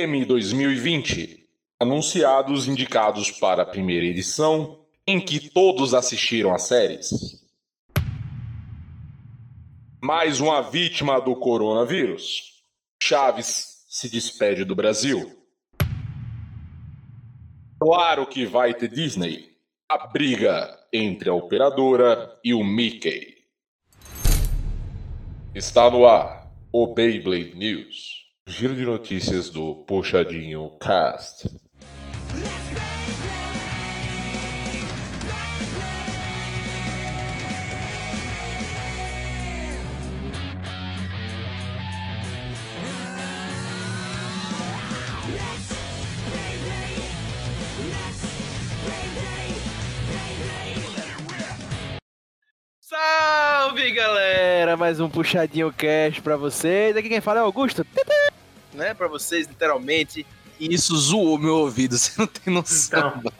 M 0.00 0.24
2020. 0.24 1.44
Anunciados 1.80 2.68
indicados 2.68 3.32
para 3.32 3.64
a 3.64 3.66
primeira 3.66 4.06
edição, 4.06 4.78
em 5.04 5.20
que 5.20 5.50
todos 5.50 5.92
assistiram 5.92 6.54
às 6.54 6.68
séries. 6.68 7.10
Mais 10.00 10.38
uma 10.38 10.62
vítima 10.62 11.20
do 11.20 11.34
coronavírus. 11.34 12.62
Chaves 13.02 13.84
se 13.88 14.08
despede 14.08 14.64
do 14.64 14.76
Brasil. 14.76 15.36
Claro 17.80 18.24
que 18.24 18.46
vai 18.46 18.74
ter 18.74 18.88
Disney. 18.88 19.50
A 19.88 20.06
briga 20.06 20.78
entre 20.92 21.28
a 21.28 21.34
operadora 21.34 22.38
e 22.44 22.54
o 22.54 22.62
Mickey. 22.62 23.34
Está 25.52 25.90
no 25.90 26.06
ar 26.06 26.52
o 26.72 26.86
Beyblade 26.86 27.56
News. 27.56 28.17
Giro 28.48 28.74
de 28.74 28.82
notícias 28.82 29.50
do 29.50 29.74
Puxadinho 29.74 30.70
Cast. 30.80 31.50
Salve 52.80 53.92
galera, 53.92 54.74
mais 54.74 55.00
um 55.00 55.10
puxadinho 55.10 55.70
cash 55.70 56.18
pra 56.20 56.38
vocês. 56.38 56.96
Aqui 56.96 57.10
quem 57.10 57.20
fala 57.20 57.40
é 57.40 57.42
Augusto, 57.42 57.84
né? 58.72 58.94
Pra 58.94 59.08
vocês, 59.08 59.46
literalmente. 59.46 60.26
E 60.58 60.74
isso 60.74 60.96
zoou 60.96 61.38
meu 61.38 61.56
ouvido, 61.56 61.96
você 61.98 62.12
não 62.18 62.26
tem 62.26 62.52
noção. 62.52 63.14
Então, 63.18 63.32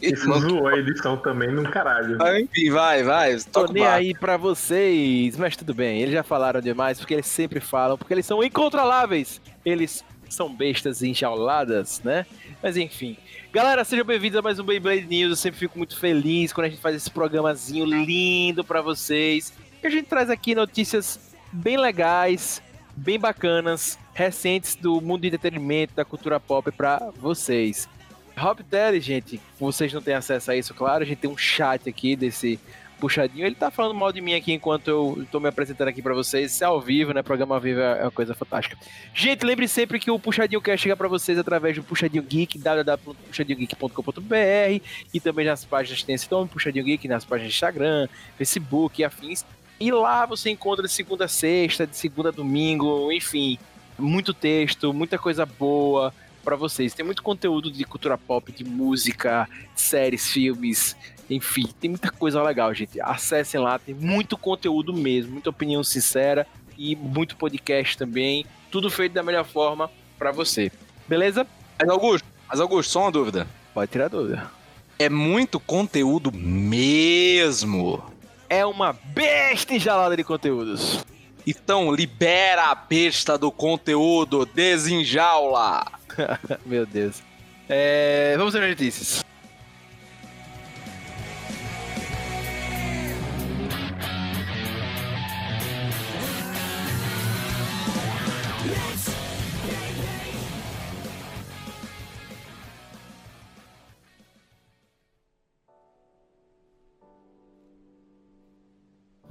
isso 0.00 0.40
zoou 0.40 0.68
a 0.68 0.78
edição 0.78 1.16
também 1.16 1.50
num 1.50 1.64
caralho. 1.64 2.18
Ah, 2.20 2.38
enfim, 2.40 2.70
vai, 2.70 3.02
vai. 3.02 3.38
Tô 3.52 3.66
nem 3.66 3.86
aí 3.86 4.14
pra 4.14 4.36
vocês, 4.36 5.36
mas 5.36 5.56
tudo 5.56 5.74
bem. 5.74 6.00
Eles 6.00 6.12
já 6.12 6.22
falaram 6.22 6.60
demais, 6.60 6.98
porque 6.98 7.14
eles 7.14 7.26
sempre 7.26 7.60
falam, 7.60 7.96
porque 7.96 8.12
eles 8.12 8.26
são 8.26 8.42
incontroláveis. 8.42 9.40
Eles 9.64 10.04
são 10.28 10.54
bestas 10.54 11.02
enjauladas, 11.02 12.00
né? 12.02 12.26
Mas 12.62 12.76
enfim. 12.76 13.16
Galera, 13.52 13.84
sejam 13.84 14.04
bem-vindos 14.04 14.38
a 14.38 14.42
mais 14.42 14.58
um 14.58 14.64
Beyblade 14.64 15.06
News. 15.06 15.30
Eu 15.30 15.36
sempre 15.36 15.60
fico 15.60 15.78
muito 15.78 15.96
feliz 15.96 16.52
quando 16.52 16.66
a 16.66 16.70
gente 16.70 16.80
faz 16.80 16.96
esse 16.96 17.10
programazinho 17.10 17.84
lindo 17.84 18.64
pra 18.64 18.82
vocês. 18.82 19.52
E 19.82 19.86
a 19.86 19.90
gente 19.90 20.06
traz 20.06 20.28
aqui 20.28 20.54
notícias 20.54 21.20
bem 21.52 21.76
legais, 21.76 22.60
bem 22.96 23.18
bacanas, 23.18 23.98
recentes 24.14 24.76
do 24.76 25.00
mundo 25.00 25.22
de 25.22 25.28
entretenimento, 25.28 25.94
da 25.94 26.04
cultura 26.04 26.40
pop 26.40 26.70
pra 26.72 27.10
vocês. 27.16 27.88
Rob 28.36 28.62
Telly, 28.64 29.00
gente, 29.00 29.40
vocês 29.58 29.92
não 29.92 30.00
têm 30.00 30.14
acesso 30.14 30.50
a 30.50 30.56
isso, 30.56 30.74
claro. 30.74 31.02
A 31.02 31.06
gente 31.06 31.18
tem 31.18 31.30
um 31.30 31.36
chat 31.36 31.88
aqui 31.88 32.16
desse 32.16 32.58
puxadinho. 32.98 33.46
Ele 33.46 33.54
tá 33.54 33.70
falando 33.70 33.94
mal 33.94 34.12
de 34.12 34.20
mim 34.20 34.34
aqui 34.34 34.52
enquanto 34.52 34.88
eu 34.88 35.26
tô 35.30 35.38
me 35.38 35.48
apresentando 35.48 35.88
aqui 35.88 36.00
pra 36.00 36.14
vocês. 36.14 36.52
Isso 36.52 36.64
é 36.64 36.66
ao 36.66 36.80
vivo, 36.80 37.12
né? 37.12 37.22
Programa 37.22 37.54
ao 37.54 37.60
vivo 37.60 37.80
é 37.80 38.02
uma 38.02 38.10
coisa 38.10 38.34
fantástica. 38.34 38.76
Gente, 39.12 39.44
lembre 39.44 39.68
sempre 39.68 39.98
que 39.98 40.10
o 40.10 40.18
Puxadinho 40.18 40.60
quer 40.60 40.78
chegar 40.78 40.96
pra 40.96 41.06
vocês 41.06 41.38
através 41.38 41.76
do 41.76 41.82
Puxadinho 41.82 42.22
Geek, 42.22 42.58
www.puxadinhogeek.com.br 42.58 44.84
e 45.12 45.20
também 45.20 45.46
nas 45.46 45.64
páginas 45.64 46.00
que 46.00 46.06
tem 46.06 46.14
esse 46.14 46.30
nome, 46.30 46.48
Puxadinho 46.48 46.84
Geek, 46.84 47.06
nas 47.06 47.24
páginas 47.24 47.52
de 47.52 47.56
Instagram, 47.56 48.08
Facebook 48.36 49.00
e 49.00 49.04
afins. 49.04 49.44
E 49.78 49.90
lá 49.90 50.24
você 50.24 50.50
encontra 50.50 50.86
de 50.86 50.92
segunda 50.92 51.26
a 51.26 51.28
sexta, 51.28 51.86
de 51.86 51.96
segunda 51.96 52.30
a 52.30 52.32
domingo, 52.32 53.12
enfim, 53.12 53.58
muito 53.98 54.34
texto, 54.34 54.92
muita 54.92 55.18
coisa 55.18 55.46
boa 55.46 56.12
pra 56.44 56.56
vocês. 56.56 56.94
Tem 56.94 57.04
muito 57.04 57.22
conteúdo 57.22 57.70
de 57.70 57.84
cultura 57.84 58.18
pop, 58.18 58.52
de 58.52 58.64
música, 58.64 59.48
séries, 59.74 60.30
filmes, 60.30 60.96
enfim, 61.28 61.66
tem 61.80 61.90
muita 61.90 62.10
coisa 62.10 62.42
legal, 62.42 62.72
gente. 62.74 63.00
Acessem 63.00 63.60
lá, 63.60 63.78
tem 63.78 63.94
muito 63.94 64.36
conteúdo 64.36 64.92
mesmo, 64.92 65.32
muita 65.32 65.50
opinião 65.50 65.82
sincera 65.82 66.46
e 66.76 66.94
muito 66.94 67.36
podcast 67.36 67.96
também. 67.96 68.44
Tudo 68.70 68.90
feito 68.90 69.12
da 69.12 69.22
melhor 69.22 69.44
forma 69.44 69.90
pra 70.18 70.30
você. 70.32 70.70
Beleza? 71.08 71.46
Mas 71.78 71.88
Augusto, 71.88 72.26
mas 72.48 72.60
Augusto, 72.60 72.90
só 72.90 73.00
uma 73.02 73.12
dúvida. 73.12 73.46
Pode 73.72 73.90
tirar 73.90 74.08
dúvida. 74.08 74.50
É 74.98 75.08
muito 75.08 75.58
conteúdo 75.58 76.30
mesmo. 76.32 78.02
É 78.48 78.64
uma 78.64 78.92
besta 78.92 79.74
enjalada 79.74 80.16
de 80.16 80.22
conteúdos. 80.22 81.04
Então 81.46 81.92
libera 81.92 82.70
a 82.70 82.74
besta 82.74 83.36
do 83.36 83.50
conteúdo, 83.50 84.46
desenjaula. 84.46 85.84
Meu 86.64 86.86
Deus. 86.86 87.22
É, 87.68 88.34
vamos 88.36 88.54
ver 88.54 88.68
notícias. 88.68 89.24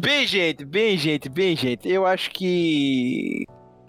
Bem, 0.03 0.27
gente, 0.27 0.65
bem, 0.65 0.97
gente, 0.97 1.29
bem, 1.29 1.55
gente. 1.55 1.87
Eu 1.87 2.05
acho 2.05 2.29
que 2.31 3.45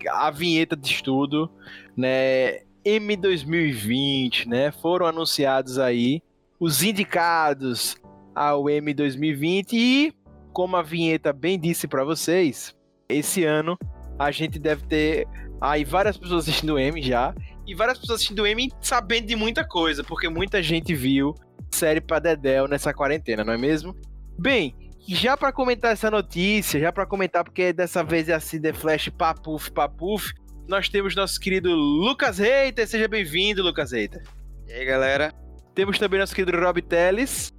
a 0.08 0.30
vinheta 0.30 0.76
de 0.76 0.86
estudo, 0.86 1.50
né, 1.96 2.60
M 2.84 3.16
2020, 3.16 4.48
né, 4.48 4.70
foram 4.70 5.06
anunciados 5.06 5.76
aí 5.76 6.22
os 6.60 6.84
indicados 6.84 7.96
ao 8.32 8.70
M 8.70 8.94
2020 8.94 9.72
e 9.72 10.14
como 10.52 10.76
a 10.76 10.82
vinheta 10.82 11.32
bem 11.32 11.58
disse 11.58 11.88
para 11.88 12.04
vocês, 12.04 12.72
esse 13.08 13.42
ano 13.42 13.76
a 14.16 14.30
gente 14.30 14.56
deve 14.56 14.86
ter 14.86 15.26
aí 15.60 15.84
várias 15.84 16.16
pessoas 16.16 16.44
assistindo 16.44 16.74
o 16.74 16.78
M 16.78 17.02
já 17.02 17.34
e 17.66 17.74
várias 17.74 17.98
pessoas 17.98 18.18
assistindo 18.20 18.42
o 18.42 18.46
M 18.46 18.70
sabendo 18.80 19.26
de 19.26 19.34
muita 19.34 19.66
coisa, 19.66 20.04
porque 20.04 20.28
muita 20.28 20.62
gente 20.62 20.94
viu 20.94 21.34
série 21.72 22.00
pra 22.00 22.20
Dedel 22.20 22.68
nessa 22.68 22.94
quarentena, 22.94 23.42
não 23.42 23.52
é 23.52 23.58
mesmo? 23.58 23.96
Bem, 24.38 24.76
e 25.06 25.14
já 25.14 25.36
para 25.36 25.52
comentar 25.52 25.92
essa 25.92 26.10
notícia, 26.10 26.80
já 26.80 26.92
para 26.92 27.06
comentar, 27.06 27.44
porque 27.44 27.72
dessa 27.72 28.02
vez 28.02 28.28
é 28.28 28.34
assim, 28.34 28.60
The 28.60 28.72
Flash 28.72 29.10
papuf, 29.10 29.70
papuf, 29.70 30.32
nós 30.66 30.88
temos 30.88 31.14
nosso 31.14 31.38
querido 31.38 31.70
Lucas 31.74 32.38
Reiter. 32.38 32.88
Seja 32.88 33.06
bem-vindo, 33.06 33.62
Lucas 33.62 33.92
Reiter. 33.92 34.22
E 34.66 34.72
aí, 34.72 34.84
galera? 34.84 35.32
Temos 35.74 35.98
também 35.98 36.18
nosso 36.18 36.34
querido 36.34 36.58
Rob 36.58 36.80
Teles. 36.80 37.52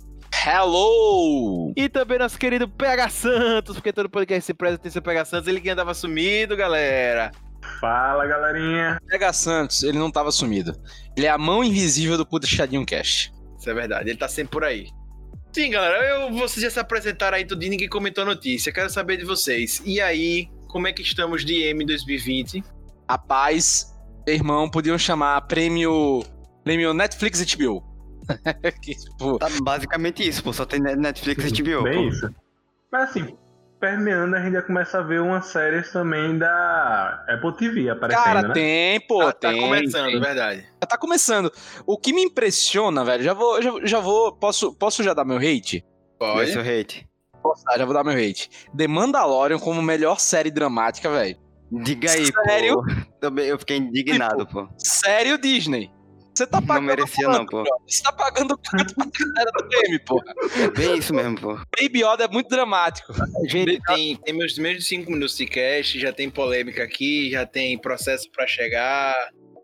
Hello! 0.44 1.72
E 1.75 1.88
também 1.88 2.17
nosso 2.17 2.38
querido 2.38 2.67
PH 2.67 3.09
Santos, 3.09 3.75
porque 3.75 3.94
todo 3.94 4.09
podcast 4.09 4.45
se 4.45 4.53
preza 4.53 4.78
tem 4.78 4.91
seu 4.91 5.01
PH 5.01 5.25
Santos, 5.25 5.47
ele 5.47 5.61
que 5.61 5.69
andava 5.69 5.94
sumido, 5.94 6.57
galera. 6.57 7.31
Fala, 7.79 8.25
galerinha. 8.25 9.00
PH 9.07 9.34
Santos, 9.34 9.84
ele 9.84 10.00
não 10.00 10.11
tava 10.11 10.31
sumido. 10.31 10.73
Ele 11.16 11.28
é 11.28 11.29
a 11.29 11.38
mão 11.38 11.63
invisível 11.63 12.17
do 12.17 12.25
Puxadinho 12.25 12.85
Cash. 12.85 13.31
Isso 13.57 13.69
é 13.69 13.73
verdade, 13.73 14.09
ele 14.09 14.17
tá 14.17 14.28
sempre 14.28 14.51
por 14.51 14.63
aí. 14.63 14.88
Sim, 15.55 15.69
galera, 15.69 16.05
eu, 16.05 16.33
vocês 16.33 16.61
já 16.61 16.69
se 16.69 16.77
apresentaram 16.81 17.38
aí 17.38 17.45
tudo 17.45 17.63
e 17.63 17.69
ninguém 17.69 17.88
comentou 17.88 18.23
a 18.23 18.25
notícia. 18.25 18.73
Quero 18.73 18.89
saber 18.89 19.16
de 19.16 19.23
vocês. 19.23 19.81
E 19.85 20.01
aí, 20.01 20.49
como 20.67 20.85
é 20.85 20.91
que 20.91 21.01
estamos 21.01 21.45
de 21.45 21.63
M 21.63 21.85
2020? 21.85 22.61
Rapaz, 23.09 23.96
irmão, 24.28 24.69
podiam 24.69 24.97
chamar 24.97 25.40
prêmio. 25.43 26.25
Prêmio 26.61 26.93
Netflix 26.93 27.40
e 27.40 27.55
HBO. 27.55 27.81
que, 28.84 28.96
tipo, 28.96 29.40
Tá 29.40 29.47
basicamente 29.63 30.28
isso, 30.28 30.43
pô. 30.43 30.52
Só 30.52 30.66
tem 30.66 30.81
Netflix 30.81 31.46
e 31.46 31.63
HBO. 31.63 31.84
Bem 31.84 31.93
pô. 31.93 32.09
isso. 32.09 32.35
Mas 32.91 33.09
assim, 33.11 33.34
permeando, 33.79 34.35
a 34.35 34.41
gente 34.41 34.53
já 34.53 34.61
começa 34.61 34.99
a 34.99 35.01
ver 35.01 35.22
umas 35.22 35.47
séries 35.47 35.91
também 35.91 36.37
da 36.37 37.25
Apple 37.27 37.55
TV 37.55 37.89
aparecendo, 37.89 38.23
cara, 38.23 38.41
né? 38.47 38.53
tem, 38.53 38.99
pô, 39.01 39.19
tá, 39.25 39.33
tá 39.33 39.49
tem. 39.51 39.61
começando, 39.61 40.11
tem. 40.11 40.19
verdade. 40.19 40.61
Já 40.61 40.87
tá 40.87 40.97
começando. 40.97 41.51
O 41.85 41.97
que 41.97 42.13
me 42.13 42.23
impressiona, 42.23 43.03
velho, 43.03 43.23
já 43.23 43.33
vou, 43.33 43.61
já, 43.61 43.72
já 43.83 43.99
vou, 43.99 44.35
posso, 44.35 44.73
posso 44.73 45.03
já 45.03 45.13
dar 45.13 45.25
meu 45.25 45.37
hate? 45.37 45.85
Dê 46.37 46.47
seu 46.47 46.61
hate. 46.61 47.07
Posso 47.41 47.63
dar, 47.66 47.77
já 47.77 47.85
vou 47.85 47.93
dar 47.93 48.03
meu 48.03 48.13
hate. 48.13 48.49
The 48.75 48.87
Mandalorian 48.87 49.59
como 49.59 49.81
melhor 49.81 50.19
série 50.19 50.49
dramática, 50.49 51.09
velho. 51.09 51.37
Diga 51.72 52.11
aí, 52.11 52.25
Sério? 52.47 52.75
pô. 52.75 52.83
Também 53.19 53.47
eu 53.47 53.59
fiquei 53.59 53.77
indignado, 53.77 54.47
pô. 54.47 54.67
Sério, 54.77 55.37
Disney? 55.37 55.91
Você 56.35 56.46
tá 56.46 56.59
Não 56.59 56.67
pagando 56.67 56.85
merecia, 56.87 57.26
quanto, 57.26 57.37
não, 57.37 57.46
pô. 57.46 57.64
Você 57.87 58.03
tá 58.03 58.11
pagando 58.11 58.58
quanto 58.58 58.93
pra 58.93 59.05
galera 59.05 59.52
do 59.58 59.67
game, 59.70 59.99
pô? 59.99 60.22
É 60.61 60.70
bem 60.70 60.97
isso 60.97 61.14
mesmo, 61.14 61.40
pô. 61.40 61.55
Baby 61.82 62.03
Yoda 62.03 62.26
é 62.26 62.28
muito 62.28 62.49
dramático. 62.49 63.14
Gente, 63.47 63.79
tem, 63.87 64.17
tem 64.17 64.34
meus 64.34 64.58
menos 64.58 64.84
de 64.84 64.90
5 64.90 65.09
minutos 65.09 65.37
de 65.37 65.46
cast, 65.46 65.97
já 65.97 66.11
tem 66.11 66.29
polêmica 66.29 66.84
aqui, 66.84 67.32
já 67.32 67.46
tem 67.46 67.78
processo 67.79 68.29
pra 68.32 68.46
chegar. 68.46 69.16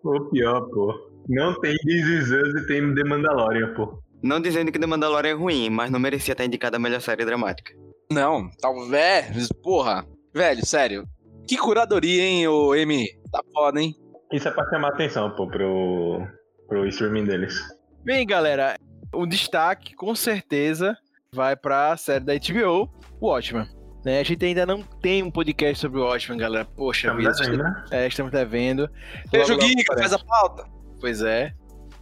O 0.03 0.29
pior, 0.29 0.61
pô. 0.69 1.11
Não 1.27 1.59
tem 1.59 1.75
This 1.75 2.29
e 2.29 2.67
tem 2.67 2.95
The 2.95 3.03
Mandalorian, 3.03 3.73
pô. 3.73 4.01
Não 4.23 4.39
dizendo 4.39 4.71
que 4.71 4.79
The 4.79 4.87
Mandalorian 4.87 5.31
é 5.31 5.33
ruim, 5.33 5.69
mas 5.69 5.91
não 5.91 5.99
merecia 5.99 6.31
estar 6.31 6.45
indicada 6.45 6.77
a 6.77 6.79
melhor 6.79 7.01
série 7.01 7.25
dramática. 7.25 7.73
Não, 8.09 8.49
talvez, 8.61 9.49
porra. 9.61 10.05
Velho, 10.33 10.65
sério. 10.65 11.05
Que 11.47 11.57
curadoria, 11.57 12.23
hein, 12.23 12.47
ô 12.47 12.73
M? 12.73 13.05
Tá 13.29 13.41
foda, 13.53 13.81
hein? 13.81 13.93
Isso 14.31 14.47
é 14.47 14.51
pra 14.51 14.69
chamar 14.69 14.89
atenção, 14.89 15.35
pô, 15.35 15.47
pro, 15.47 16.25
pro 16.71 16.87
streaming 16.87 17.25
deles. 17.25 17.61
Bem, 18.01 18.25
galera, 18.25 18.79
o 19.13 19.25
destaque, 19.25 19.93
com 19.93 20.15
certeza, 20.15 20.97
vai 21.35 21.53
pra 21.53 21.97
série 21.97 22.23
da 22.23 22.33
HBO, 22.33 22.89
Watchmen. 23.21 23.67
Né? 24.05 24.21
A 24.21 24.23
gente 24.23 24.45
ainda 24.45 24.65
não 24.65 24.81
tem 24.81 25.21
um 25.21 25.29
podcast 25.29 25.81
sobre 25.81 25.99
o 25.99 26.03
Watchmen, 26.03 26.39
galera. 26.39 26.63
Poxa 26.63 27.09
Estamos 27.09 27.25
vida. 27.25 27.43
devendo, 27.43 27.63
né? 27.63 27.85
É, 27.91 28.07
estamos 28.07 28.31
devendo. 28.31 28.89
Beijo, 29.29 29.59
Giga, 29.59 29.97
faz 29.97 30.13
a 30.13 30.19
pauta. 30.19 30.63
Pois 31.01 31.21
é. 31.21 31.53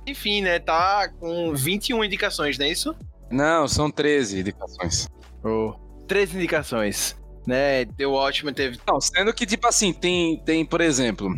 Enfim, 0.06 0.42
né? 0.42 0.60
Tá 0.60 1.10
com 1.19 1.54
21 1.56 2.04
indicações, 2.04 2.60
não 2.60 2.68
é 2.68 2.69
isso? 2.69 2.95
Não, 3.31 3.68
são 3.68 3.89
13 3.89 4.42
indicações. 4.42 5.10
Oh. 5.44 5.74
Três 6.07 6.33
indicações. 6.33 7.19
Né? 7.48 7.86
The 7.86 8.06
Watchmen 8.06 8.54
teve. 8.54 8.80
Não, 8.88 9.01
sendo 9.01 9.33
que, 9.33 9.48
tipo 9.48 9.68
assim, 9.68 9.92
tem, 9.92 10.38
tem 10.44 10.63
por 10.63 10.80
exemplo, 10.80 11.33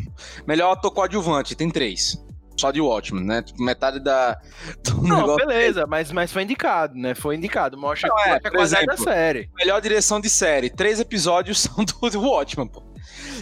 melhor 0.45 0.74
ator 0.74 0.92
coadjuvante, 0.92 1.56
tem 1.56 1.69
três. 1.69 2.22
Só 2.62 2.69
de 2.72 2.80
Watchmen, 2.80 3.25
né? 3.25 3.42
Tipo, 3.42 3.63
metade 3.63 4.00
da, 4.00 4.38
do 4.86 5.02
Não, 5.02 5.22
negócio. 5.22 5.48
beleza, 5.48 5.88
mas, 5.88 6.12
mas 6.12 6.31
foi 6.31 6.44
indicado, 6.44 6.96
né? 6.96 7.16
Foi 7.16 7.36
indicado. 7.36 7.75
Mostra, 7.75 8.08
Não, 8.08 8.19
é, 8.19 8.30
mostra 8.34 8.50
a 8.50 8.52
qualidade 8.52 8.86
da 8.86 8.98
série. 8.98 9.50
Melhor 9.58 9.81
direção 9.81 10.22
de 10.22 10.30
série. 10.30 10.69
Três 10.69 11.00
episódios 11.00 11.60
são 11.63 11.84
do, 11.84 12.10
do 12.10 12.22
Watchmen, 12.22 12.68
pô. 12.68 12.84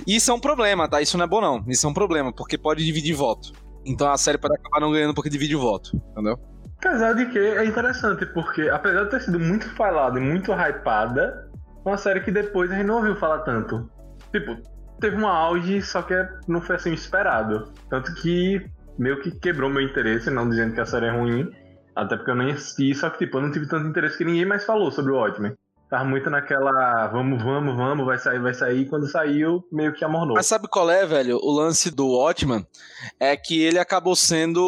Isso 0.07 0.31
é 0.31 0.33
um 0.33 0.39
problema, 0.39 0.87
tá? 0.87 1.01
Isso 1.01 1.17
não 1.17 1.25
é 1.25 1.27
bom, 1.27 1.41
não. 1.41 1.63
Isso 1.67 1.85
é 1.85 1.89
um 1.89 1.93
problema, 1.93 2.31
porque 2.33 2.57
pode 2.57 2.85
dividir 2.85 3.13
voto. 3.13 3.51
Então 3.85 4.09
a 4.09 4.17
série 4.17 4.37
pode 4.37 4.55
acabar 4.55 4.79
não 4.79 4.91
ganhando 4.91 5.13
porque 5.13 5.29
divide 5.29 5.55
o 5.55 5.59
voto, 5.59 6.01
entendeu? 6.11 6.39
Apesar 6.77 7.13
de 7.13 7.25
que 7.25 7.37
é 7.37 7.65
interessante, 7.65 8.25
porque 8.27 8.69
apesar 8.69 9.03
de 9.03 9.09
ter 9.09 9.21
sido 9.21 9.37
muito 9.39 9.69
falada 9.75 10.17
e 10.17 10.21
muito 10.21 10.53
hypada, 10.53 11.49
é 11.85 11.89
uma 11.89 11.97
série 11.97 12.21
que 12.21 12.31
depois 12.31 12.71
a 12.71 12.75
gente 12.75 12.85
não 12.85 12.95
ouviu 12.97 13.17
falar 13.17 13.39
tanto. 13.39 13.89
Tipo, 14.31 14.55
teve 15.01 15.17
um 15.17 15.27
auge, 15.27 15.81
só 15.81 16.01
que 16.01 16.13
não 16.47 16.61
foi 16.61 16.77
assim 16.77 16.93
esperado. 16.93 17.73
Tanto 17.89 18.13
que 18.15 18.65
meio 18.99 19.21
que 19.21 19.31
quebrou 19.31 19.69
meu 19.69 19.81
interesse, 19.81 20.29
não 20.29 20.49
dizendo 20.49 20.73
que 20.73 20.81
a 20.81 20.85
série 20.85 21.07
é 21.07 21.11
ruim. 21.11 21.49
Até 21.95 22.15
porque 22.15 22.31
eu 22.31 22.35
nem 22.35 22.51
assisti, 22.51 22.93
só 22.93 23.09
que 23.09 23.19
tipo, 23.19 23.37
eu 23.37 23.41
não 23.41 23.51
tive 23.51 23.67
tanto 23.67 23.87
interesse 23.87 24.17
que 24.17 24.25
ninguém 24.25 24.45
mais 24.45 24.65
falou 24.65 24.91
sobre 24.91 25.11
o 25.11 25.15
Watchmen. 25.15 25.53
Tava 25.89 26.05
muito 26.05 26.29
naquela 26.29 27.07
vamos, 27.07 27.41
vamos, 27.41 27.75
vamos, 27.75 28.05
vai 28.05 28.19
sair, 28.19 28.39
vai 28.39 28.53
sair. 28.53 28.87
Quando 28.87 29.09
saiu, 29.09 29.63
meio 29.71 29.91
que 29.93 30.05
amornou. 30.05 30.35
Mas 30.35 30.45
sabe 30.45 30.67
qual 30.69 30.89
é, 30.89 31.03
velho? 31.05 31.39
O 31.41 31.51
lance 31.51 31.89
do 31.89 32.07
Watchmen 32.09 32.65
é 33.19 33.35
que 33.35 33.59
ele 33.59 33.79
acabou 33.79 34.15
sendo 34.15 34.61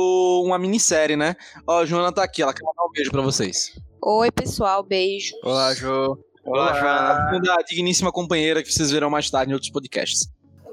uma 0.44 0.58
minissérie, 0.58 1.16
né? 1.16 1.36
Ó, 1.68 1.82
a 1.82 1.86
Joana 1.86 2.12
tá 2.12 2.24
aqui, 2.24 2.42
ela 2.42 2.54
quer 2.54 2.64
mandar 2.66 2.84
um 2.84 2.92
beijo 2.92 3.12
pra 3.12 3.22
vocês. 3.22 3.80
Oi, 4.04 4.32
pessoal, 4.32 4.82
beijo. 4.82 5.36
Olá, 5.44 5.76
Jô. 5.76 6.18
Olá, 6.44 6.74
Joana. 6.80 7.40
Da 7.40 7.58
digníssima 7.58 8.12
companheira 8.12 8.64
que 8.64 8.74
vocês 8.74 8.90
verão 8.90 9.12
mais 9.12 9.30
tarde 9.30 9.52
em 9.52 9.54
outros 9.54 9.72
podcasts. 9.72 10.28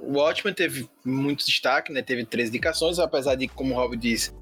O 0.08 0.12
Watchmen 0.18 0.54
teve 0.54 0.88
muito 1.04 1.44
destaque, 1.44 1.92
né? 1.92 2.00
Teve 2.00 2.24
três 2.24 2.48
indicações, 2.48 2.98
apesar 2.98 3.34
de, 3.34 3.46
como 3.46 3.74
o 3.74 3.76
Rob 3.76 3.94
disse, 3.94 4.32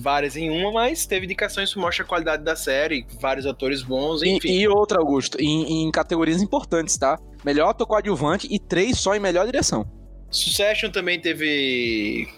várias 0.00 0.36
em 0.36 0.48
uma, 0.50 0.70
mas 0.70 1.04
teve 1.04 1.26
indicações 1.26 1.74
que 1.74 1.80
mostram 1.80 2.06
a 2.06 2.08
qualidade 2.08 2.44
da 2.44 2.54
série, 2.54 3.04
vários 3.20 3.44
atores 3.44 3.82
bons, 3.82 4.22
E, 4.22 4.28
enfim. 4.28 4.52
e 4.52 4.68
outra, 4.68 5.00
Augusto, 5.00 5.36
em, 5.40 5.82
em 5.82 5.90
categorias 5.90 6.40
importantes, 6.40 6.96
tá? 6.96 7.18
Melhor 7.44 7.70
ator 7.70 7.88
coadjuvante 7.88 8.46
e 8.48 8.56
três 8.60 9.00
só 9.00 9.12
em 9.16 9.18
melhor 9.18 9.46
direção. 9.46 9.84
Succession 10.30 10.90
também 10.92 11.20
teve 11.20 12.28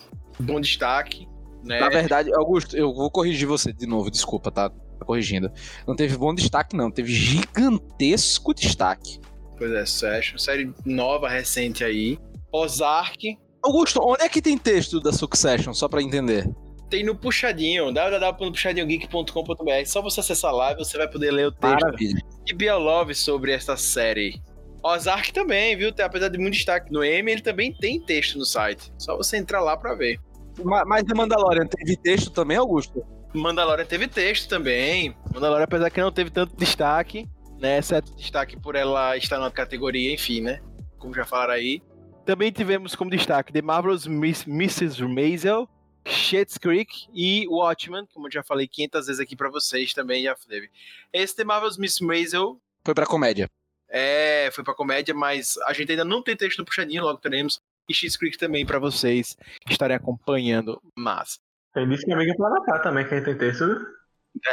bom 0.41 0.59
destaque, 0.59 1.29
né? 1.63 1.79
Na 1.79 1.91
verdade, 1.91 2.35
Augusto, 2.35 2.75
eu 2.75 2.95
vou 2.95 3.11
corrigir 3.11 3.47
você 3.47 3.71
de 3.71 3.87
novo, 3.87 4.11
desculpa, 4.11 4.51
tá? 4.51 4.71
Tá 4.71 5.05
corrigindo. 5.05 5.53
Não 5.87 5.95
teve 5.95 6.17
bom 6.17 6.35
destaque, 6.35 6.75
não. 6.75 6.91
Teve 6.91 7.13
gigantesco 7.13 8.55
destaque. 8.55 9.21
Pois 9.59 9.71
é, 9.73 9.85
Succession, 9.85 10.39
série 10.39 10.73
nova, 10.87 11.29
recente 11.29 11.85
aí. 11.85 12.19
Ozark, 12.53 13.39
Augusto, 13.65 14.01
onde 14.03 14.23
é 14.25 14.29
que 14.29 14.43
tem 14.43 14.59
texto 14.59 15.01
da 15.01 15.13
Succession, 15.13 15.73
só 15.73 15.89
pra 15.89 16.03
entender? 16.03 16.49
tem 16.91 17.03
no 17.03 17.15
Puxadinho, 17.17 17.91
www.puxadinhogeek.com.br. 17.91 19.87
Só 19.87 20.03
você 20.03 20.21
acessar 20.21 20.53
lá 20.55 20.73
e 20.73 20.77
você 20.77 20.99
vai 20.99 21.09
poder 21.09 21.31
ler 21.31 21.47
o 21.47 21.53
texto 21.53 21.81
Maravilha. 21.81 22.21
de 22.45 22.55
Biel 22.55 22.79
Love 22.79 23.15
sobre 23.15 23.53
esta 23.53 23.77
série. 23.79 24.41
Ozark 24.85 25.33
também, 25.33 25.77
viu? 25.77 25.91
Apesar 26.05 26.29
de 26.29 26.37
muito 26.39 26.55
destaque 26.55 26.93
no 26.93 27.03
M, 27.03 27.31
ele 27.33 27.41
também 27.41 27.73
tem 27.73 27.99
texto 28.01 28.37
no 28.37 28.45
site. 28.45 28.93
Só 28.99 29.17
você 29.17 29.37
entrar 29.39 29.63
lá 29.63 29.77
pra 29.77 29.95
ver. 29.95 30.19
Ma- 30.63 30.85
Mas 30.85 31.05
The 31.05 31.15
Mandalorian 31.15 31.67
teve 31.67 31.97
texto 31.97 32.31
também, 32.31 32.57
Augusto? 32.59 33.03
Mandalorian 33.33 33.87
teve 33.87 34.07
texto 34.09 34.49
também. 34.49 35.17
Mandalorian, 35.33 35.65
apesar 35.65 35.89
que 35.89 36.01
não 36.01 36.13
teve 36.13 36.29
tanto 36.31 36.55
destaque, 36.57 37.27
né? 37.59 37.79
Exceto 37.79 38.15
destaque 38.17 38.61
por 38.61 38.75
ela 38.75 39.17
estar 39.17 39.39
na 39.39 39.51
categoria, 39.51 40.13
enfim, 40.13 40.43
né? 40.43 40.61
Como 40.99 41.15
já 41.15 41.25
falaram 41.25 41.55
aí. 41.55 41.81
Também 42.25 42.53
tivemos 42.53 42.95
como 42.95 43.11
destaque 43.11 43.53
The 43.53 43.63
Marvelous 43.63 44.07
Miss, 44.07 44.47
Mrs. 44.47 45.03
Maisel, 45.05 45.69
Schitt's 46.07 46.57
Creek 46.57 47.07
e 47.13 47.47
Watchmen, 47.49 48.07
como 48.15 48.29
eu 48.29 48.33
já 48.33 48.43
falei 48.43 48.69
500 48.69 49.07
vezes 49.07 49.21
aqui 49.21 49.35
pra 49.37 49.51
vocês 49.51 49.93
também 49.93 50.23
já 50.25 50.35
teve. 50.49 50.71
Esse 51.13 51.35
The 51.37 51.45
Marvelous 51.45 51.77
Miss 51.79 52.01
Maisel 52.01 52.61
Foi 52.85 52.95
pra 52.95 53.07
comédia. 53.07 53.49
é, 53.89 54.51
foi 54.53 54.63
pra 54.63 54.75
comédia, 54.75 55.15
mas 55.15 55.57
a 55.67 55.73
gente 55.73 55.91
ainda 55.91 56.05
não 56.05 56.23
tem 56.23 56.37
texto 56.37 56.59
no 56.61 56.65
puxadinho, 56.65 57.03
logo 57.03 57.19
teremos. 57.19 57.61
E 57.89 57.95
Schitt's 57.95 58.17
Creek 58.17 58.39
também 58.39 58.65
pra 58.65 58.79
vocês 58.79 59.37
estarem 59.69 59.97
acompanhando. 59.97 60.81
Mas, 60.97 61.41
Tem 61.75 61.89
disso 61.89 62.05
que 62.05 62.13
amiga 62.13 62.33
pra 62.37 62.49
Natal 62.51 62.81
também, 62.83 63.07
que 63.07 63.15
a 63.15 63.17
gente 63.17 63.25
tem 63.27 63.37
texto. 63.39 63.67
viu? 63.67 63.77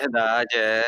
Verdade, 0.02 0.56
é. 0.58 0.84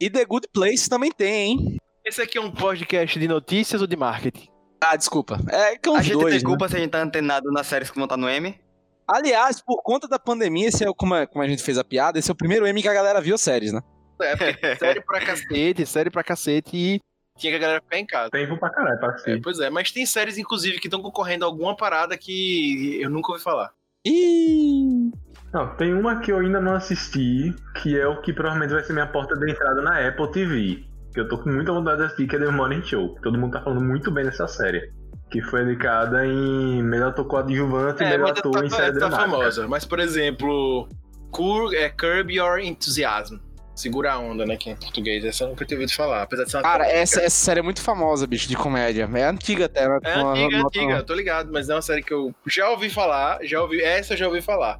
E 0.00 0.08
The 0.08 0.24
Good 0.24 0.48
Place 0.52 0.88
também 0.88 1.10
tem, 1.10 1.34
hein? 1.50 1.76
esse 2.04 2.20
aqui 2.22 2.38
é 2.38 2.40
um 2.40 2.50
podcast 2.52 3.18
de 3.18 3.26
notícias 3.28 3.80
ou 3.80 3.86
de 3.86 3.96
marketing? 3.96 4.48
Ah, 4.84 4.96
desculpa. 4.96 5.38
É 5.48 5.76
que 5.76 5.88
é 5.88 5.96
A 5.96 6.02
gente 6.02 6.12
dois, 6.14 6.34
tem 6.34 6.42
né? 6.42 6.48
culpa 6.48 6.68
se 6.68 6.76
a 6.76 6.78
gente 6.80 6.90
tá 6.90 7.00
antenado 7.02 7.50
nas 7.52 7.66
séries 7.66 7.88
que 7.90 7.96
vão 7.96 8.04
estar 8.04 8.16
no 8.16 8.28
M. 8.28 8.58
Aliás, 9.06 9.60
por 9.60 9.82
conta 9.82 10.08
da 10.08 10.18
pandemia, 10.18 10.68
esse 10.68 10.84
é, 10.84 10.88
como, 10.96 11.14
a, 11.14 11.26
como 11.26 11.42
a 11.42 11.48
gente 11.48 11.62
fez 11.62 11.76
a 11.78 11.84
piada, 11.84 12.18
esse 12.18 12.30
é 12.30 12.32
o 12.32 12.36
primeiro 12.36 12.66
M 12.66 12.80
que 12.82 12.88
a 12.88 12.94
galera 12.94 13.20
viu 13.20 13.36
séries, 13.38 13.72
né? 13.72 13.80
É, 14.20 14.36
porque 14.36 14.76
série 14.76 15.00
pra 15.00 15.20
cacete, 15.20 15.86
série 15.86 16.10
pra 16.10 16.22
cacete 16.24 16.76
e 16.76 17.00
tinha 17.38 17.50
que 17.52 17.56
a 17.56 17.60
galera 17.60 17.80
ficar 17.82 17.98
em 17.98 18.06
casa. 18.06 18.30
Tempo 18.30 18.58
pra 18.58 18.70
caralho 18.70 18.98
pra 18.98 19.08
É, 19.08 19.14
assistir. 19.14 19.40
pois 19.40 19.58
é, 19.58 19.70
mas 19.70 19.90
tem 19.90 20.04
séries, 20.06 20.36
inclusive, 20.38 20.78
que 20.78 20.86
estão 20.86 21.00
concorrendo 21.02 21.44
a 21.44 21.48
alguma 21.48 21.74
parada 21.76 22.16
que 22.16 23.00
eu 23.00 23.08
nunca 23.10 23.32
ouvi 23.32 23.42
falar. 23.42 23.70
Ih, 24.06 25.10
Não, 25.52 25.74
tem 25.76 25.92
uma 25.94 26.20
que 26.20 26.30
eu 26.30 26.38
ainda 26.38 26.60
não 26.60 26.74
assisti, 26.74 27.54
que 27.82 27.98
é 27.98 28.06
o 28.06 28.20
que 28.20 28.32
provavelmente 28.32 28.72
vai 28.74 28.82
ser 28.84 28.92
minha 28.92 29.06
porta 29.06 29.34
de 29.36 29.50
entrada 29.50 29.80
na 29.82 30.06
Apple 30.08 30.30
TV. 30.30 30.84
Que 31.12 31.20
eu 31.20 31.28
tô 31.28 31.38
com 31.38 31.50
muita 31.50 31.72
vontade 31.72 31.98
de 31.98 32.04
assistir, 32.04 32.26
que 32.26 32.36
é 32.36 32.38
The 32.38 32.50
Morning 32.50 32.82
Show. 32.82 33.16
Todo 33.22 33.38
mundo 33.38 33.52
tá 33.52 33.62
falando 33.62 33.82
muito 33.82 34.10
bem 34.10 34.24
dessa 34.24 34.46
série. 34.48 34.90
Que 35.30 35.40
foi 35.42 35.62
indicada 35.62 36.26
em 36.26 36.82
melhor 36.82 37.08
ator 37.10 37.26
coadjuvante 37.26 38.02
e 38.02 38.06
melhor 38.06 38.28
mas 38.30 38.38
ator 38.38 38.64
em 38.64 38.70
série 38.70 38.92
tá 38.98 39.08
dramática. 39.08 39.30
famosa. 39.30 39.68
Mas, 39.68 39.84
por 39.84 39.98
exemplo, 40.00 40.88
Cur, 41.30 41.74
é, 41.74 41.88
Curb 41.88 42.34
Your 42.34 42.58
Enthusiasm. 42.58 43.36
Segura 43.74 44.12
a 44.12 44.18
onda, 44.18 44.44
né? 44.44 44.56
Que 44.58 44.68
é 44.68 44.72
em 44.74 44.76
português. 44.76 45.24
Essa 45.24 45.44
eu 45.44 45.48
nunca 45.48 45.64
tinha 45.64 45.78
ouvido 45.78 45.94
falar. 45.94 46.22
Apesar 46.22 46.44
de 46.44 46.50
ser 46.50 46.56
uma 46.58 46.62
cara, 46.62 46.86
essa, 46.86 47.20
essa 47.22 47.30
série 47.44 47.60
é 47.60 47.62
muito 47.62 47.80
famosa, 47.80 48.26
bicho, 48.26 48.46
de 48.46 48.54
comédia. 48.56 49.08
É 49.14 49.24
antiga 49.24 49.64
até, 49.64 49.88
né? 49.88 49.98
É 50.04 50.16
Uma- 50.18 50.32
antiga, 50.32 50.56
uma- 50.58 50.66
antiga, 50.66 51.02
tô 51.02 51.14
ligado, 51.14 51.50
mas 51.50 51.70
é 51.70 51.74
uma 51.74 51.80
série 51.82 52.02
que 52.02 52.12
eu 52.12 52.34
já 52.46 52.68
ouvi 52.68 52.90
falar, 52.90 53.38
já 53.42 53.62
ouvi, 53.62 53.82
essa 53.82 54.12
eu 54.12 54.18
já 54.18 54.26
ouvi 54.28 54.42
falar, 54.42 54.78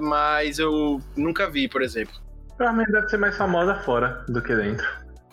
mas 0.00 0.58
eu 0.58 1.00
nunca 1.16 1.48
vi, 1.48 1.68
por 1.68 1.82
exemplo. 1.82 2.14
Provavelmente 2.56 2.90
deve 2.90 3.08
ser 3.08 3.16
mais 3.18 3.36
famosa 3.36 3.76
fora 3.76 4.24
do 4.28 4.42
que 4.42 4.54
dentro. 4.56 4.86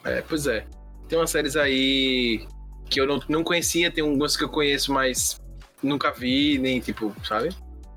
É, 0.04 0.22
pois 0.22 0.48
é. 0.48 0.66
Tem 1.08 1.18
umas 1.18 1.30
séries 1.30 1.56
aí 1.56 2.46
que 2.90 3.00
eu 3.00 3.08
não, 3.08 3.20
não 3.30 3.44
conhecia, 3.44 3.92
tem 3.92 4.04
algumas 4.04 4.36
que 4.36 4.44
eu 4.44 4.50
conheço, 4.50 4.92
mas 4.94 5.40
nunca 5.82 6.12
vi, 6.12 6.58
nem 6.58 6.80
tipo, 6.80 7.14
sabe? 7.24 7.50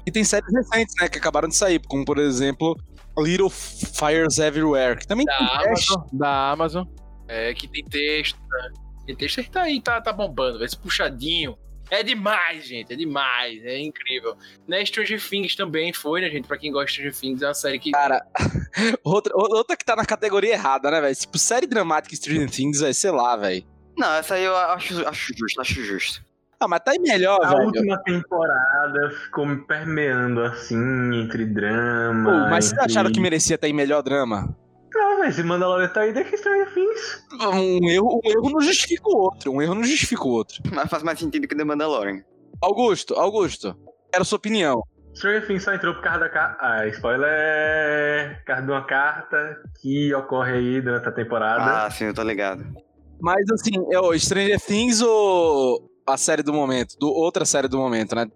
E 0.07 0.11
tem 0.11 0.25
séries 0.25 0.53
recentes, 0.53 0.95
né, 1.01 1.09
que 1.09 1.19
acabaram 1.19 1.49
de 1.49 1.57
sair, 1.57 1.81
como, 1.87 2.05
por 2.05 2.19
exemplo, 2.19 2.77
Little 3.19 3.51
Fires 3.51 4.39
Everywhere, 4.39 4.99
que 4.99 5.07
também 5.07 5.25
Da 5.27 5.37
tem. 5.37 5.69
Amazon, 5.69 6.03
da 6.13 6.51
Amazon. 6.51 6.87
É, 7.29 7.55
que 7.55 7.69
tem 7.69 7.85
texto, 7.85 8.39
né? 8.51 8.71
Tem 9.07 9.17
texto 9.17 9.43
que 9.43 9.51
tá 9.51 9.63
aí, 9.63 9.81
tá, 9.81 10.01
tá 10.01 10.13
bombando, 10.13 10.59
vai 10.59 10.67
esse 10.67 10.77
puxadinho. 10.77 11.57
É 11.93 12.03
demais, 12.03 12.65
gente, 12.65 12.91
é 12.91 12.97
demais, 12.97 13.63
é 13.67 13.79
incrível. 13.79 14.35
Né, 14.67 14.83
Stranger 14.83 15.21
Things 15.23 15.55
também 15.55 15.93
foi, 15.93 16.23
né, 16.23 16.31
gente? 16.31 16.49
Pra 16.49 16.57
quem 16.57 16.73
gosta 16.73 16.87
de 16.87 16.93
Stranger 16.95 17.15
Things, 17.15 17.43
é 17.43 17.49
uma 17.49 17.53
série 17.53 17.79
que 17.79 17.91
Cara, 17.91 18.25
outra, 19.05 19.31
outra 19.37 19.77
que 19.77 19.85
tá 19.85 19.95
na 19.95 20.07
categoria 20.07 20.55
errada, 20.55 20.91
né, 20.91 21.03
velho? 21.03 21.15
Tipo, 21.15 21.37
série 21.37 21.67
dramática 21.67 22.17
Stranger 22.17 22.51
Things, 22.51 22.81
velho, 22.81 22.95
sei 22.95 23.11
lá, 23.11 23.37
velho. 23.37 23.63
Não, 23.99 24.11
essa 24.15 24.37
aí 24.37 24.45
eu 24.45 24.57
acho, 24.57 25.07
acho 25.07 25.35
justo, 25.37 25.61
acho 25.61 25.85
justo. 25.85 26.25
Ah, 26.59 26.67
mas 26.67 26.81
tá 26.81 26.93
aí 26.93 26.99
melhor, 26.99 27.45
A 27.45 27.51
velho. 27.51 27.67
última 27.67 28.03
temporada 28.05 29.11
ficou 29.25 29.45
me 29.45 29.57
permeando 29.67 30.41
assim, 30.45 31.23
entre 31.23 31.45
drama. 31.45 32.31
Pô, 32.31 32.39
mas 32.49 32.65
vocês 32.65 32.73
entre... 32.73 32.87
acharam 32.87 33.13
que 33.13 33.21
merecia 33.21 33.57
estar 33.57 33.69
em 33.69 33.75
melhor 33.75 34.01
drama? 34.03 34.57
Não, 34.95 35.21
velho, 35.21 35.33
se 35.33 35.43
Mandalorian 35.43 35.89
tá 35.89 36.01
aí, 36.03 36.13
deixa 36.13 36.37
Stranger 36.37 36.73
Things. 36.73 37.25
Um 37.41 37.89
erro, 37.89 38.21
um 38.25 38.31
erro 38.31 38.51
não 38.51 38.61
justifica 38.61 39.09
o 39.09 39.17
outro. 39.17 39.53
Um 39.53 39.63
erro 39.63 39.75
não 39.75 39.85
justifica 39.85 40.25
o 40.25 40.31
outro. 40.31 40.63
Mas 40.73 40.91
faz 40.91 41.03
mais 41.03 41.19
sentido 41.19 41.49
que 41.49 41.55
The 41.55 41.65
Mandalorian. 41.65 42.23
Augusto, 42.61 43.15
Augusto, 43.15 43.77
quero 44.13 44.25
sua 44.25 44.37
opinião. 44.37 44.83
Stranger 45.15 45.47
Things 45.47 45.63
só 45.63 45.75
entrou 45.75 45.95
por 45.95 46.03
causa 46.03 46.21
da 46.21 46.29
carta. 46.29 46.59
Ah, 46.61 46.87
spoiler! 46.89 48.39
Por 48.39 48.45
causa 48.45 48.63
de 48.63 48.71
uma 48.71 48.85
carta 48.85 49.61
que 49.81 50.15
ocorre 50.15 50.53
aí 50.53 50.81
durante 50.81 51.09
a 51.09 51.13
temporada. 51.13 51.87
Ah, 51.87 51.91
sim, 51.91 52.05
eu 52.05 52.15
tô 52.15 52.23
ligado. 52.23 52.65
Mas 53.21 53.45
assim, 53.51 53.73
é 53.93 54.01
o 54.01 54.19
Stranger 54.19 54.61
Things 54.61 55.01
ou 55.01 55.91
a 56.07 56.17
série 56.17 56.43
do 56.43 56.53
momento? 56.53 56.97
Do, 56.99 57.13
outra 57.13 57.45
série 57.45 57.69
do 57.69 57.79
momento, 57.79 58.15
né? 58.15 58.27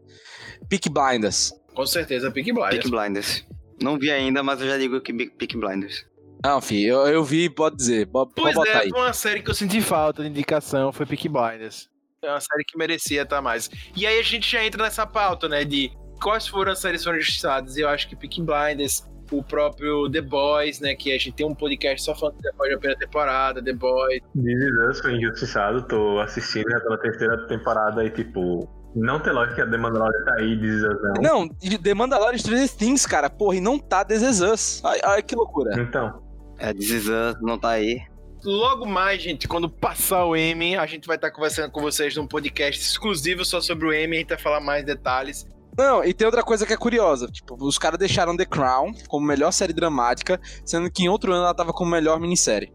Peak 0.69 0.89
Blinders. 0.89 1.53
Com 1.75 1.87
certeza, 1.87 2.31
Peaky 2.31 2.53
Blinders. 2.53 2.77
Peaky 2.77 2.91
Blinders. 2.91 3.47
Não 3.83 3.99
vi 3.99 4.11
ainda, 4.11 4.43
mas 4.43 4.61
eu 4.61 4.67
já 4.67 4.79
digo 4.79 5.01
que 5.01 5.13
Peaky 5.13 5.57
Blinders. 5.57 6.07
Não, 6.47 6.61
filho, 6.61 6.93
eu, 6.93 7.07
eu 7.09 7.25
vi, 7.25 7.51
pode 7.51 7.75
dizer. 7.75 8.07
Pode, 8.07 8.33
pode 8.33 8.55
Pois 8.55 8.55
botar 8.55 8.79
é, 8.79 8.83
aí. 8.83 8.91
uma 8.95 9.13
série 9.13 9.43
que 9.43 9.51
eu 9.51 9.55
senti 9.55 9.81
falta 9.81 10.23
de 10.23 10.29
indicação, 10.29 10.93
foi 10.93 11.05
Peaky 11.05 11.29
Blinders. 11.29 11.89
É 12.23 12.31
uma 12.31 12.41
série 12.41 12.63
que 12.65 12.79
merecia 12.79 13.23
estar 13.23 13.43
mais. 13.43 13.69
E 13.97 14.07
aí 14.07 14.21
a 14.21 14.23
gente 14.23 14.49
já 14.49 14.65
entra 14.65 14.81
nessa 14.81 15.05
pauta, 15.05 15.49
né, 15.49 15.65
de 15.65 15.91
quais 16.23 16.47
foram 16.47 16.71
as 16.71 16.79
séries 16.79 17.01
que 17.01 17.05
foram 17.05 17.19
injustiçadas. 17.19 17.77
Eu 17.77 17.89
acho 17.89 18.09
que 18.09 18.15
Peaky 18.15 18.43
Blinders, 18.43 19.05
o 19.33 19.43
próprio 19.43 20.09
The 20.09 20.21
Boys, 20.21 20.79
né, 20.79 20.95
que 20.95 21.11
a 21.11 21.19
gente 21.19 21.33
tem 21.33 21.45
um 21.45 21.55
podcast 21.55 22.05
só 22.05 22.15
falando 22.15 22.37
de 22.37 22.43
The 22.43 22.53
Boys 22.57 22.71
da 22.71 22.79
primeira 22.79 23.01
temporada, 23.01 23.61
The 23.61 23.73
Boys. 23.73 24.21
This 24.37 25.01
foi 25.01 25.17
injustiçado, 25.17 25.83
tô 25.89 26.21
assistindo 26.21 26.71
já 26.71 26.79
pela 26.79 26.99
terceira 26.99 27.45
temporada 27.49 28.05
e, 28.05 28.11
tipo, 28.11 28.69
não 28.95 29.19
tem 29.21 29.33
lógica 29.33 29.57
que 29.57 29.63
a 29.63 29.71
The 29.71 29.77
Mandalorian 29.79 30.25
tá 30.25 30.35
aí, 30.35 30.57
This 30.61 30.75
Is 30.75 30.85
Us 30.85 31.03
não. 31.03 31.23
Não, 31.23 31.49
de 31.49 31.77
The 31.77 31.93
Mandalorian 31.93 32.39
Stranger 32.39 32.69
Things, 32.77 33.05
cara, 33.05 33.29
porra, 33.29 33.57
e 33.57 33.61
não 33.61 33.81
tá 33.81 34.05
This 34.05 34.23
Is 34.23 34.41
Us. 34.41 34.83
Ai, 35.03 35.23
que 35.25 35.35
loucura. 35.35 35.73
Então, 35.81 36.25
É, 36.59 36.73
This 36.73 36.91
Is 36.91 37.05
Us 37.07 37.41
não 37.43 37.59
tá 37.59 37.71
aí. 37.71 38.01
Logo 38.45 38.87
mais, 38.87 39.23
gente, 39.23 39.49
quando 39.49 39.69
passar 39.69 40.25
o 40.25 40.37
M, 40.37 40.77
a 40.77 40.87
gente 40.87 41.07
vai 41.07 41.17
estar 41.17 41.31
conversando 41.31 41.71
com 41.71 41.81
vocês 41.81 42.15
num 42.17 42.27
podcast 42.27 42.81
exclusivo 42.81 43.45
só 43.45 43.61
sobre 43.61 43.87
o 43.87 43.93
M, 43.93 44.17
a 44.17 44.21
gente 44.21 44.29
vai 44.29 44.39
falar 44.39 44.61
mais 44.61 44.85
detalhes. 44.85 45.47
Não, 45.77 46.03
e 46.05 46.15
tem 46.15 46.25
outra 46.25 46.43
coisa 46.43 46.65
que 46.65 46.73
é 46.73 46.77
curiosa. 46.77 47.27
Tipo, 47.27 47.57
os 47.63 47.77
caras 47.77 47.99
deixaram 47.99 48.37
The 48.37 48.47
Crown 48.47 48.93
como 49.09 49.27
melhor 49.27 49.51
série 49.53 49.73
dramática, 49.73 50.41
sendo 50.65 50.91
que 50.91 51.03
em 51.03 51.09
outro 51.09 51.33
ano 51.33 51.43
ela 51.45 51.55
tava 51.55 51.73
como 51.73 51.91
melhor 51.91 52.19
minissérie. 52.21 52.73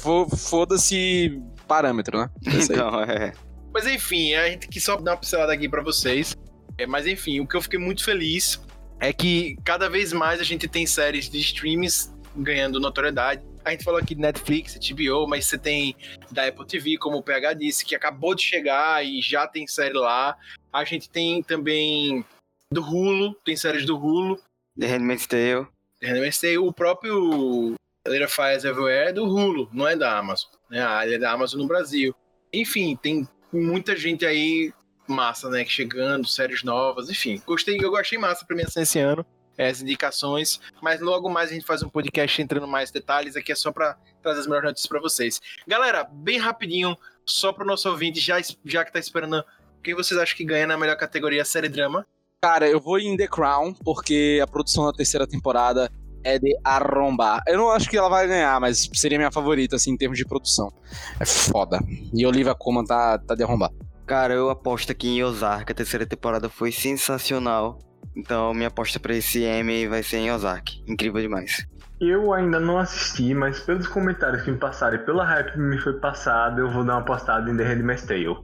Fo- 0.00 0.28
Foda-se 0.36 1.40
parâmetro, 1.68 2.18
né? 2.18 2.30
É. 2.46 2.50
Então, 2.56 3.00
é. 3.02 3.32
Mas 3.72 3.86
enfim, 3.86 4.34
a 4.34 4.48
gente 4.48 4.66
quis 4.68 4.82
só 4.82 4.96
dar 4.96 5.12
uma 5.12 5.16
pincelada 5.16 5.52
aqui 5.52 5.68
pra 5.68 5.82
vocês. 5.82 6.36
É, 6.76 6.86
mas 6.86 7.06
enfim, 7.06 7.40
o 7.40 7.46
que 7.46 7.56
eu 7.56 7.62
fiquei 7.62 7.78
muito 7.78 8.02
feliz 8.04 8.60
é 8.98 9.12
que 9.12 9.56
cada 9.64 9.88
vez 9.88 10.12
mais 10.12 10.40
a 10.40 10.44
gente 10.44 10.66
tem 10.66 10.86
séries 10.86 11.28
de 11.28 11.38
streams 11.38 12.12
ganhando 12.42 12.80
notoriedade. 12.80 13.42
A 13.64 13.70
gente 13.70 13.84
falou 13.84 14.00
aqui 14.00 14.14
de 14.14 14.20
Netflix, 14.20 14.76
HBO, 14.76 15.26
mas 15.26 15.46
você 15.46 15.58
tem 15.58 15.94
da 16.30 16.46
Apple 16.46 16.66
TV, 16.66 16.96
como 16.96 17.18
o 17.18 17.22
PH 17.22 17.54
disse, 17.54 17.84
que 17.84 17.94
acabou 17.94 18.34
de 18.34 18.42
chegar 18.42 19.04
e 19.04 19.20
já 19.20 19.46
tem 19.46 19.66
série 19.66 19.94
lá. 19.94 20.36
A 20.72 20.84
gente 20.84 21.10
tem 21.10 21.42
também 21.42 22.24
do 22.72 22.82
Hulu, 22.82 23.34
tem 23.44 23.56
séries 23.56 23.84
do 23.84 23.98
Hulu. 23.98 24.38
The 24.78 24.86
Handmaid's 24.86 25.26
Tale. 25.26 25.66
Handmaid's 26.02 26.40
Tale, 26.40 26.58
o 26.58 26.72
próprio 26.72 27.74
Little 28.06 28.28
Fires 28.28 28.64
Everywhere 28.64 29.10
é 29.10 29.12
do 29.12 29.24
Hulu, 29.24 29.68
não 29.72 29.86
é 29.86 29.96
da 29.96 30.16
Amazon. 30.16 30.50
Né? 30.70 30.82
Ah, 30.82 31.04
Ele 31.04 31.16
é 31.16 31.18
da 31.18 31.32
Amazon 31.32 31.60
no 31.60 31.66
Brasil. 31.66 32.14
Enfim, 32.52 32.96
tem 32.96 33.28
muita 33.52 33.94
gente 33.96 34.24
aí 34.24 34.72
massa, 35.06 35.50
né? 35.50 35.64
que 35.64 35.70
Chegando, 35.70 36.26
séries 36.26 36.62
novas, 36.62 37.10
enfim. 37.10 37.42
Gostei, 37.44 37.78
eu 37.82 37.96
achei 37.96 38.16
massa 38.16 38.44
a 38.44 38.46
premiação 38.46 38.82
esse 38.82 38.98
ano, 38.98 39.26
as 39.68 39.82
indicações, 39.82 40.60
mas 40.82 41.00
logo 41.00 41.28
mais 41.28 41.50
a 41.50 41.54
gente 41.54 41.66
faz 41.66 41.82
um 41.82 41.88
podcast 41.88 42.40
entrando 42.40 42.66
mais 42.66 42.90
detalhes. 42.90 43.36
Aqui 43.36 43.52
é 43.52 43.54
só 43.54 43.70
pra 43.72 43.96
trazer 44.22 44.40
as 44.40 44.46
melhores 44.46 44.68
notícias 44.70 44.88
pra 44.88 45.00
vocês. 45.00 45.40
Galera, 45.66 46.04
bem 46.04 46.38
rapidinho, 46.38 46.96
só 47.24 47.52
pro 47.52 47.66
nosso 47.66 47.88
ouvinte, 47.88 48.20
já, 48.20 48.40
já 48.64 48.84
que 48.84 48.92
tá 48.92 48.98
esperando, 48.98 49.44
quem 49.82 49.94
vocês 49.94 50.18
acham 50.18 50.36
que 50.36 50.44
ganha 50.44 50.66
na 50.66 50.76
melhor 50.76 50.96
categoria 50.96 51.44
série 51.44 51.68
drama? 51.68 52.06
Cara, 52.42 52.68
eu 52.68 52.80
vou 52.80 52.98
em 52.98 53.16
The 53.16 53.26
Crown, 53.26 53.74
porque 53.74 54.40
a 54.42 54.46
produção 54.46 54.86
da 54.86 54.92
terceira 54.92 55.26
temporada 55.26 55.90
é 56.24 56.38
de 56.38 56.56
arrombar. 56.64 57.42
Eu 57.46 57.58
não 57.58 57.70
acho 57.70 57.88
que 57.88 57.96
ela 57.96 58.08
vai 58.08 58.26
ganhar, 58.26 58.58
mas 58.60 58.88
seria 58.94 59.18
minha 59.18 59.30
favorita, 59.30 59.76
assim, 59.76 59.92
em 59.92 59.96
termos 59.96 60.18
de 60.18 60.24
produção. 60.24 60.72
É 61.18 61.24
foda. 61.24 61.78
E 62.14 62.26
Olivia 62.26 62.54
Colman 62.54 62.84
tá, 62.84 63.18
tá 63.18 63.34
de 63.34 63.42
arrombar. 63.42 63.70
Cara, 64.06 64.34
eu 64.34 64.50
aposto 64.50 64.90
aqui 64.90 65.08
em 65.08 65.22
Ozark. 65.22 65.70
A 65.70 65.74
terceira 65.74 66.06
temporada 66.06 66.48
foi 66.48 66.72
sensacional. 66.72 67.78
Então, 68.16 68.52
minha 68.52 68.68
aposta 68.68 68.98
pra 68.98 69.14
esse 69.14 69.42
M 69.42 69.88
vai 69.88 70.02
ser 70.02 70.18
em 70.18 70.30
Ozark. 70.32 70.82
Incrível 70.86 71.20
demais. 71.20 71.66
eu 72.00 72.32
ainda 72.32 72.58
não 72.58 72.78
assisti, 72.78 73.34
mas 73.34 73.60
pelos 73.60 73.86
comentários 73.86 74.42
que 74.42 74.50
me 74.50 74.58
passaram 74.58 74.96
e 74.96 74.98
pela 74.98 75.24
hype 75.24 75.52
que 75.52 75.58
me 75.58 75.78
foi 75.78 75.98
passada, 76.00 76.60
eu 76.60 76.70
vou 76.70 76.84
dar 76.84 76.94
uma 76.94 77.04
postada 77.04 77.50
em 77.50 77.56
The 77.56 77.64
Handmaid's 77.64 78.06
Tale. 78.06 78.36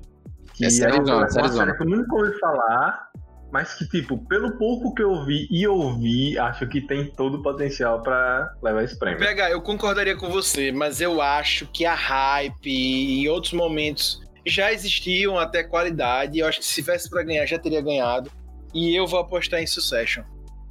Que 0.55 0.67
É 0.67 0.71
sériezona, 0.71 1.27
uma, 1.27 1.27
uma 1.27 1.49
série 1.49 1.77
que 1.77 1.83
eu 1.83 1.89
nunca 1.89 2.15
ouvi 2.15 2.39
falar, 2.39 3.09
mas 3.53 3.75
que, 3.75 3.89
tipo, 3.89 4.19
pelo 4.27 4.57
pouco 4.59 4.95
que 4.95 5.03
eu 5.03 5.25
vi 5.25 5.47
e 5.51 5.67
ouvi, 5.67 6.39
acho 6.39 6.67
que 6.69 6.81
tem 6.81 7.11
todo 7.13 7.39
o 7.39 7.43
potencial 7.43 8.03
pra 8.03 8.53
levar 8.63 8.85
esse 8.85 8.99
prêmio. 8.99 9.19
PH, 9.19 9.51
eu 9.51 9.63
concordaria 9.63 10.17
com 10.17 10.29
você, 10.29 10.71
mas 10.73 11.01
eu 11.01 11.21
acho 11.21 11.67
que 11.67 11.85
a 11.87 11.95
hype 11.95 12.67
e 12.67 13.23
em 13.25 13.29
outros 13.29 13.53
momentos 13.53 14.21
já 14.47 14.73
existiam 14.73 15.39
até 15.39 15.63
qualidade. 15.65 16.39
Eu 16.39 16.47
acho 16.47 16.59
que 16.61 16.65
se 16.65 16.75
tivesse 16.75 17.09
pra 17.11 17.23
ganhar, 17.23 17.47
já 17.47 17.59
teria 17.59 17.81
ganhado. 17.81 18.31
E 18.77 18.95
eu 18.95 19.07
vou 19.07 19.19
apostar 19.19 19.59
em 19.63 19.67
Succession. 19.67 20.23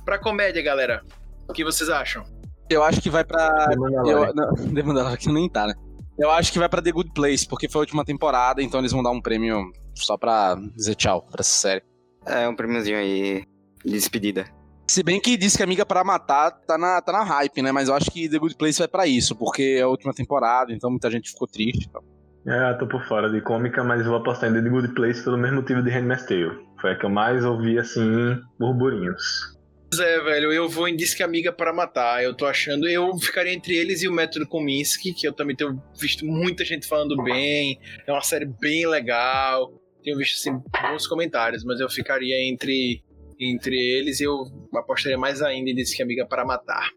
Pra 0.06 0.20
comédia, 0.20 0.62
galera, 0.62 1.02
o 1.50 1.54
que 1.54 1.64
vocês 1.64 1.90
acham? 1.90 2.24
Eu 2.70 2.84
acho 2.84 3.02
que 3.02 3.10
vai 3.10 3.24
pra. 3.24 3.68
The 3.68 3.76
Mandalorian. 3.76 4.34
The 4.76 4.84
Mandalorian 4.84 5.18
que 5.18 5.32
nem 5.32 5.50
tá, 5.50 5.66
né? 5.66 5.74
Eu 6.16 6.30
acho 6.30 6.54
que 6.54 6.60
vai 6.60 6.70
pra 6.70 6.84
The 6.84 6.92
Good 6.92 7.14
Place, 7.16 7.48
porque 7.48 7.68
foi 7.68 7.80
a 7.80 7.82
última 7.82 8.06
temporada, 8.06 8.62
então 8.62 8.80
eles 8.80 8.92
vão 8.92 9.02
dar 9.02 9.10
um 9.10 9.20
prêmio 9.20 9.72
só 9.96 10.18
pra 10.18 10.56
dizer 10.76 10.94
tchau 10.94 11.24
pra 11.24 11.42
essa 11.42 11.50
série. 11.50 11.84
É 12.28 12.48
um 12.48 12.56
prêmiozinho 12.56 12.96
aí 12.96 13.44
de 13.84 13.92
despedida. 13.92 14.46
Se 14.88 15.02
bem 15.02 15.20
que 15.20 15.36
diz 15.36 15.58
que 15.58 15.64
Amiga 15.64 15.84
para 15.84 16.04
Matar 16.04 16.52
tá 16.52 16.78
na, 16.78 17.02
tá 17.02 17.12
na 17.12 17.24
hype, 17.24 17.64
né? 17.64 17.72
Mas 17.72 17.90
eu 17.90 17.96
acho 17.96 18.12
que 18.12 18.30
The 18.30 18.38
Good 18.38 18.56
Place 18.56 18.78
vai 18.78 18.88
pra 18.88 19.08
isso, 19.08 19.36
porque 19.36 19.78
é 19.80 19.82
a 19.82 19.88
última 19.88 20.14
temporada, 20.14 20.72
então 20.72 20.92
muita 20.92 21.10
gente 21.10 21.32
ficou 21.32 21.48
triste. 21.48 21.88
Então. 21.90 22.04
É, 22.48 22.72
eu 22.72 22.78
tô 22.78 22.88
por 22.88 23.04
fora 23.08 23.32
de 23.32 23.42
cômica, 23.42 23.84
mas 23.84 24.06
vou 24.06 24.16
apostar 24.16 24.52
em 24.52 24.54
The 24.54 24.70
Good 24.70 24.94
Place 24.94 25.24
pelo 25.24 25.40
mesmo 25.40 25.58
motivo 25.58 25.82
de 25.82 25.90
Handmaid's 25.90 26.28
Tale. 26.28 26.66
Foi 26.86 26.92
a 26.92 26.96
que 26.96 27.04
eu 27.04 27.10
mais 27.10 27.44
ouvi, 27.44 27.80
assim, 27.80 28.40
burburinhos. 28.60 29.58
Pois 29.90 30.00
é, 30.00 30.20
velho, 30.20 30.54
eu 30.54 30.70
vou 30.70 30.88
em 30.88 30.96
Disque 30.96 31.24
Amiga 31.24 31.52
para 31.52 31.74
Matar. 31.74 32.24
Eu 32.24 32.32
tô 32.32 32.46
achando. 32.46 32.88
Eu 32.88 33.18
ficaria 33.18 33.52
entre 33.52 33.76
eles 33.76 34.04
e 34.04 34.08
o 34.08 34.12
Método 34.12 34.46
Kominsky, 34.46 35.12
que 35.12 35.28
eu 35.28 35.34
também 35.34 35.56
tenho 35.56 35.82
visto 36.00 36.24
muita 36.28 36.64
gente 36.64 36.88
falando 36.88 37.16
bem. 37.24 37.80
É 38.06 38.12
uma 38.12 38.22
série 38.22 38.46
bem 38.46 38.86
legal. 38.86 39.74
Tenho 40.04 40.16
visto, 40.16 40.36
assim, 40.36 40.62
bons 40.80 41.08
comentários, 41.08 41.64
mas 41.64 41.80
eu 41.80 41.90
ficaria 41.90 42.36
entre, 42.48 43.04
entre 43.40 43.76
eles 43.76 44.20
e 44.20 44.26
eu 44.26 44.44
apostaria 44.76 45.18
mais 45.18 45.42
ainda 45.42 45.72
em 45.72 45.76
Disque 45.76 46.04
Amiga 46.04 46.24
para 46.24 46.46
Matar. 46.46 46.92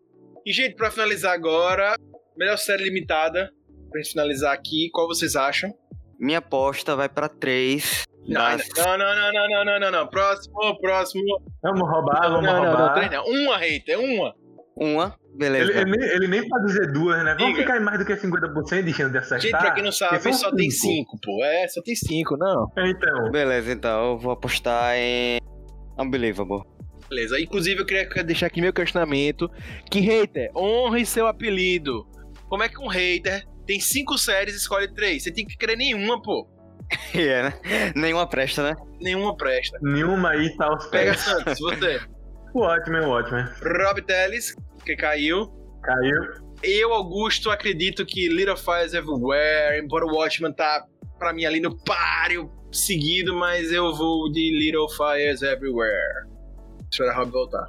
E, 0.45 0.53
gente, 0.53 0.77
pra 0.77 0.91
finalizar 0.91 1.33
agora, 1.33 1.97
melhor 2.37 2.59
série 2.59 2.85
limitada. 2.85 3.51
Pra 3.91 4.03
gente 4.03 4.11
finalizar 4.11 4.53
aqui, 4.53 4.91
qual 4.93 5.09
vocês 5.09 5.35
acham? 5.35 5.75
Minha 6.21 6.41
aposta 6.41 6.95
vai 6.95 7.09
pra 7.09 7.27
3. 7.27 8.08
Não, 8.29 8.99
não, 8.99 8.99
não, 8.99 9.33
não, 9.33 9.49
não, 9.49 9.65
não, 9.65 9.81
não, 9.81 9.91
não, 9.91 10.07
Próximo, 10.07 10.79
próximo. 10.81 11.41
Vamos 11.63 11.81
roubar, 11.81 12.29
vamos 12.29 12.45
não, 12.45 12.63
roubar. 12.63 12.87
Não, 12.87 12.95
três, 12.95 13.11
não. 13.11 13.25
Uma, 13.25 13.57
Reita, 13.57 13.93
é 13.93 13.97
uma. 13.97 14.35
Uma, 14.77 15.17
beleza. 15.37 15.73
Ele, 15.73 15.91
ele, 15.91 16.05
ele 16.15 16.29
nem 16.29 16.49
pode 16.49 16.67
dizer 16.67 16.93
duas, 16.93 17.25
né? 17.25 17.35
Vamos 17.35 17.55
Diga. 17.55 17.63
ficar 17.63 17.81
em 17.81 17.85
mais 17.85 17.99
do 17.99 18.05
que 18.05 18.15
50% 18.15 18.85
de 18.85 18.93
chance 18.93 19.11
de 19.11 19.19
acertar. 19.19 19.41
Gente, 19.41 19.51
pra 19.51 19.71
quem 19.73 19.83
não 19.83 19.91
sabe, 19.91 20.21
só 20.21 20.33
cinco. 20.33 20.57
tem 20.57 20.71
cinco, 20.71 21.19
pô. 21.21 21.45
É, 21.45 21.67
só 21.69 21.83
tem 21.83 21.97
cinco, 21.97 22.37
não. 22.37 22.71
Então. 22.77 23.31
Beleza, 23.33 23.73
então, 23.73 24.11
eu 24.13 24.19
vou 24.19 24.33
apostar 24.33 24.95
em 24.95 25.39
ah, 25.97 26.03
Unbelievable. 26.03 26.63
Beleza, 27.09 27.41
inclusive 27.41 27.81
eu 27.81 27.87
queria 27.87 28.23
deixar 28.23 28.47
aqui 28.47 28.61
meu 28.61 28.73
questionamento, 28.73 29.51
que 29.91 30.01
hater, 30.01 30.51
honre 30.55 31.07
seu 31.07 31.27
apelido. 31.27 32.07
Como 32.49 32.63
é 32.63 32.69
que 32.69 32.79
um 32.79 32.87
hater 32.87 33.45
tem 33.67 33.81
cinco 33.81 34.17
séries 34.19 34.55
e 34.55 34.59
escolhe 34.59 34.93
três? 34.95 35.23
Você 35.23 35.33
tem 35.33 35.47
que 35.47 35.57
querer 35.57 35.77
nenhuma, 35.77 36.21
pô. 36.21 36.47
É, 37.15 37.43
né? 37.43 37.55
Nenhuma 37.95 38.27
presta, 38.27 38.63
né? 38.63 38.77
Nenhuma 39.01 39.37
presta. 39.37 39.79
nenhuma 39.83 40.31
aí 40.31 40.57
tá 40.57 40.67
aos 40.67 40.87
Pega 40.87 41.13
pés. 41.13 41.21
Santos, 41.21 41.59
você. 41.59 42.01
O 42.55 42.61
Watchmen, 42.61 43.03
o 43.03 43.11
Watchmen. 43.11 43.45
Rob 43.63 44.01
Teles, 44.03 44.57
que 44.83 44.97
caiu. 44.97 45.53
Caiu. 45.83 46.49
Eu, 46.63 46.95
Augusto, 46.95 47.51
acredito 47.51 48.07
que 48.07 48.27
Little 48.29 48.57
Fires 48.57 48.95
Everywhere, 48.95 49.79
embora 49.79 50.07
o 50.07 50.15
Watchman 50.15 50.53
tá, 50.53 50.87
pra 51.19 51.35
mim, 51.35 51.45
ali 51.45 51.61
no 51.61 51.77
páreo 51.85 52.51
seguido, 52.73 53.35
mas 53.35 53.71
eu 53.71 53.95
vou 53.95 54.33
de 54.33 54.51
Little 54.59 54.89
Fires 54.89 55.43
Everywhere. 55.43 56.27
Espera 56.91 57.13
a 57.13 57.17
Rob 57.17 57.31
voltar. 57.31 57.67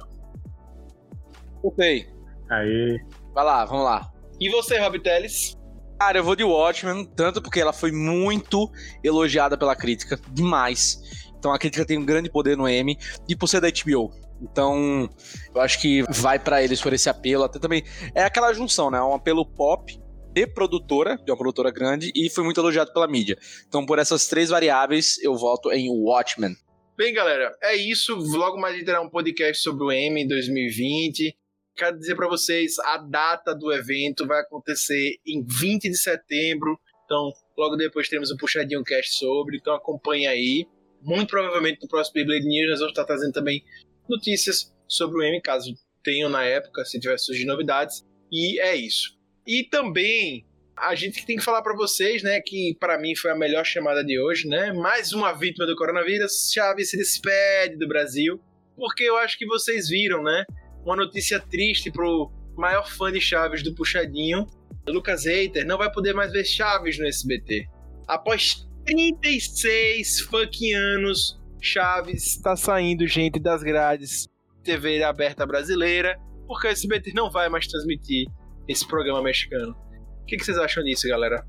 Voltei. 1.62 2.08
Aí. 2.50 2.98
Vai 3.34 3.44
lá, 3.44 3.64
vamos 3.66 3.84
lá. 3.84 4.10
E 4.40 4.48
você, 4.48 4.78
Rob 4.78 4.98
Teles? 4.98 5.59
Cara, 6.00 6.16
eu 6.16 6.24
vou 6.24 6.34
de 6.34 6.42
Watchmen, 6.42 7.04
tanto 7.14 7.42
porque 7.42 7.60
ela 7.60 7.74
foi 7.74 7.92
muito 7.92 8.72
elogiada 9.04 9.58
pela 9.58 9.76
crítica, 9.76 10.18
demais. 10.30 10.98
Então 11.38 11.52
a 11.52 11.58
crítica 11.58 11.84
tem 11.84 11.98
um 11.98 12.06
grande 12.06 12.30
poder 12.30 12.56
no 12.56 12.66
M, 12.66 12.96
e 13.28 13.36
por 13.36 13.46
ser 13.46 13.60
da 13.60 13.68
HBO. 13.68 14.10
Então, 14.40 15.10
eu 15.54 15.60
acho 15.60 15.78
que 15.78 16.02
vai 16.08 16.38
pra 16.38 16.62
eles 16.62 16.80
por 16.80 16.94
esse 16.94 17.10
apelo, 17.10 17.44
até 17.44 17.58
também. 17.58 17.84
É 18.14 18.24
aquela 18.24 18.50
junção, 18.54 18.90
né? 18.90 18.98
Um 19.02 19.12
apelo 19.12 19.44
pop 19.44 20.00
de 20.32 20.46
produtora, 20.46 21.18
de 21.18 21.30
uma 21.30 21.36
produtora 21.36 21.70
grande, 21.70 22.10
e 22.14 22.30
foi 22.30 22.44
muito 22.44 22.58
elogiado 22.58 22.94
pela 22.94 23.06
mídia. 23.06 23.36
Então, 23.68 23.84
por 23.84 23.98
essas 23.98 24.26
três 24.26 24.48
variáveis, 24.48 25.22
eu 25.22 25.36
voto 25.36 25.70
em 25.70 25.90
Watchmen. 25.90 26.56
Bem, 26.96 27.12
galera, 27.12 27.54
é 27.62 27.76
isso. 27.76 28.14
Logo 28.14 28.58
mais 28.58 28.82
terá 28.84 29.02
um 29.02 29.10
podcast 29.10 29.62
sobre 29.62 29.84
o 29.84 29.92
M 29.92 30.22
em 30.22 30.26
2020. 30.26 31.36
Quero 31.80 31.98
dizer 31.98 32.14
pra 32.14 32.28
vocês, 32.28 32.78
a 32.78 32.98
data 32.98 33.54
do 33.54 33.72
evento 33.72 34.26
vai 34.26 34.42
acontecer 34.42 35.16
em 35.26 35.42
20 35.42 35.88
de 35.88 35.96
setembro. 35.96 36.78
Então, 37.06 37.32
logo 37.56 37.74
depois 37.74 38.06
teremos 38.06 38.30
um 38.30 38.36
puxadinho 38.36 38.84
cast 38.84 39.18
sobre. 39.18 39.56
Então, 39.56 39.74
acompanhe 39.74 40.26
aí. 40.26 40.66
Muito 41.00 41.30
provavelmente 41.30 41.78
no 41.80 41.88
próximo 41.88 42.16
Beyblade 42.16 42.46
News 42.46 42.68
nós 42.68 42.80
vamos 42.80 42.92
estar 42.92 43.06
trazendo 43.06 43.32
também 43.32 43.64
notícias 44.06 44.70
sobre 44.86 45.16
o 45.16 45.22
M, 45.22 45.40
caso 45.40 45.72
tenham 46.04 46.28
na 46.28 46.44
época, 46.44 46.84
se 46.84 47.00
tiver 47.00 47.18
surgido 47.18 47.50
novidades. 47.50 48.04
E 48.30 48.60
é 48.60 48.76
isso. 48.76 49.18
E 49.46 49.64
também 49.64 50.44
a 50.76 50.94
gente 50.94 51.24
tem 51.24 51.38
que 51.38 51.42
falar 51.42 51.62
para 51.62 51.74
vocês, 51.74 52.22
né, 52.22 52.42
que 52.44 52.76
para 52.78 52.98
mim 53.00 53.16
foi 53.16 53.30
a 53.30 53.34
melhor 53.34 53.64
chamada 53.64 54.04
de 54.04 54.20
hoje, 54.20 54.46
né? 54.46 54.70
Mais 54.74 55.14
uma 55.14 55.32
vítima 55.32 55.66
do 55.66 55.74
coronavírus, 55.74 56.50
Chaves 56.52 56.90
se 56.90 56.98
despede 56.98 57.78
do 57.78 57.88
Brasil, 57.88 58.38
porque 58.76 59.04
eu 59.04 59.16
acho 59.16 59.38
que 59.38 59.46
vocês 59.46 59.88
viram, 59.88 60.22
né? 60.22 60.44
Uma 60.84 60.96
notícia 60.96 61.38
triste 61.40 61.90
pro 61.90 62.30
maior 62.56 62.88
fã 62.88 63.12
de 63.12 63.20
Chaves 63.20 63.62
do 63.62 63.74
Puxadinho, 63.74 64.46
Lucas 64.88 65.24
Reiter, 65.24 65.66
não 65.66 65.78
vai 65.78 65.90
poder 65.90 66.14
mais 66.14 66.32
ver 66.32 66.44
Chaves 66.44 66.98
no 66.98 67.06
SBT. 67.06 67.66
Após 68.06 68.66
36 68.86 70.20
fucking 70.20 70.74
anos, 70.74 71.40
Chaves 71.60 72.26
está 72.26 72.56
saindo 72.56 73.06
gente 73.06 73.38
das 73.38 73.62
grades 73.62 74.28
TV 74.62 75.02
aberta 75.02 75.46
brasileira, 75.46 76.18
porque 76.46 76.66
o 76.66 76.70
SBT 76.70 77.12
não 77.14 77.30
vai 77.30 77.48
mais 77.48 77.66
transmitir 77.66 78.26
esse 78.66 78.86
programa 78.86 79.22
mexicano. 79.22 79.76
O 80.22 80.24
que, 80.26 80.36
que 80.36 80.44
vocês 80.44 80.58
acham 80.58 80.82
disso, 80.82 81.08
galera? 81.08 81.44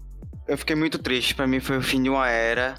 Eu 0.48 0.58
fiquei 0.58 0.76
muito 0.76 0.98
triste, 0.98 1.36
pra 1.36 1.48
mim 1.48 1.60
foi 1.60 1.78
o 1.78 1.82
fim 1.82 2.02
de 2.02 2.10
uma 2.10 2.30
era, 2.30 2.76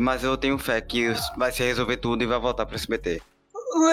mas 0.00 0.24
eu 0.24 0.36
tenho 0.36 0.58
fé 0.58 0.80
que 0.80 1.12
vai 1.36 1.52
se 1.52 1.62
resolver 1.62 1.98
tudo 1.98 2.22
e 2.22 2.26
vai 2.26 2.38
voltar 2.38 2.66
pro 2.66 2.74
SBT. 2.74 3.20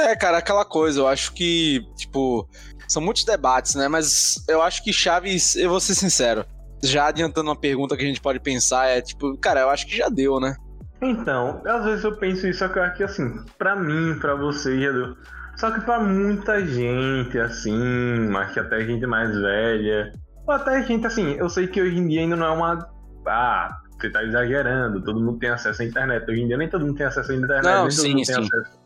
É, 0.05 0.15
cara, 0.15 0.37
aquela 0.37 0.63
coisa, 0.63 0.99
eu 0.99 1.07
acho 1.07 1.33
que, 1.33 1.85
tipo, 1.95 2.47
são 2.87 3.01
muitos 3.01 3.23
debates, 3.23 3.75
né? 3.75 3.87
Mas 3.87 4.43
eu 4.47 4.61
acho 4.61 4.83
que 4.83 4.93
Chaves, 4.93 5.55
eu 5.55 5.69
vou 5.69 5.79
ser 5.79 5.95
sincero, 5.95 6.45
já 6.83 7.07
adiantando 7.07 7.49
uma 7.49 7.59
pergunta 7.59 7.97
que 7.97 8.03
a 8.03 8.07
gente 8.07 8.21
pode 8.21 8.39
pensar, 8.39 8.87
é 8.87 9.01
tipo, 9.01 9.37
cara, 9.37 9.61
eu 9.61 9.69
acho 9.69 9.87
que 9.87 9.95
já 9.95 10.09
deu, 10.09 10.39
né? 10.39 10.55
Então, 11.01 11.61
às 11.65 11.83
vezes 11.83 12.03
eu 12.03 12.15
penso 12.17 12.45
isso, 12.47 12.59
só 12.59 12.67
que 12.67 13.03
assim, 13.03 13.43
pra 13.57 13.75
mim, 13.75 14.17
pra 14.19 14.35
você, 14.35 14.79
já 14.79 14.91
deu. 14.91 15.15
Só 15.57 15.71
que 15.71 15.81
pra 15.81 15.99
muita 15.99 16.65
gente, 16.65 17.37
assim, 17.39 18.35
acho 18.35 18.53
que 18.53 18.59
até 18.59 18.85
gente 18.85 19.05
mais 19.07 19.35
velha, 19.35 20.11
ou 20.47 20.53
até 20.53 20.83
gente 20.83 21.05
assim, 21.07 21.33
eu 21.33 21.49
sei 21.49 21.67
que 21.67 21.81
hoje 21.81 21.97
em 21.97 22.07
dia 22.07 22.21
ainda 22.21 22.35
não 22.35 22.45
é 22.45 22.51
uma. 22.51 22.87
Ah, 23.27 23.69
você 23.99 24.09
tá 24.09 24.23
exagerando, 24.23 25.03
todo 25.03 25.19
mundo 25.19 25.39
tem 25.39 25.49
acesso 25.49 25.81
à 25.81 25.85
internet. 25.85 26.29
Hoje 26.29 26.41
em 26.41 26.47
dia 26.47 26.57
nem 26.57 26.69
todo 26.69 26.85
mundo 26.85 26.97
tem 26.97 27.05
acesso 27.05 27.31
à 27.31 27.35
internet, 27.35 27.63
Não, 27.63 27.81
nem 27.83 27.91
sim, 27.91 27.97
todo 27.97 28.11
mundo 28.11 28.25
sim. 28.25 28.33
tem 28.33 28.43
acesso 28.43 28.80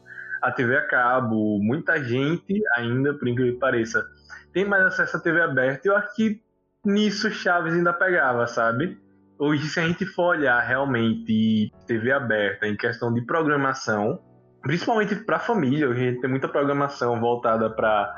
à 0.46 0.52
TV 0.52 0.78
a 0.78 0.88
cabo. 0.88 1.60
Muita 1.60 2.02
gente 2.04 2.62
ainda, 2.78 3.14
por 3.14 3.28
incrível 3.28 3.54
que 3.54 3.60
pareça, 3.60 4.06
tem 4.54 4.64
mais 4.64 4.86
acesso 4.86 5.18
à 5.18 5.20
TV 5.20 5.42
aberta. 5.42 5.88
Eu 5.88 5.98
acho 5.98 6.16
que 6.16 6.40
nisso 6.86 7.32
Chaves 7.32 7.74
ainda 7.74 7.92
pegava, 7.92 8.46
sabe? 8.46 8.98
Hoje, 9.40 9.68
se 9.68 9.80
a 9.80 9.88
gente 9.88 10.06
for 10.06 10.38
olhar 10.38 10.62
realmente 10.62 11.74
TV 11.88 12.12
aberta 12.12 12.68
em 12.68 12.78
questão 12.78 13.12
de 13.12 13.22
programação, 13.26 14.20
principalmente 14.62 15.16
para 15.16 15.40
família, 15.40 15.90
hoje 15.90 16.02
a 16.02 16.12
gente 16.12 16.22
tem 16.22 16.30
muita 16.30 16.48
programação 16.48 17.20
voltada 17.20 17.70
para, 17.70 18.16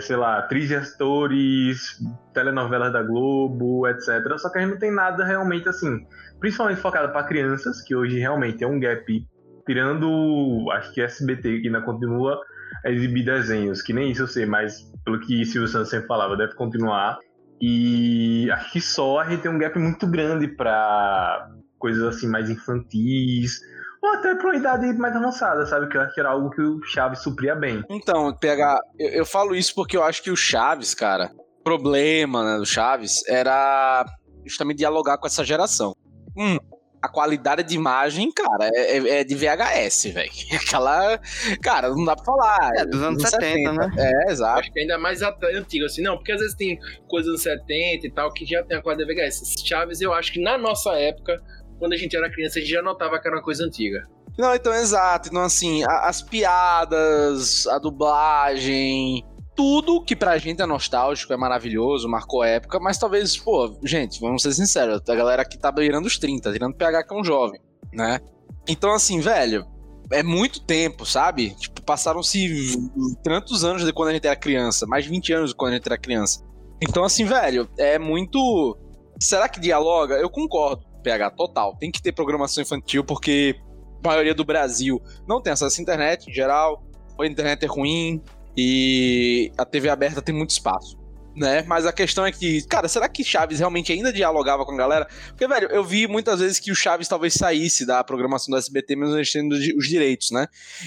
sei 0.00 0.16
lá, 0.16 0.38
atriz 0.38 0.64
e 0.64 0.68
gestores, 0.68 2.00
telenovelas 2.32 2.92
da 2.92 3.02
Globo, 3.02 3.86
etc. 3.86 4.38
Só 4.38 4.50
que 4.50 4.58
a 4.58 4.62
gente 4.62 4.72
não 4.72 4.78
tem 4.78 4.92
nada 4.92 5.24
realmente 5.24 5.68
assim, 5.68 6.04
principalmente 6.40 6.80
focado 6.80 7.12
para 7.12 7.26
crianças, 7.26 7.80
que 7.82 7.94
hoje 7.94 8.18
realmente 8.18 8.64
é 8.64 8.66
um 8.66 8.80
gap, 8.80 9.28
tirando, 9.66 10.70
acho 10.72 10.92
que 10.92 11.00
SBT, 11.00 11.60
que 11.60 11.66
ainda 11.66 11.82
continua 11.82 12.40
a 12.84 12.90
exibir 12.90 13.24
desenhos, 13.24 13.82
que 13.82 13.92
nem 13.92 14.10
isso 14.10 14.22
eu 14.22 14.28
sei, 14.28 14.46
mas 14.46 14.90
pelo 15.04 15.20
que 15.20 15.44
Silvio 15.44 15.68
Santos 15.68 15.90
sempre 15.90 16.06
falava, 16.06 16.36
deve 16.36 16.54
continuar. 16.54 17.18
E 17.60 18.50
acho 18.50 18.72
que 18.72 18.80
só 18.80 19.20
a 19.20 19.28
gente 19.28 19.42
tem 19.42 19.50
um 19.50 19.58
gap 19.58 19.78
muito 19.78 20.06
grande 20.06 20.48
para 20.48 21.48
coisas 21.78 22.02
assim 22.02 22.26
mais 22.26 22.50
infantis, 22.50 23.60
ou 24.02 24.10
até 24.10 24.34
para 24.34 24.46
uma 24.46 24.56
idade 24.56 24.92
mais 24.94 25.16
avançada, 25.16 25.64
sabe? 25.66 25.88
Que 25.88 25.96
eu 25.96 26.02
acho 26.02 26.14
que 26.14 26.20
era 26.20 26.30
algo 26.30 26.50
que 26.50 26.60
o 26.60 26.82
Chaves 26.82 27.20
supria 27.20 27.54
bem. 27.54 27.82
Então, 27.88 28.34
PH, 28.36 28.80
eu, 28.98 29.08
eu 29.10 29.26
falo 29.26 29.54
isso 29.54 29.74
porque 29.74 29.96
eu 29.96 30.02
acho 30.02 30.22
que 30.22 30.30
o 30.30 30.36
Chaves, 30.36 30.94
cara, 30.94 31.30
o 31.60 31.62
problema 31.62 32.44
né, 32.44 32.58
do 32.58 32.66
Chaves 32.66 33.26
era 33.26 34.04
justamente 34.44 34.78
dialogar 34.78 35.16
com 35.16 35.26
essa 35.26 35.42
geração. 35.42 35.94
Hum, 36.36 36.58
a 37.04 37.08
qualidade 37.08 37.62
de 37.62 37.74
imagem, 37.74 38.30
cara, 38.32 38.70
é, 38.74 38.96
é- 38.98 39.08
é 39.20 39.24
de 39.24 39.34
VHS, 39.34 40.10
velho. 40.12 40.30
Aquela. 40.52 41.20
Cara, 41.62 41.88
não 41.90 42.04
dá 42.04 42.16
pra 42.16 42.24
falar. 42.24 42.70
É, 42.76 42.84
dos 42.86 43.02
anos 43.02 43.22
70, 43.28 43.72
né? 43.72 43.90
É, 43.98 44.32
exato. 44.32 44.60
Acho 44.60 44.72
que 44.72 44.80
ainda 44.80 44.98
mais 44.98 45.20
antigo, 45.22 45.84
assim, 45.84 46.02
não, 46.02 46.16
porque 46.16 46.32
às 46.32 46.40
vezes 46.40 46.54
tem 46.56 46.78
coisas 47.08 47.30
dos 47.32 47.42
70 47.42 48.06
e 48.06 48.10
tal 48.10 48.32
que 48.32 48.44
já 48.46 48.62
tem 48.62 48.76
a 48.78 48.82
quadra 48.82 49.04
VHS. 49.06 49.62
Chaves, 49.66 50.00
eu 50.00 50.12
acho 50.12 50.32
que 50.32 50.40
na 50.40 50.56
nossa 50.56 50.92
época, 50.94 51.40
quando 51.78 51.92
a 51.92 51.96
gente 51.96 52.16
era 52.16 52.30
criança, 52.30 52.58
a 52.58 52.62
gente 52.62 52.70
já 52.70 52.82
notava 52.82 53.18
que 53.20 53.26
era 53.28 53.36
uma 53.36 53.42
coisa 53.42 53.64
antiga. 53.64 54.02
Não, 54.38 54.54
então, 54.54 54.72
exato. 54.74 55.28
Então, 55.28 55.42
assim, 55.42 55.84
a- 55.84 56.08
as 56.08 56.20
piadas, 56.22 57.66
a 57.68 57.78
dublagem, 57.78 59.24
tudo 59.56 60.02
que 60.02 60.16
pra 60.16 60.38
gente 60.38 60.60
é 60.60 60.66
nostálgico, 60.66 61.32
é 61.32 61.36
maravilhoso, 61.36 62.08
marcou 62.08 62.42
época, 62.42 62.78
mas 62.80 62.98
talvez, 62.98 63.36
pô, 63.36 63.78
gente, 63.82 64.20
vamos 64.20 64.42
ser 64.42 64.52
sinceros, 64.52 65.00
a 65.08 65.14
galera 65.14 65.42
aqui 65.42 65.58
tá 65.58 65.70
beirando 65.70 66.06
os 66.06 66.18
30, 66.18 66.52
tirando 66.52 66.74
PH 66.74 67.04
que 67.04 67.14
é 67.14 67.16
um 67.16 67.24
jovem, 67.24 67.60
né? 67.92 68.20
Então, 68.68 68.92
assim, 68.92 69.20
velho, 69.20 69.66
é 70.10 70.22
muito 70.22 70.60
tempo, 70.60 71.06
sabe? 71.06 71.50
Tipo, 71.54 71.82
passaram-se 71.82 72.76
tantos 73.22 73.64
anos 73.64 73.84
de 73.84 73.92
quando 73.92 74.10
a 74.10 74.12
gente 74.12 74.26
era 74.26 74.36
criança, 74.36 74.86
mais 74.86 75.04
de 75.04 75.10
20 75.10 75.32
anos 75.32 75.50
de 75.50 75.56
quando 75.56 75.72
a 75.72 75.76
gente 75.76 75.86
era 75.86 75.98
criança. 75.98 76.42
Então, 76.80 77.04
assim, 77.04 77.24
velho, 77.24 77.68
é 77.78 77.98
muito. 77.98 78.76
Será 79.20 79.48
que 79.48 79.60
dialoga? 79.60 80.16
Eu 80.16 80.28
concordo, 80.28 80.84
PH, 81.02 81.30
total. 81.30 81.76
Tem 81.78 81.90
que 81.90 82.02
ter 82.02 82.12
programação 82.12 82.62
infantil, 82.62 83.04
porque 83.04 83.56
a 84.04 84.08
maioria 84.08 84.34
do 84.34 84.44
Brasil 84.44 85.00
não 85.26 85.40
tem 85.40 85.52
acesso 85.52 85.80
à 85.80 85.82
internet 85.82 86.28
em 86.28 86.32
geral, 86.32 86.82
ou 87.16 87.24
a 87.24 87.26
internet 87.26 87.64
é 87.64 87.68
ruim, 87.68 88.22
e 88.56 89.52
a 89.56 89.64
TV 89.64 89.88
aberta 89.88 90.22
tem 90.22 90.34
muito 90.34 90.50
espaço. 90.50 91.02
Né? 91.36 91.62
Mas 91.66 91.84
a 91.84 91.92
questão 91.92 92.24
é 92.24 92.30
que, 92.30 92.62
cara, 92.68 92.86
será 92.86 93.08
que 93.08 93.24
Chaves 93.24 93.58
realmente 93.58 93.92
ainda 93.92 94.12
dialogava 94.12 94.64
com 94.64 94.70
a 94.70 94.76
galera? 94.76 95.08
Porque, 95.28 95.48
velho, 95.48 95.68
eu 95.68 95.82
vi 95.82 96.06
muitas 96.06 96.38
vezes 96.38 96.60
que 96.60 96.70
o 96.70 96.76
Chaves 96.76 97.08
talvez 97.08 97.34
saísse 97.34 97.84
da 97.84 98.04
programação 98.04 98.52
do 98.52 98.56
SBT, 98.56 98.94
mesmo 98.94 99.16
eles 99.16 99.32
tendo 99.32 99.52
os 99.52 99.88
direitos, 99.88 100.30
né? 100.30 100.46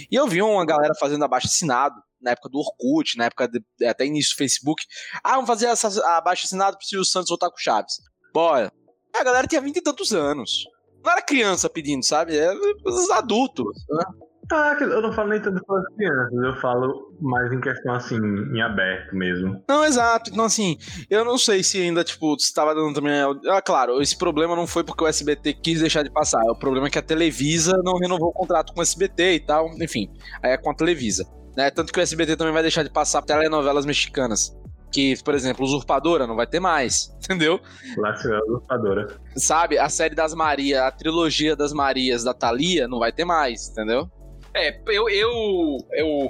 E 0.09 0.15
eu 0.15 0.25
vi 0.25 0.41
uma 0.41 0.65
galera 0.65 0.93
fazendo 0.95 1.25
abaixo 1.25 1.47
assinado, 1.47 2.01
na 2.21 2.31
época 2.31 2.49
do 2.49 2.59
Orkut, 2.59 3.17
na 3.17 3.25
época 3.25 3.47
de, 3.47 3.61
até 3.85 4.05
início 4.05 4.33
do 4.33 4.37
Facebook. 4.37 4.85
Ah, 5.23 5.33
vamos 5.33 5.47
fazer 5.47 5.67
essa 5.67 5.87
abaixo 6.17 6.45
assinado 6.45 6.77
pro 6.77 6.87
Silvio 6.87 7.05
Santos 7.05 7.29
voltar 7.29 7.49
com 7.49 7.57
o 7.57 7.59
Chaves. 7.59 7.97
Bora. 8.33 8.71
A 9.13 9.23
galera 9.23 9.47
tinha 9.47 9.61
vinte 9.61 9.77
e 9.77 9.81
tantos 9.81 10.13
anos. 10.13 10.65
Não 11.03 11.11
era 11.11 11.21
criança 11.21 11.69
pedindo, 11.69 12.05
sabe? 12.05 12.37
É 12.37 12.53
os 12.85 13.09
adultos. 13.11 13.67
Né? 13.89 14.05
Ah, 14.51 14.77
eu 14.79 15.01
não 15.01 15.11
falo 15.11 15.29
nem 15.29 15.41
tanto 15.41 15.61
para 15.65 15.79
as 15.79 15.95
crianças, 15.95 16.33
eu 16.41 16.55
falo 16.61 17.13
mais 17.19 17.51
em 17.51 17.59
questão 17.59 17.93
assim, 17.93 18.15
em 18.15 18.61
aberto 18.61 19.13
mesmo. 19.13 19.61
Não, 19.67 19.83
exato. 19.83 20.29
Então, 20.31 20.45
assim, 20.45 20.77
eu 21.09 21.25
não 21.25 21.37
sei 21.37 21.63
se 21.63 21.81
ainda, 21.81 22.03
tipo, 22.03 22.39
se 22.39 22.53
tava 22.53 22.73
dando 22.73 22.93
também. 22.93 23.13
Ah, 23.49 23.61
claro, 23.61 24.01
esse 24.01 24.17
problema 24.17 24.55
não 24.55 24.65
foi 24.65 24.83
porque 24.83 25.03
o 25.03 25.07
SBT 25.07 25.53
quis 25.55 25.81
deixar 25.81 26.03
de 26.03 26.09
passar. 26.09 26.43
O 26.45 26.57
problema 26.57 26.87
é 26.87 26.89
que 26.89 26.99
a 26.99 27.01
Televisa 27.01 27.81
não 27.83 27.97
renovou 27.97 28.29
o 28.29 28.33
contrato 28.33 28.73
com 28.73 28.79
o 28.79 28.83
SBT 28.83 29.33
e 29.33 29.39
tal. 29.41 29.69
Enfim, 29.81 30.09
aí 30.41 30.51
é 30.51 30.57
com 30.57 30.71
a 30.71 30.75
Televisa. 30.75 31.25
Né? 31.55 31.69
Tanto 31.69 31.91
que 31.91 31.99
o 31.99 32.03
SBT 32.03 32.37
também 32.37 32.53
vai 32.53 32.61
deixar 32.61 32.83
de 32.83 32.89
passar 32.89 33.21
telenovelas 33.23 33.85
mexicanas. 33.85 34.55
Que, 34.89 35.21
por 35.23 35.35
exemplo, 35.35 35.65
Usurpadora 35.65 36.25
não 36.25 36.37
vai 36.37 36.47
ter 36.47 36.61
mais, 36.61 37.13
entendeu? 37.19 37.59
Lá 37.97 38.15
se 38.15 38.31
é 38.31 38.39
usurpadora. 38.43 39.07
Sabe, 39.35 39.77
a 39.77 39.89
série 39.89 40.15
das 40.15 40.33
Marias, 40.33 40.81
a 40.81 40.91
trilogia 40.91 41.55
das 41.55 41.73
Marias 41.73 42.23
da 42.23 42.33
Thalia 42.33 42.87
não 42.87 42.99
vai 42.99 43.11
ter 43.11 43.25
mais, 43.25 43.67
entendeu? 43.69 44.09
É, 44.57 44.81
eu, 44.87 45.09
eu, 45.09 45.77
eu, 45.91 46.29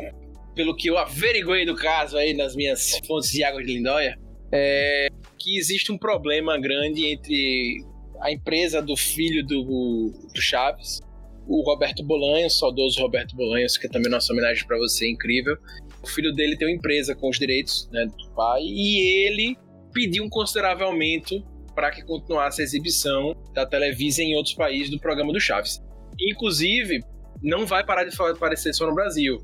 pelo 0.53 0.75
que 0.75 0.89
eu 0.89 0.97
averiguei 0.97 1.65
do 1.65 1.75
caso 1.75 2.17
aí 2.17 2.33
nas 2.33 2.55
minhas 2.55 2.99
fontes 3.07 3.31
de 3.31 3.43
água 3.43 3.63
de 3.63 3.73
Lindóia, 3.73 4.19
é 4.51 5.07
que 5.37 5.57
existe 5.57 5.91
um 5.91 5.97
problema 5.97 6.59
grande 6.59 7.05
entre 7.05 7.85
a 8.19 8.31
empresa 8.31 8.81
do 8.81 8.97
filho 8.97 9.45
do, 9.45 10.11
do 10.33 10.41
Chaves, 10.41 10.99
o 11.47 11.61
Roberto 11.61 12.03
Bolanhos, 12.03 12.57
saudoso 12.59 12.99
Roberto 12.99 13.35
Bolanhos, 13.35 13.77
que 13.77 13.87
é 13.87 13.89
também 13.89 14.11
nossa 14.11 14.33
homenagem 14.33 14.65
para 14.67 14.77
você, 14.77 15.09
incrível. 15.09 15.55
O 16.03 16.07
filho 16.07 16.33
dele 16.33 16.57
tem 16.57 16.67
uma 16.67 16.75
empresa 16.75 17.15
com 17.15 17.29
os 17.29 17.39
direitos 17.39 17.87
né, 17.91 18.05
do 18.05 18.29
pai 18.31 18.61
e 18.63 19.25
ele 19.25 19.57
pediu 19.93 20.23
um 20.23 20.29
considerável 20.29 20.87
aumento 20.87 21.41
para 21.73 21.91
que 21.91 22.03
continuasse 22.03 22.61
a 22.61 22.63
exibição 22.63 23.33
da 23.53 23.65
Televisa 23.65 24.21
em 24.21 24.35
outros 24.35 24.55
países 24.55 24.89
do 24.89 24.99
programa 24.99 25.31
do 25.31 25.39
Chaves. 25.39 25.81
Inclusive, 26.19 27.01
não 27.41 27.65
vai 27.65 27.85
parar 27.85 28.03
de 28.03 28.15
aparecer 28.19 28.73
só 28.73 28.87
no 28.87 28.95
Brasil. 28.95 29.37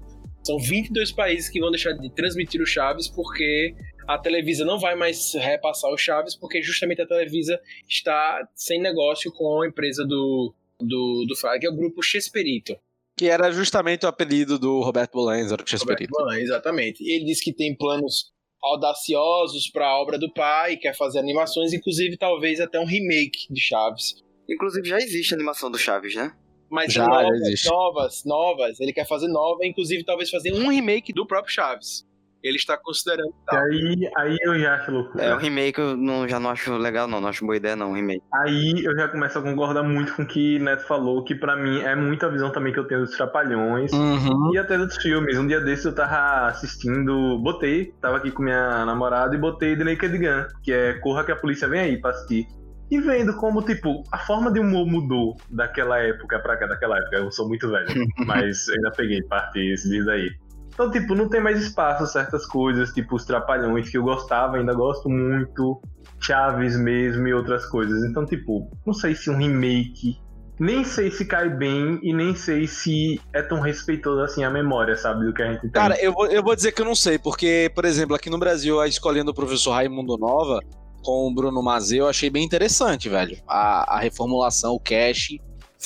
São 0.44 0.58
22 0.60 1.12
países 1.12 1.50
que 1.50 1.60
vão 1.60 1.72
deixar 1.72 1.94
de 1.94 2.14
transmitir 2.14 2.62
o 2.62 2.66
Chaves 2.66 3.08
porque 3.08 3.74
a 4.08 4.18
Televisa 4.18 4.66
não 4.66 4.78
vai 4.78 4.96
mais 4.96 5.34
repassar 5.34 5.90
o 5.92 5.98
Chaves 5.98 6.36
porque 6.36 6.62
justamente 6.62 7.02
a 7.02 7.08
Televisa 7.08 7.60
está 7.88 8.46
sem 8.54 8.82
negócio 8.82 9.32
com 9.32 9.62
a 9.62 9.68
empresa 9.68 10.06
do 10.06 10.54
do, 10.80 11.26
do 11.28 11.36
Fraga, 11.36 11.60
que 11.60 11.68
é 11.68 11.70
o 11.70 11.76
grupo 11.76 12.02
Chesperito. 12.02 12.76
Que 13.18 13.30
era 13.30 13.52
justamente 13.52 14.06
o 14.06 14.10
apelido 14.10 14.58
do 14.58 14.82
Roberto 14.82 15.14
Bolanhos, 15.14 15.52
era 15.52 15.64
o 15.64 15.68
Chesperito. 15.68 16.12
Roberto 16.12 16.26
Bolanhos, 16.26 16.50
exatamente. 16.50 17.04
Ele 17.04 17.26
disse 17.26 17.44
que 17.44 17.54
tem 17.54 17.76
planos 17.76 18.34
audaciosos 18.62 19.70
para 19.70 19.88
a 19.88 20.02
obra 20.02 20.18
do 20.18 20.32
pai, 20.34 20.78
quer 20.78 20.96
fazer 20.96 21.20
animações, 21.20 21.74
inclusive 21.74 22.18
talvez 22.18 22.60
até 22.60 22.80
um 22.80 22.86
remake 22.86 23.52
de 23.52 23.62
Chaves. 23.62 24.16
Inclusive 24.50 24.88
já 24.88 24.98
existe 24.98 25.34
a 25.34 25.38
animação 25.38 25.70
do 25.70 25.78
Chaves, 25.78 26.16
né? 26.16 26.34
Mas 26.74 26.92
Já, 26.92 27.08
novas, 27.08 27.62
já 27.62 27.70
novas, 27.70 28.24
novas. 28.26 28.80
Ele 28.80 28.92
quer 28.92 29.08
fazer 29.08 29.28
nova, 29.28 29.64
inclusive 29.64 30.04
talvez 30.04 30.32
fazer 30.32 30.52
um 30.54 30.70
remake 30.70 31.14
do 31.14 31.24
próprio 31.24 31.54
Chaves. 31.54 32.04
Ele 32.44 32.58
está 32.58 32.76
considerando. 32.76 33.30
E 33.30 33.46
tal. 33.46 33.60
aí, 33.60 34.12
aí 34.18 34.38
eu 34.42 34.60
já 34.60 34.76
acho 34.76 34.92
loucura. 34.92 35.24
É, 35.24 35.36
o 35.36 35.38
remake 35.38 35.80
eu 35.80 35.96
não, 35.96 36.28
já 36.28 36.40
não 36.40 36.50
acho 36.50 36.76
legal, 36.76 37.08
não. 37.08 37.22
Não 37.22 37.30
acho 37.30 37.46
boa 37.46 37.56
ideia, 37.56 37.76
não, 37.76 37.92
o 37.92 37.94
remake. 37.94 38.24
Aí 38.34 38.84
eu 38.84 38.94
já 38.98 39.08
começo 39.08 39.38
a 39.38 39.42
concordar 39.44 39.84
muito 39.84 40.16
com 40.16 40.24
o 40.24 40.26
que 40.26 40.58
Neto 40.58 40.86
falou, 40.88 41.24
que 41.24 41.36
pra 41.36 41.56
mim 41.56 41.80
é 41.80 41.96
muita 41.96 42.28
visão 42.28 42.52
também 42.52 42.74
que 42.74 42.80
eu 42.80 42.88
tenho 42.88 43.02
dos 43.02 43.16
Trapalhões. 43.16 43.94
Uhum. 43.94 44.56
E 44.56 44.58
até 44.58 44.76
dos 44.76 44.98
filmes. 44.98 45.38
Um 45.38 45.46
dia 45.46 45.62
desses 45.62 45.86
eu 45.86 45.94
tava 45.94 46.48
assistindo, 46.48 47.38
botei, 47.38 47.94
tava 48.02 48.18
aqui 48.18 48.32
com 48.32 48.42
minha 48.42 48.84
namorada 48.84 49.36
e 49.36 49.38
botei 49.38 49.78
The 49.78 49.84
Naked 49.84 50.18
Gun, 50.18 50.48
que 50.64 50.74
é 50.74 50.94
Corra 50.94 51.24
que 51.24 51.32
a 51.32 51.36
polícia 51.36 51.68
vem 51.68 51.80
aí 51.80 52.02
pra 52.02 52.10
assistir. 52.10 52.48
E 52.94 53.02
vendo 53.02 53.34
como, 53.38 53.64
tipo, 53.64 54.04
a 54.12 54.20
forma 54.20 54.54
de 54.54 54.60
humor 54.60 54.86
mudou 54.86 55.36
daquela 55.50 55.98
época 55.98 56.38
pra 56.38 56.56
cá, 56.56 56.68
daquela 56.68 57.00
época. 57.00 57.16
Eu 57.16 57.32
sou 57.32 57.48
muito 57.48 57.68
velho, 57.68 57.88
mas 58.28 58.70
ainda 58.70 58.92
peguei 58.92 59.20
parte 59.24 59.60
disso 59.60 60.06
daí. 60.06 60.30
Então, 60.72 60.92
tipo, 60.92 61.16
não 61.16 61.28
tem 61.28 61.42
mais 61.42 61.60
espaço 61.60 62.06
certas 62.06 62.46
coisas, 62.46 62.92
tipo 62.94 63.16
os 63.16 63.26
Trapalhões, 63.26 63.90
que 63.90 63.98
eu 63.98 64.04
gostava, 64.04 64.58
ainda 64.58 64.76
gosto 64.76 65.10
muito. 65.10 65.82
Chaves 66.20 66.78
mesmo 66.78 67.28
e 67.28 67.34
outras 67.34 67.66
coisas. 67.66 68.04
Então, 68.04 68.28
tipo, 68.28 68.70
não 68.86 68.94
sei 68.94 69.16
se 69.16 69.28
um 69.28 69.38
remake. 69.38 70.22
Nem 70.60 70.84
sei 70.84 71.10
se 71.10 71.26
cai 71.26 71.50
bem 71.50 72.00
e 72.04 72.14
nem 72.14 72.36
sei 72.36 72.68
se 72.68 73.20
é 73.34 73.42
tão 73.42 73.60
respeitoso 73.60 74.22
assim 74.22 74.44
a 74.44 74.52
memória, 74.52 74.96
sabe? 74.96 75.26
Do 75.26 75.34
que 75.34 75.42
a 75.42 75.52
gente 75.52 75.62
tem. 75.62 75.72
Cara, 75.72 76.00
eu 76.00 76.14
vou, 76.14 76.28
eu 76.28 76.44
vou 76.44 76.56
dizer 76.56 76.72
que 76.74 76.82
eu 76.84 76.86
não 76.86 76.94
sei, 76.94 77.18
porque, 77.18 77.72
por 77.74 77.86
exemplo, 77.86 78.16
aqui 78.16 78.30
no 78.30 78.38
Brasil, 78.38 78.80
a 78.80 78.88
escolinha 78.88 79.24
do 79.24 79.34
professor 79.34 79.72
Raimundo 79.72 80.16
Nova, 80.16 80.60
com 81.04 81.28
o 81.28 81.34
Bruno 81.34 81.62
Mazeu, 81.62 82.06
eu 82.06 82.10
achei 82.10 82.30
bem 82.30 82.44
interessante, 82.44 83.10
velho. 83.10 83.38
A, 83.48 83.98
a 83.98 84.00
reformulação, 84.00 84.74
o 84.74 84.80
cash, 84.80 85.38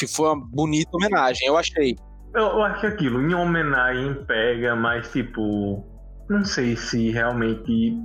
foi 0.05 0.27
uma 0.27 0.35
bonita 0.35 0.91
homenagem, 0.93 1.47
eu 1.47 1.57
achei. 1.57 1.95
Eu, 2.33 2.43
eu 2.43 2.63
acho 2.63 2.81
que 2.81 2.87
aquilo, 2.87 3.21
em 3.21 3.33
homenagem, 3.33 4.13
pega, 4.25 4.75
mas 4.75 5.11
tipo. 5.11 5.83
Não 6.29 6.43
sei 6.43 6.75
se 6.75 7.09
realmente 7.09 7.97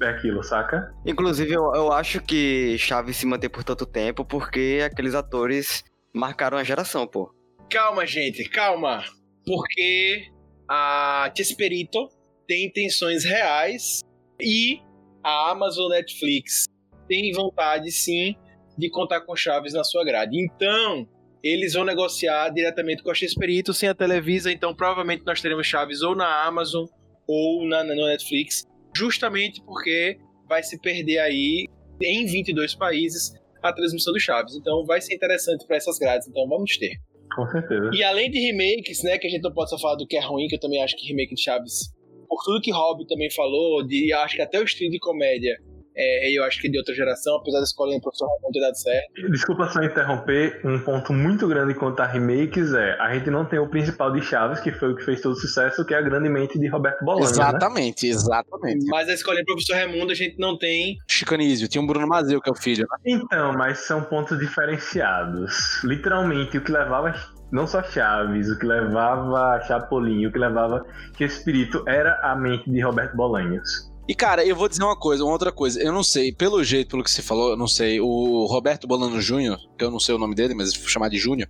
é 0.00 0.08
aquilo, 0.08 0.42
saca? 0.42 0.92
Inclusive, 1.04 1.52
eu, 1.52 1.74
eu 1.74 1.92
acho 1.92 2.20
que 2.20 2.76
Chaves 2.78 3.16
se 3.16 3.26
mantém 3.26 3.50
por 3.50 3.64
tanto 3.64 3.84
tempo 3.84 4.24
porque 4.24 4.80
aqueles 4.84 5.14
atores 5.14 5.82
marcaram 6.14 6.56
a 6.56 6.64
geração, 6.64 7.06
pô. 7.06 7.34
Calma, 7.70 8.06
gente, 8.06 8.48
calma. 8.48 9.02
Porque 9.44 10.28
a 10.68 11.30
Chesperito 11.36 12.08
tem 12.46 12.66
intenções 12.66 13.24
reais 13.24 14.00
e 14.40 14.80
a 15.26 15.50
Amazon 15.50 15.90
Netflix 15.90 16.66
tem 17.08 17.32
vontade, 17.32 17.90
sim, 17.90 18.36
de 18.78 18.88
contar 18.88 19.22
com 19.22 19.34
Chaves 19.34 19.72
na 19.72 19.82
sua 19.82 20.04
grade. 20.04 20.38
Então, 20.40 21.04
eles 21.42 21.72
vão 21.72 21.84
negociar 21.84 22.48
diretamente 22.50 23.02
com 23.02 23.10
a 23.10 23.14
Chesperito 23.14 23.74
sem 23.74 23.88
a 23.88 23.94
Televisa. 23.94 24.52
Então, 24.52 24.72
provavelmente 24.72 25.24
nós 25.26 25.40
teremos 25.40 25.66
Chaves 25.66 26.00
ou 26.02 26.14
na 26.14 26.46
Amazon 26.46 26.86
ou 27.26 27.66
na, 27.66 27.82
na 27.82 27.94
Netflix, 27.94 28.64
justamente 28.96 29.60
porque 29.64 30.16
vai 30.48 30.62
se 30.62 30.80
perder 30.80 31.18
aí 31.18 31.66
em 32.00 32.24
22 32.24 32.76
países 32.76 33.32
a 33.60 33.72
transmissão 33.72 34.12
do 34.12 34.20
Chaves. 34.20 34.54
Então, 34.54 34.84
vai 34.86 35.00
ser 35.00 35.14
interessante 35.16 35.66
para 35.66 35.76
essas 35.76 35.98
grades. 35.98 36.28
Então, 36.28 36.46
vamos 36.48 36.78
ter. 36.78 37.00
Com 37.34 37.48
certeza. 37.48 37.90
E 37.92 38.04
além 38.04 38.30
de 38.30 38.38
remakes, 38.38 39.02
né, 39.02 39.18
que 39.18 39.26
a 39.26 39.30
gente 39.30 39.42
não 39.42 39.52
pode 39.52 39.70
só 39.70 39.78
falar 39.78 39.96
do 39.96 40.06
que 40.06 40.16
é 40.16 40.24
ruim, 40.24 40.46
que 40.46 40.54
eu 40.54 40.60
também 40.60 40.80
acho 40.84 40.96
que 40.96 41.08
remake 41.08 41.34
de 41.34 41.42
Chaves, 41.42 41.95
por 42.26 42.42
tudo 42.44 42.60
que 42.60 42.70
Rob 42.70 43.06
também 43.06 43.30
falou, 43.30 43.86
de 43.86 44.12
acho 44.12 44.36
que 44.36 44.42
até 44.42 44.58
o 44.58 44.64
estilo 44.64 44.90
de 44.90 44.98
comédia, 44.98 45.56
é, 45.96 46.30
eu 46.30 46.44
acho 46.44 46.60
que 46.60 46.68
é 46.68 46.70
de 46.70 46.76
outra 46.76 46.94
geração, 46.94 47.36
apesar 47.36 47.58
da 47.58 47.64
escolinha 47.64 47.98
do 47.98 48.02
professor 48.02 48.26
Ramon 48.26 48.52
ter 48.52 48.60
dado 48.60 48.76
certo. 48.76 49.30
Desculpa 49.30 49.66
só 49.68 49.82
interromper, 49.82 50.60
um 50.62 50.78
ponto 50.78 51.12
muito 51.12 51.48
grande 51.48 51.74
quanto 51.74 52.00
a 52.00 52.06
remakes 52.06 52.74
é 52.74 52.96
a 53.00 53.14
gente 53.14 53.30
não 53.30 53.46
tem 53.46 53.58
o 53.58 53.68
principal 53.68 54.12
de 54.12 54.20
Chaves, 54.20 54.60
que 54.60 54.70
foi 54.70 54.92
o 54.92 54.96
que 54.96 55.02
fez 55.04 55.22
todo 55.22 55.32
o 55.32 55.36
sucesso, 55.36 55.86
que 55.86 55.94
é 55.94 55.96
a 55.96 56.02
grande 56.02 56.28
mente 56.28 56.58
de 56.58 56.68
Roberto 56.68 57.02
Bolanho, 57.02 57.24
né? 57.24 57.30
exatamente, 57.30 58.06
exatamente. 58.06 58.84
Mas 58.86 59.08
a 59.08 59.14
escolinha 59.14 59.42
do 59.42 59.46
professor 59.46 59.74
Raimundo 59.74 60.12
a 60.12 60.14
gente 60.14 60.38
não 60.38 60.58
tem. 60.58 60.98
Chicanísio, 61.08 61.66
tinha 61.66 61.80
um 61.80 61.86
Bruno 61.86 62.06
Mazeu, 62.06 62.42
que 62.42 62.50
é 62.50 62.52
o 62.52 62.56
filho. 62.56 62.86
né? 62.90 62.98
Então, 63.06 63.54
mas 63.54 63.78
são 63.78 64.02
pontos 64.02 64.38
diferenciados. 64.38 65.82
Literalmente, 65.82 66.58
o 66.58 66.60
que 66.60 66.70
levava 66.70 67.14
não 67.50 67.66
só 67.66 67.82
Chaves, 67.82 68.50
o 68.50 68.58
que 68.58 68.66
levava 68.66 69.60
Chapolin, 69.62 70.26
o 70.26 70.32
que 70.32 70.38
levava 70.38 70.84
que 71.16 71.24
Espírito 71.24 71.82
era 71.86 72.18
a 72.22 72.34
mente 72.34 72.70
de 72.70 72.80
Roberto 72.80 73.16
Bolanhos. 73.16 73.90
E, 74.08 74.14
cara, 74.14 74.44
eu 74.44 74.54
vou 74.54 74.68
dizer 74.68 74.84
uma 74.84 74.96
coisa, 74.96 75.24
uma 75.24 75.32
outra 75.32 75.50
coisa. 75.50 75.82
Eu 75.82 75.92
não 75.92 76.02
sei, 76.02 76.32
pelo 76.32 76.62
jeito, 76.62 76.90
pelo 76.90 77.02
que 77.02 77.10
você 77.10 77.22
falou, 77.22 77.50
eu 77.50 77.56
não 77.56 77.66
sei. 77.66 78.00
O 78.00 78.46
Roberto 78.46 78.86
Bolano 78.86 79.20
Júnior, 79.20 79.58
que 79.76 79.84
eu 79.84 79.90
não 79.90 79.98
sei 79.98 80.14
o 80.14 80.18
nome 80.18 80.34
dele, 80.34 80.54
mas 80.54 80.76
vou 80.76 80.88
chamar 80.88 81.08
de 81.08 81.18
Júnior. 81.18 81.48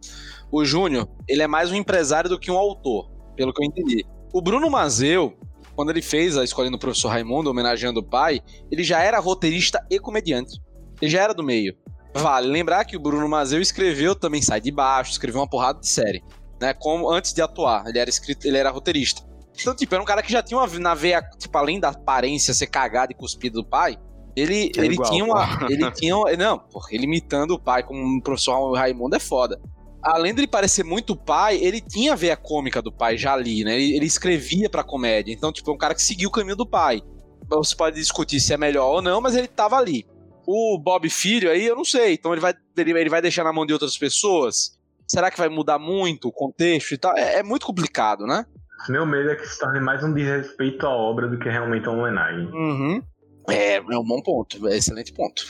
O 0.51 0.65
Júnior, 0.65 1.07
ele 1.29 1.43
é 1.43 1.47
mais 1.47 1.71
um 1.71 1.75
empresário 1.75 2.31
do 2.31 2.39
que 2.39 2.51
um 2.51 2.57
autor, 2.57 3.11
pelo 3.37 3.53
que 3.53 3.63
eu 3.63 3.67
entendi. 3.67 4.07
O 4.33 4.41
Bruno 4.41 4.71
Mazeu, 4.71 5.37
quando 5.75 5.91
ele 5.91 6.01
fez 6.01 6.39
a 6.39 6.45
escolinha 6.45 6.73
do 6.73 6.79
professor 6.79 7.09
Raimundo, 7.09 7.51
homenageando 7.51 8.01
o 8.01 8.03
pai, 8.03 8.41
ele 8.73 8.83
já 8.83 9.03
era 9.03 9.19
roteirista 9.19 9.85
e 9.91 9.99
comediante. 9.99 10.59
Ele 11.03 11.11
já 11.11 11.23
era 11.23 11.35
do 11.35 11.43
meio. 11.43 11.77
Vale 12.17 12.47
lembrar 12.49 12.85
que 12.85 12.97
o 12.97 13.01
Bruno 13.01 13.29
Mazeu 13.29 13.61
escreveu 13.61 14.15
também 14.15 14.43
Sai 14.43 14.61
de 14.61 14.71
Baixo, 14.71 15.11
escreveu 15.13 15.41
uma 15.41 15.49
porrada 15.49 15.81
de 15.81 15.89
série, 15.89 16.23
né? 16.61 16.73
Como 16.75 17.11
antes 17.11 17.33
de 17.33 17.43
atuar, 17.43 17.87
ele 17.87 17.99
era 17.99 18.09
escrito, 18.11 18.47
ele 18.47 18.57
era 18.57 18.71
roteirista. 18.71 19.23
Então, 19.59 19.75
tipo, 19.75 19.95
era 19.95 20.03
um 20.03 20.07
cara 20.07 20.23
que 20.23 20.31
já 20.31 20.43
tinha 20.43 20.59
uma 20.59 20.67
na 20.79 20.95
veia, 20.95 21.23
tipo, 21.39 21.57
além 21.57 21.81
da 21.81 21.89
aparência 21.89 22.53
ser 22.53 22.67
cagada 22.67 23.13
e 23.13 23.15
cuspida 23.15 23.55
do 23.55 23.65
pai, 23.65 23.99
ele, 24.37 24.71
É 24.77 24.81
ele 24.85 24.95
igual, 24.95 25.11
tinha 25.11 25.25
uma. 25.25 25.59
pô. 25.59 25.67
Ele 25.71 25.91
tinha. 25.93 26.15
Não, 26.37 26.59
porra, 26.59 26.89
ele 26.91 27.05
imitando 27.05 27.53
o 27.53 27.59
pai 27.59 27.83
como 27.83 28.01
um 28.03 28.21
professor 28.21 28.73
Raimundo 28.75 29.17
é 29.17 29.19
foda. 29.19 29.59
Além 30.03 30.35
dele 30.35 30.47
parecer 30.47 30.85
muito 30.85 31.17
pai, 31.17 31.57
ele 31.57 31.81
tinha 31.81 32.13
a 32.13 32.17
veia 32.17 32.37
cômica 32.37 32.81
do 32.83 32.93
pai 32.93 33.17
já 33.17 33.33
ali, 33.33 33.65
né? 33.65 33.75
Ele, 33.75 33.97
ele 33.97 34.07
escrevia 34.07 34.69
pra 34.69 34.85
comédia. 34.85 35.33
Então, 35.33 35.51
tipo, 35.51 35.71
é 35.71 35.75
um 35.75 35.79
cara 35.79 35.95
que 35.95 36.03
seguiu 36.03 36.29
o 36.29 36.33
caminho 36.33 36.55
do 36.55 36.67
pai. 36.67 37.03
Você 37.49 37.75
pode 37.75 37.97
discutir 37.97 38.39
se 38.39 38.53
é 38.53 38.57
melhor 38.57 38.87
ou 38.87 39.03
não, 39.03 39.21
mas 39.21 39.35
ele 39.35 39.49
tava 39.49 39.77
ali. 39.77 40.07
O 40.47 40.79
Bob 40.79 41.09
Filho 41.11 41.51
aí, 41.51 41.67
eu 41.67 41.75
não 41.75 41.85
sei. 41.85 42.15
Então 42.15 42.33
ele 42.33 42.41
vai, 42.41 42.55
ele, 42.77 42.93
ele 42.93 43.11
vai 43.11 43.21
deixar 43.21 43.45
na 43.45 43.53
mão 43.53 43.67
de 43.67 43.73
outras 43.73 43.99
pessoas? 43.99 44.79
Será 45.07 45.31
que 45.31 45.39
vai 45.39 45.49
mudar 45.49 45.79
muito 45.79 46.29
o 46.29 46.33
contexto 46.33 46.93
e 46.93 46.99
tal? 46.99 47.17
É, 47.17 47.39
é 47.39 47.43
muito 47.43 47.67
complicado, 47.67 48.27
né? 48.27 48.47
Meu 48.89 49.07
medo 49.07 49.31
é 49.31 49.37
que 49.37 49.47
se 49.47 49.59
torne 49.59 49.81
mais 49.81 50.05
um 50.05 50.13
desrespeito 50.13 50.87
à 50.87 50.91
obra 50.91 51.29
do 51.29 51.39
que 51.39 51.49
realmente 51.49 51.89
uma 51.89 51.99
homenagem. 51.99 52.47
Uhum. 52.47 53.03
É, 53.49 53.77
é 53.77 53.99
um 53.99 54.05
bom 54.05 54.23
ponto. 54.23 54.57
É 54.59 54.71
um 54.71 54.75
excelente 54.75 55.13
ponto. 55.13 55.45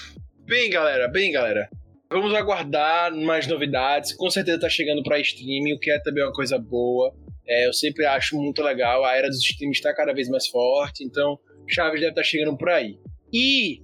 Bem, 0.46 0.70
galera, 0.70 1.09
bem, 1.09 1.32
galera. 1.32 1.68
Vamos 2.11 2.32
aguardar 2.35 3.12
mais 3.14 3.46
novidades. 3.46 4.14
Com 4.14 4.30
certeza 4.30 4.61
tá 4.61 4.68
chegando 4.68 5.02
pra 5.02 5.18
streaming, 5.18 5.74
o 5.74 5.78
que 5.78 5.90
é 5.90 5.98
também 6.00 6.22
uma 6.22 6.32
coisa 6.32 6.59
boa. 6.59 7.12
É, 7.48 7.66
eu 7.66 7.72
sempre 7.72 8.06
acho 8.06 8.37
muito 8.37 8.62
legal. 8.62 9.04
A 9.04 9.16
era 9.16 9.28
dos 9.28 9.38
streams 9.38 9.78
está 9.78 9.94
cada 9.94 10.12
vez 10.12 10.28
mais 10.28 10.46
forte, 10.46 11.04
então 11.04 11.38
Chaves 11.68 12.00
deve 12.00 12.12
estar 12.12 12.22
chegando 12.22 12.56
por 12.56 12.68
aí. 12.68 12.98
E 13.32 13.82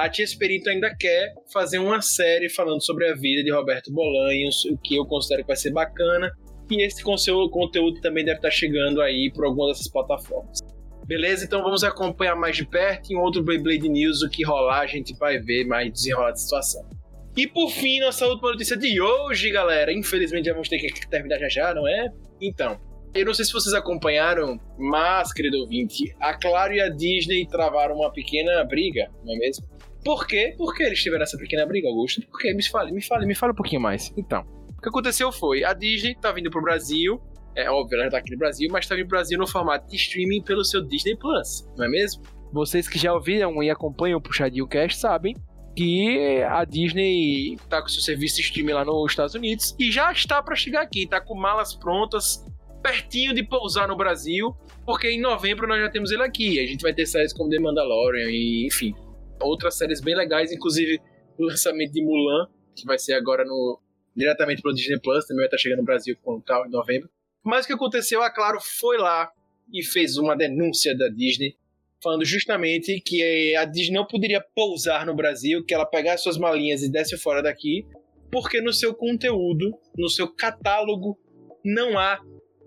a 0.00 0.08
Tia 0.08 0.24
Esperito 0.24 0.70
ainda 0.70 0.94
quer 0.94 1.34
fazer 1.52 1.78
uma 1.78 2.00
série 2.00 2.48
falando 2.48 2.82
sobre 2.82 3.06
a 3.06 3.14
vida 3.14 3.44
de 3.44 3.52
Roberto 3.52 3.92
Bolanhos, 3.92 4.64
o 4.64 4.78
que 4.78 4.96
eu 4.96 5.04
considero 5.04 5.42
que 5.42 5.48
vai 5.48 5.56
ser 5.56 5.72
bacana. 5.72 6.32
E 6.70 6.82
esse 6.82 7.02
conteúdo, 7.02 8.00
também 8.00 8.24
deve 8.24 8.38
estar 8.38 8.50
chegando 8.50 9.02
aí 9.02 9.30
por 9.30 9.44
alguma 9.44 9.68
dessas 9.68 9.88
plataformas. 9.88 10.60
Beleza? 11.06 11.44
Então 11.44 11.62
vamos 11.62 11.84
acompanhar 11.84 12.34
mais 12.34 12.56
de 12.56 12.64
perto 12.64 13.12
em 13.12 13.16
outro 13.16 13.42
Beyblade 13.42 13.88
News, 13.88 14.22
o 14.22 14.30
que 14.30 14.42
rolar 14.42 14.80
a 14.80 14.86
gente 14.86 15.14
vai 15.18 15.38
ver 15.38 15.66
mais 15.66 15.92
desenrolar 15.92 16.30
a 16.30 16.36
situação. 16.36 16.88
E 17.36 17.46
por 17.46 17.68
fim, 17.70 18.00
nossa 18.00 18.26
última 18.26 18.52
notícia 18.52 18.76
de 18.78 19.00
hoje, 19.02 19.50
galera. 19.50 19.92
Infelizmente 19.92 20.46
já 20.46 20.52
vamos 20.52 20.68
ter 20.68 20.78
que 20.78 21.10
terminar 21.10 21.38
já 21.38 21.48
já, 21.48 21.74
não 21.74 21.86
é? 21.86 22.08
Então, 22.40 22.80
eu 23.12 23.26
não 23.26 23.34
sei 23.34 23.44
se 23.44 23.52
vocês 23.52 23.74
acompanharam, 23.74 24.58
mas, 24.78 25.32
querido 25.32 25.58
ouvinte, 25.58 26.14
a 26.20 26.32
Claro 26.32 26.72
e 26.72 26.80
a 26.80 26.88
Disney 26.88 27.46
travaram 27.46 27.96
uma 27.96 28.10
pequena 28.10 28.64
briga, 28.64 29.10
não 29.24 29.34
é 29.34 29.36
mesmo? 29.36 29.68
Por 30.04 30.26
quê? 30.26 30.54
Por 30.56 30.74
que 30.74 30.82
eles 30.82 31.02
tiveram 31.02 31.22
essa 31.22 31.36
pequena 31.36 31.66
briga, 31.66 31.88
Augusto? 31.88 32.22
Por 32.26 32.40
quê? 32.40 32.54
Me 32.54 32.62
fale, 32.62 32.92
me 32.92 33.02
fale, 33.02 33.26
me 33.26 33.34
fale 33.34 33.52
um 33.52 33.56
pouquinho 33.56 33.80
mais. 33.80 34.12
Então, 34.16 34.44
o 34.76 34.80
que 34.80 34.88
aconteceu 34.88 35.30
foi, 35.30 35.62
a 35.62 35.74
Disney 35.74 36.14
tá 36.14 36.32
vindo 36.32 36.50
pro 36.50 36.62
Brasil, 36.62 37.20
é 37.54 37.70
óbvio, 37.70 37.96
ela 37.96 38.04
já 38.04 38.10
tá 38.12 38.18
aqui 38.18 38.30
no 38.30 38.38
Brasil, 38.38 38.68
mas 38.72 38.86
tá 38.86 38.94
vindo 38.94 39.08
pro 39.08 39.18
Brasil 39.18 39.38
no 39.38 39.46
formato 39.46 39.88
de 39.88 39.96
streaming 39.96 40.42
pelo 40.42 40.64
seu 40.64 40.82
Disney 40.82 41.16
Plus, 41.16 41.68
não 41.76 41.84
é 41.84 41.88
mesmo? 41.88 42.22
Vocês 42.52 42.88
que 42.88 42.98
já 42.98 43.12
ouviram 43.12 43.62
e 43.62 43.70
acompanham 43.70 44.18
o 44.18 44.22
Puxadinho 44.22 44.66
Cast 44.66 44.98
sabem 44.98 45.36
que 45.76 46.42
a 46.42 46.64
Disney 46.64 47.56
tá 47.68 47.80
com 47.80 47.88
seu 47.88 48.02
serviço 48.02 48.36
de 48.36 48.42
streaming 48.42 48.72
lá 48.72 48.84
nos 48.84 49.12
Estados 49.12 49.34
Unidos 49.34 49.76
e 49.78 49.90
já 49.92 50.10
está 50.10 50.42
para 50.42 50.56
chegar 50.56 50.82
aqui, 50.82 51.06
tá 51.06 51.20
com 51.20 51.34
malas 51.34 51.74
prontas, 51.74 52.44
pertinho 52.82 53.34
de 53.34 53.44
pousar 53.44 53.86
no 53.86 53.96
Brasil, 53.96 54.56
porque 54.84 55.10
em 55.10 55.20
novembro 55.20 55.68
nós 55.68 55.80
já 55.80 55.90
temos 55.90 56.10
ele 56.10 56.22
aqui. 56.22 56.58
A 56.58 56.66
gente 56.66 56.82
vai 56.82 56.92
ter 56.92 57.06
séries 57.06 57.32
como 57.32 57.50
The 57.50 57.58
Mandalorian 57.58 58.30
e, 58.30 58.66
enfim, 58.66 58.94
outras 59.40 59.76
séries 59.76 60.00
bem 60.00 60.14
legais, 60.14 60.52
inclusive 60.52 61.00
o 61.38 61.44
lançamento 61.44 61.92
de 61.92 62.02
Mulan, 62.02 62.48
que 62.74 62.84
vai 62.84 62.98
ser 62.98 63.14
agora 63.14 63.44
no 63.44 63.80
diretamente 64.14 64.60
pelo 64.60 64.74
Disney 64.74 65.00
Plus, 65.00 65.24
também 65.24 65.38
vai 65.38 65.46
estar 65.46 65.58
chegando 65.58 65.78
no 65.78 65.84
Brasil 65.84 66.16
com 66.22 66.40
tal 66.40 66.66
em 66.66 66.70
novembro. 66.70 67.08
Mas 67.42 67.64
o 67.64 67.68
que 67.68 67.74
aconteceu, 67.74 68.22
a 68.22 68.30
Claro 68.30 68.58
foi 68.60 68.98
lá 68.98 69.30
e 69.72 69.82
fez 69.84 70.16
uma 70.16 70.36
denúncia 70.36 70.96
da 70.96 71.08
Disney 71.08 71.56
falando 72.02 72.24
justamente 72.24 73.00
que 73.00 73.54
a 73.56 73.64
Disney 73.64 73.94
não 73.94 74.06
poderia 74.06 74.42
pousar 74.54 75.04
no 75.04 75.14
Brasil, 75.14 75.64
que 75.64 75.74
ela 75.74 75.84
pegasse 75.84 76.22
suas 76.22 76.38
malinhas 76.38 76.82
e 76.82 76.90
desse 76.90 77.16
fora 77.18 77.42
daqui, 77.42 77.86
porque 78.32 78.60
no 78.60 78.72
seu 78.72 78.94
conteúdo, 78.94 79.70
no 79.96 80.08
seu 80.08 80.28
catálogo, 80.28 81.18
não 81.64 81.98
há 81.98 82.20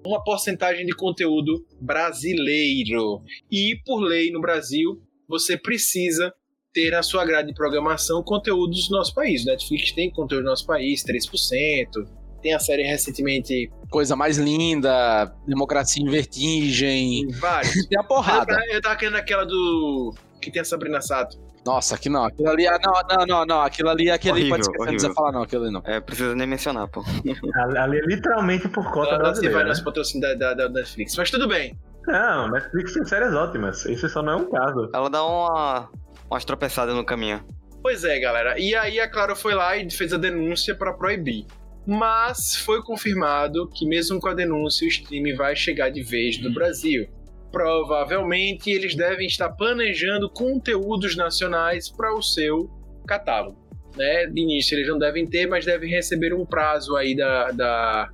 uma 0.06 0.24
porcentagem 0.24 0.86
de 0.86 0.96
conteúdo 0.96 1.66
brasileiro. 1.82 3.24
E 3.52 3.80
por 3.86 4.02
lei 4.02 4.32
no 4.32 4.42
Brasil, 4.42 5.02
você 5.28 5.58
precisa 5.58 6.34
ter 6.74 6.92
na 6.92 7.04
sua 7.04 7.24
grade 7.24 7.50
de 7.50 7.54
programação 7.54 8.22
conteúdos 8.24 8.88
do 8.90 8.98
nosso 8.98 9.14
país. 9.14 9.46
Netflix 9.46 9.92
tem 9.92 10.12
conteúdo 10.12 10.44
do 10.44 10.50
nosso 10.50 10.66
país, 10.66 11.04
3%. 11.04 12.06
Tem 12.42 12.54
a 12.54 12.60
série 12.60 12.84
recentemente. 12.84 13.72
Coisa 13.90 14.18
mais 14.18 14.38
linda, 14.38 15.34
Democracia 15.48 16.04
em 16.04 16.10
Vertigem. 16.10 17.28
Vários. 17.40 17.74
tem 17.88 17.98
a 17.98 18.04
porrada. 18.04 18.60
Eu, 18.68 18.76
eu 18.76 18.82
tava 18.82 18.98
querendo 18.98 19.16
aquela 19.16 19.46
do. 19.46 20.14
que 20.42 20.52
tem 20.52 20.62
a 20.62 20.66
Sabrina 20.66 21.00
Sato. 21.00 21.42
Nossa, 21.66 21.96
aqui 21.96 22.10
não. 22.10 22.26
Aquilo 22.26 22.50
ali. 22.50 22.66
Não, 22.66 23.18
não, 23.18 23.26
não, 23.26 23.46
não. 23.46 23.62
Aquilo 23.62 23.88
ali, 23.88 24.12
aquele 24.12 24.34
Horrível, 24.34 24.50
pode 24.50 24.62
esquecer, 24.64 24.80
não 24.80 24.92
precisa 24.92 25.14
falar, 25.14 25.32
não. 25.32 25.44
Aquilo 25.44 25.64
ali 25.64 25.72
não. 25.72 25.82
É, 25.86 26.02
precisa 26.02 26.36
nem 26.36 26.46
mencionar, 26.46 26.90
pô. 26.90 27.02
Ali 27.80 28.00
é 28.00 28.06
literalmente 28.06 28.68
por 28.68 28.92
conta 28.92 29.12
Ela 29.12 29.24
não 29.24 29.36
se 29.36 29.42
vai 29.44 29.64
brasileira. 29.64 29.74
Né? 29.74 29.84
patrocínio 29.86 30.22
da, 30.22 30.34
da, 30.34 30.54
da 30.54 30.70
Netflix. 30.70 31.16
Mas 31.16 31.32
tudo 31.32 31.48
bem. 31.48 31.80
Não, 32.06 32.52
Netflix 32.52 32.94
tem 32.94 33.06
séries 33.06 33.34
ótimas. 33.34 33.86
Esse 33.86 34.10
só 34.10 34.22
não 34.22 34.34
é 34.34 34.36
um 34.36 34.50
caso. 34.50 34.90
Ela 34.94 35.10
dá 35.10 35.24
uma, 35.24 35.90
umas 36.34 36.44
tropeçadas 36.44 36.96
no 36.96 37.06
caminho. 37.06 37.44
Pois 37.82 38.04
é, 38.04 38.20
galera. 38.20 38.60
E 38.60 38.76
aí 38.76 39.00
a 39.00 39.10
Claro 39.10 39.36
foi 39.36 39.54
lá 39.54 39.78
e 39.78 39.90
fez 39.92 40.14
a 40.14 40.18
denúncia 40.18 40.76
para 40.76 40.94
proibir. 40.94 41.46
Mas 41.86 42.56
foi 42.56 42.82
confirmado 42.82 43.70
que 43.70 43.86
mesmo 43.86 44.20
com 44.20 44.30
a 44.30 44.34
denúncia 44.34 44.86
o 44.86 44.88
stream 44.88 45.36
vai 45.36 45.56
chegar 45.56 45.90
de 45.90 46.02
vez 46.02 46.42
no 46.42 46.52
Brasil. 46.54 47.08
Provavelmente 47.52 48.72
eles 48.72 48.96
devem 48.96 49.28
estar 49.28 49.50
planejando 49.52 50.30
conteúdos 50.30 51.16
nacionais 51.16 51.90
para 51.90 52.14
o 52.14 52.22
seu 52.22 52.70
catálogo. 53.06 53.62
Né? 53.96 54.26
De 54.28 54.42
início 54.42 54.76
eles 54.76 54.88
não 54.88 54.98
devem 54.98 55.28
ter, 55.28 55.46
mas 55.46 55.66
devem 55.66 55.90
receber 55.90 56.34
um 56.34 56.46
prazo 56.46 56.96
aí 56.96 57.16
da, 57.16 57.52
da 57.52 58.10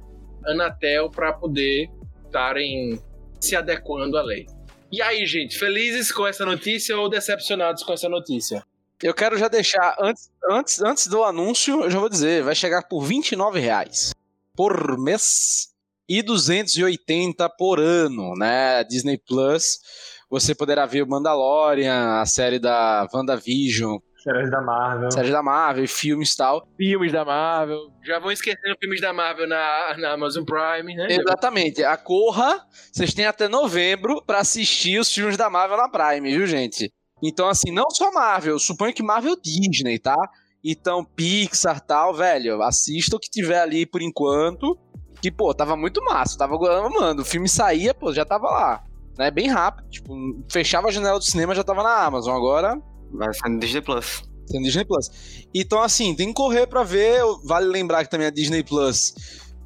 Anatel 0.46 1.10
para 1.10 1.32
poder 1.32 1.88
estarem 2.26 3.00
se 3.40 3.56
adequando 3.56 4.18
à 4.18 4.24
lei. 4.24 4.46
E 4.92 5.02
aí, 5.02 5.26
gente, 5.26 5.58
felizes 5.58 6.12
com 6.12 6.26
essa 6.26 6.46
notícia 6.46 6.98
ou 6.98 7.10
decepcionados 7.10 7.84
com 7.84 7.94
essa 7.94 8.10
notícia? 8.10 8.66
Eu 9.02 9.14
quero 9.14 9.38
já 9.38 9.48
deixar, 9.48 9.96
antes, 10.00 10.30
antes, 10.50 10.82
antes 10.82 11.08
do 11.08 11.24
anúncio, 11.24 11.84
eu 11.84 11.92
já 11.92 12.00
vou 12.00 12.10
dizer, 12.10 12.44
vai 12.44 12.56
chegar 12.56 12.84
por 12.84 13.02
29 13.02 13.60
reais 13.60 14.12
por 14.56 14.98
mês 15.00 15.70
e 16.08 16.22
280 16.22 17.48
por 17.52 17.80
ano, 17.80 18.36
né? 18.36 18.84
Disney 18.84 19.18
Plus. 19.18 19.80
Você 20.30 20.54
poderá 20.54 20.86
ver 20.86 21.04
o 21.04 21.08
Mandalorian, 21.08 22.20
a 22.20 22.26
série 22.26 22.60
da 22.60 23.08
WandaVision, 23.14 24.00
Séries 24.22 24.52
da 24.52 24.62
Marvel. 24.62 25.12
série 25.12 25.32
da 25.32 25.42
Marvel, 25.42 25.88
filmes 25.88 26.34
e 26.34 26.38
tal. 26.38 26.68
Filmes 26.76 27.12
da 27.12 27.24
Marvel. 27.24 27.80
Já 28.04 28.20
vão 28.20 28.32
esquecendo 28.32 28.76
filmes 28.80 29.00
da 29.00 29.14
Marvel 29.14 29.48
na, 29.48 29.96
na 29.98 30.14
Amazon 30.14 30.44
Prime, 30.44 30.94
né? 30.94 31.08
Exatamente. 31.10 31.84
A 31.84 31.96
Corra, 31.96 32.66
vocês 32.92 33.14
têm 33.14 33.26
até 33.26 33.48
novembro 33.48 34.22
pra 34.26 34.40
assistir 34.40 35.00
os 35.00 35.14
filmes 35.14 35.38
da 35.38 35.50
Marvel 35.50 35.78
na 35.78 35.90
Prime, 35.90 36.30
viu, 36.32 36.46
gente? 36.46 36.92
Então, 37.24 37.48
assim, 37.48 37.72
não 37.72 37.90
só 37.90 38.12
Marvel, 38.12 38.54
eu 38.54 38.60
suponho 38.60 38.94
que 38.94 39.04
Marvel 39.04 39.36
Disney, 39.42 40.00
tá? 40.00 40.18
Então, 40.64 41.04
Pixar 41.04 41.80
tal, 41.80 42.14
velho, 42.14 42.62
assista 42.62 43.16
o 43.16 43.20
que 43.20 43.30
tiver 43.30 43.62
ali 43.62 43.86
por 43.86 44.02
enquanto. 44.02 44.78
Que, 45.22 45.32
pô, 45.32 45.54
tava 45.54 45.76
muito 45.76 46.04
massa, 46.04 46.38
tava 46.38 46.56
amando. 46.86 47.22
O 47.22 47.26
filme 47.26 47.48
saía, 47.48 47.94
pô, 47.94 48.14
já 48.14 48.26
tava 48.26 48.48
lá. 48.48 48.84
Né? 49.18 49.30
Bem 49.32 49.48
rápido. 49.48 49.90
Tipo, 49.90 50.14
fechava 50.50 50.88
a 50.88 50.92
janela 50.92 51.20
do 51.20 51.26
cinema, 51.26 51.56
já 51.56 51.64
tava 51.64 51.84
na 51.84 52.06
Amazon. 52.06 52.36
Agora, 52.36 52.82
Vai 53.12 53.34
ser 53.34 53.50
no 53.50 53.60
Disney 53.60 53.82
Plus. 53.82 54.24
tem 54.48 54.62
Disney 54.62 54.86
Plus. 54.86 55.10
Então, 55.54 55.82
assim, 55.82 56.16
tem 56.16 56.28
que 56.30 56.34
correr 56.34 56.68
pra 56.68 56.84
ver. 56.84 57.22
Vale 57.44 57.68
lembrar 57.68 58.04
que 58.04 58.10
também 58.12 58.28
a 58.28 58.32
Disney 58.32 58.64
Plus 58.64 59.14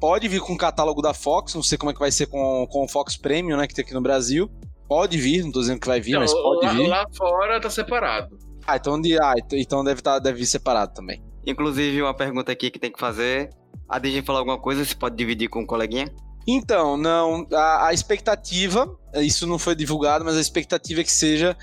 pode 0.00 0.28
vir 0.28 0.40
com 0.40 0.52
o 0.52 0.58
catálogo 0.58 1.00
da 1.00 1.14
Fox. 1.14 1.54
Não 1.54 1.62
sei 1.62 1.78
como 1.78 1.90
é 1.90 1.94
que 1.94 2.00
vai 2.00 2.10
ser 2.12 2.26
com, 2.26 2.66
com 2.70 2.84
o 2.84 2.88
Fox 2.88 3.16
Premium, 3.16 3.56
né? 3.56 3.66
Que 3.66 3.74
tem 3.74 3.84
aqui 3.84 3.94
no 3.94 4.00
Brasil. 4.02 4.50
Pode 4.88 5.16
vir, 5.16 5.42
não 5.42 5.50
tô 5.52 5.60
dizendo 5.60 5.80
que 5.80 5.86
vai 5.86 6.00
vir, 6.00 6.10
Então, 6.10 6.20
mas 6.20 6.32
pode 6.32 6.66
lá, 6.66 6.72
vir. 6.74 6.86
lá 6.88 7.04
fora 7.16 7.60
tá 7.60 7.70
separado. 7.70 8.38
Ah, 8.66 8.76
então, 8.76 9.00
de, 9.00 9.18
ah, 9.20 9.32
então- 9.38 9.58
então 9.58 9.84
deve, 9.84 10.02
tá, 10.02 10.18
deve 10.18 10.38
vir 10.40 10.46
separado 10.46 10.92
também. 10.94 11.22
Inclusive, 11.46 12.02
uma 12.02 12.14
pergunta 12.14 12.52
aqui 12.52 12.70
que 12.70 12.78
tem 12.78 12.92
que 12.92 13.00
fazer. 13.00 13.48
A 13.88 13.98
Disney 13.98 14.22
falou 14.22 14.40
alguma 14.40 14.58
coisa, 14.58 14.84
você 14.84 14.94
pode 14.94 15.16
dividir 15.16 15.48
com 15.48 15.60
um 15.60 15.66
coleguinha? 15.66 16.06
Então, 16.46 16.96
não. 16.98 17.46
A, 17.52 17.86
a 17.88 17.94
expectativa, 17.94 18.86
isso 19.16 19.46
não 19.46 19.58
foi 19.58 19.74
divulgado, 19.74 20.24
mas 20.24 20.36
a 20.36 20.40
expectativa 20.40 21.00
é 21.00 21.04
que 21.04 21.12
seja 21.12 21.56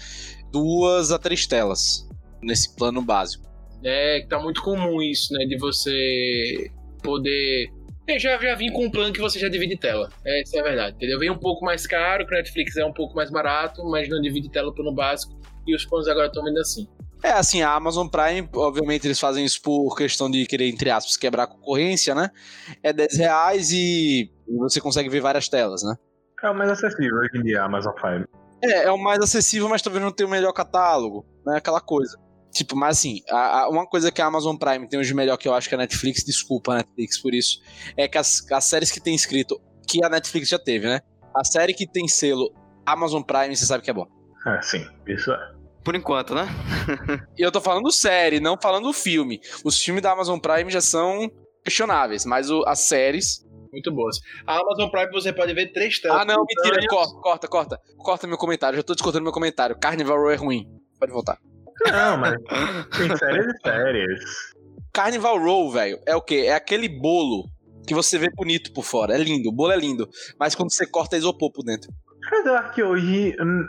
duas 0.51 1.11
a 1.11 1.19
três 1.19 1.45
telas 1.47 2.07
nesse 2.41 2.75
plano 2.75 3.01
básico. 3.01 3.49
É, 3.83 4.21
que 4.21 4.27
tá 4.27 4.39
muito 4.39 4.61
comum 4.61 5.01
isso, 5.01 5.33
né? 5.33 5.45
De 5.45 5.57
você 5.57 6.69
poder. 7.01 7.69
Eu 8.07 8.19
já, 8.19 8.37
já 8.37 8.55
vim 8.55 8.71
com 8.71 8.85
um 8.85 8.91
plano 8.91 9.13
que 9.13 9.21
você 9.21 9.39
já 9.39 9.47
divide 9.47 9.77
tela. 9.77 10.09
É, 10.25 10.41
isso 10.41 10.57
é 10.57 10.61
verdade, 10.61 10.95
entendeu? 10.95 11.19
Vem 11.19 11.29
um 11.29 11.37
pouco 11.37 11.63
mais 11.63 11.87
caro, 11.87 12.25
que 12.25 12.33
o 12.33 12.37
Netflix 12.37 12.75
é 12.77 12.85
um 12.85 12.93
pouco 12.93 13.15
mais 13.15 13.29
barato, 13.29 13.83
mas 13.85 14.09
não 14.09 14.21
divide 14.21 14.49
tela 14.49 14.73
plano 14.73 14.93
básico. 14.93 15.39
E 15.65 15.75
os 15.75 15.85
planos 15.85 16.07
agora 16.07 16.27
estão 16.27 16.43
vindo 16.43 16.59
assim. 16.59 16.87
É, 17.23 17.31
assim, 17.31 17.61
a 17.61 17.71
Amazon 17.73 18.07
Prime, 18.07 18.49
obviamente 18.55 19.05
eles 19.05 19.19
fazem 19.19 19.45
isso 19.45 19.61
por 19.61 19.95
questão 19.95 20.29
de 20.29 20.45
querer, 20.47 20.67
entre 20.67 20.89
aspas, 20.89 21.15
quebrar 21.15 21.43
a 21.43 21.47
concorrência, 21.47 22.15
né? 22.15 22.31
É 22.81 22.91
10 22.91 23.17
reais 23.17 23.71
e 23.71 24.31
você 24.47 24.81
consegue 24.81 25.07
ver 25.07 25.21
várias 25.21 25.47
telas, 25.47 25.83
né? 25.83 25.95
É 26.43 26.49
o 26.49 26.55
mais 26.55 26.71
acessível 26.71 27.17
hoje 27.17 27.37
em 27.37 27.43
dia, 27.43 27.61
a 27.61 27.65
Amazon 27.65 27.93
Prime. 27.93 28.25
É, 28.63 28.83
é 28.85 28.91
o 28.91 28.97
mais 28.97 29.19
acessível, 29.19 29.67
mas 29.69 29.81
talvez 29.81 30.03
não 30.03 30.11
tenha 30.11 30.27
o 30.27 30.31
melhor 30.31 30.51
catálogo, 30.53 31.25
né? 31.45 31.57
Aquela 31.57 31.81
coisa. 31.81 32.17
Tipo, 32.51 32.75
mas 32.75 32.97
assim, 32.97 33.21
a- 33.29 33.61
a- 33.61 33.69
uma 33.69 33.87
coisa 33.87 34.11
que 34.11 34.21
a 34.21 34.25
Amazon 34.25 34.55
Prime 34.57 34.87
tem 34.87 34.99
hoje 34.99 35.13
melhor 35.13 35.37
que 35.37 35.47
eu 35.47 35.53
acho 35.53 35.69
que 35.69 35.75
a 35.75 35.77
Netflix, 35.77 36.23
desculpa 36.23 36.73
a 36.73 36.75
Netflix 36.77 37.17
por 37.21 37.33
isso, 37.33 37.59
é 37.95 38.07
que 38.07 38.17
as, 38.17 38.45
as 38.51 38.63
séries 38.65 38.91
que 38.91 38.99
tem 38.99 39.15
escrito, 39.15 39.59
que 39.87 40.03
a 40.03 40.09
Netflix 40.09 40.49
já 40.49 40.59
teve, 40.59 40.85
né? 40.87 40.99
A 41.35 41.43
série 41.45 41.73
que 41.73 41.87
tem 41.87 42.07
selo 42.09 42.53
Amazon 42.85 43.21
Prime, 43.21 43.55
você 43.55 43.65
sabe 43.65 43.83
que 43.83 43.89
é 43.89 43.93
bom. 43.93 44.05
É, 44.45 44.61
sim, 44.61 44.85
isso 45.07 45.31
é. 45.31 45.51
Por 45.83 45.95
enquanto, 45.95 46.35
né? 46.35 46.47
E 47.37 47.41
eu 47.41 47.51
tô 47.51 47.61
falando 47.61 47.89
série, 47.91 48.39
não 48.39 48.57
falando 48.61 48.91
filme. 48.93 49.39
Os 49.63 49.79
filmes 49.81 50.03
da 50.03 50.11
Amazon 50.11 50.37
Prime 50.37 50.69
já 50.69 50.81
são 50.81 51.31
questionáveis, 51.63 52.25
mas 52.25 52.49
o- 52.51 52.63
as 52.67 52.81
séries. 52.81 53.45
Muito 53.71 53.91
boas. 53.91 54.17
A 54.45 54.59
Amazon 54.59 54.89
Prime 54.89 55.11
você 55.11 55.31
pode 55.31 55.53
ver 55.53 55.71
três 55.71 55.99
telas. 55.99 56.21
Ah, 56.21 56.25
não, 56.25 56.45
mentira, 56.45 56.85
corta, 56.87 57.13
corta, 57.21 57.47
corta. 57.47 57.79
Corta 57.97 58.27
meu 58.27 58.37
comentário, 58.37 58.77
já 58.77 58.83
tô 58.83 58.93
descontando 58.93 59.23
meu 59.23 59.31
comentário. 59.31 59.77
Carnival 59.79 60.17
Row 60.17 60.31
é 60.31 60.35
ruim. 60.35 60.67
Pode 60.99 61.11
voltar. 61.11 61.37
Não, 61.89 62.17
mas 62.17 62.35
tem 62.97 63.15
séries 63.17 63.45
e 63.47 63.61
séries. 63.63 64.19
Carnival 64.93 65.39
Row, 65.39 65.71
velho, 65.71 65.99
é 66.05 66.15
o 66.15 66.21
quê? 66.21 66.45
É 66.47 66.53
aquele 66.53 66.89
bolo 66.89 67.45
que 67.87 67.95
você 67.95 68.17
vê 68.17 68.29
bonito 68.35 68.73
por 68.73 68.83
fora. 68.83 69.15
É 69.15 69.17
lindo, 69.17 69.49
o 69.49 69.53
bolo 69.53 69.71
é 69.71 69.77
lindo. 69.77 70.07
Mas 70.39 70.53
quando 70.53 70.71
você 70.71 70.85
corta, 70.85 71.15
é 71.15 71.19
isopor 71.19 71.51
por 71.51 71.63
dentro. 71.63 71.89
Mas 72.29 72.45
eu 72.45 72.55
acho 72.55 72.73
que 72.73 72.83
hoje, 72.83 73.35
hum, 73.41 73.65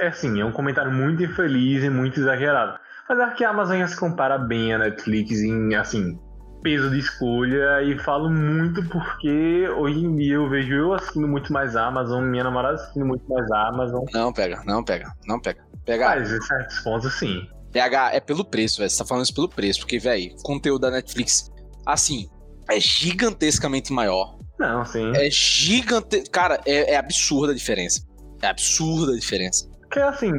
é 0.00 0.06
assim, 0.06 0.40
é 0.40 0.44
um 0.44 0.52
comentário 0.52 0.92
muito 0.92 1.22
infeliz 1.22 1.82
e 1.82 1.90
muito 1.90 2.20
exagerado. 2.20 2.78
Mas 3.08 3.18
eu 3.18 3.24
acho 3.24 3.36
que 3.36 3.44
a 3.44 3.50
Amazon 3.50 3.84
se 3.86 3.98
compara 3.98 4.38
bem 4.38 4.72
à 4.72 4.78
Netflix 4.78 5.40
em, 5.40 5.74
assim, 5.74 6.18
peso 6.66 6.90
de 6.90 6.98
escolha 6.98 7.80
e 7.84 7.96
falo 8.00 8.28
muito 8.28 8.82
porque 8.88 9.68
hoje 9.68 10.04
em 10.04 10.16
dia 10.16 10.34
eu 10.34 10.50
vejo 10.50 10.74
eu 10.74 10.94
assistindo 10.94 11.28
muito 11.28 11.52
mais 11.52 11.76
Amazon, 11.76 12.24
minha 12.24 12.42
namorada 12.42 12.74
assistindo 12.74 13.06
muito 13.06 13.24
mais 13.28 13.48
Amazon. 13.52 14.04
Não 14.12 14.32
pega, 14.32 14.64
não 14.66 14.82
pega, 14.82 15.12
não 15.28 15.40
pega. 15.40 15.64
Pega. 15.84 16.08
Mas 16.08 16.32
em 16.32 16.40
certos 16.40 16.80
pontos, 16.80 17.14
sim. 17.14 17.48
PH 17.72 18.14
é 18.14 18.18
pelo 18.18 18.44
preço, 18.44 18.78
velho. 18.78 18.90
Você 18.90 18.98
tá 18.98 19.04
falando 19.04 19.22
isso 19.22 19.34
pelo 19.34 19.48
preço. 19.48 19.78
Porque, 19.78 20.00
velho, 20.00 20.34
conteúdo 20.42 20.80
da 20.80 20.90
Netflix, 20.90 21.52
assim, 21.86 22.28
é 22.68 22.80
gigantescamente 22.80 23.92
maior. 23.92 24.36
Não, 24.58 24.84
sim. 24.84 25.12
É 25.14 25.30
gigante. 25.30 26.24
Cara, 26.32 26.60
é, 26.66 26.94
é 26.94 26.96
absurda 26.96 27.52
a 27.52 27.54
diferença. 27.54 28.04
É 28.42 28.48
absurda 28.48 29.12
a 29.12 29.16
diferença. 29.16 29.70
Porque 29.82 30.00
assim, 30.00 30.32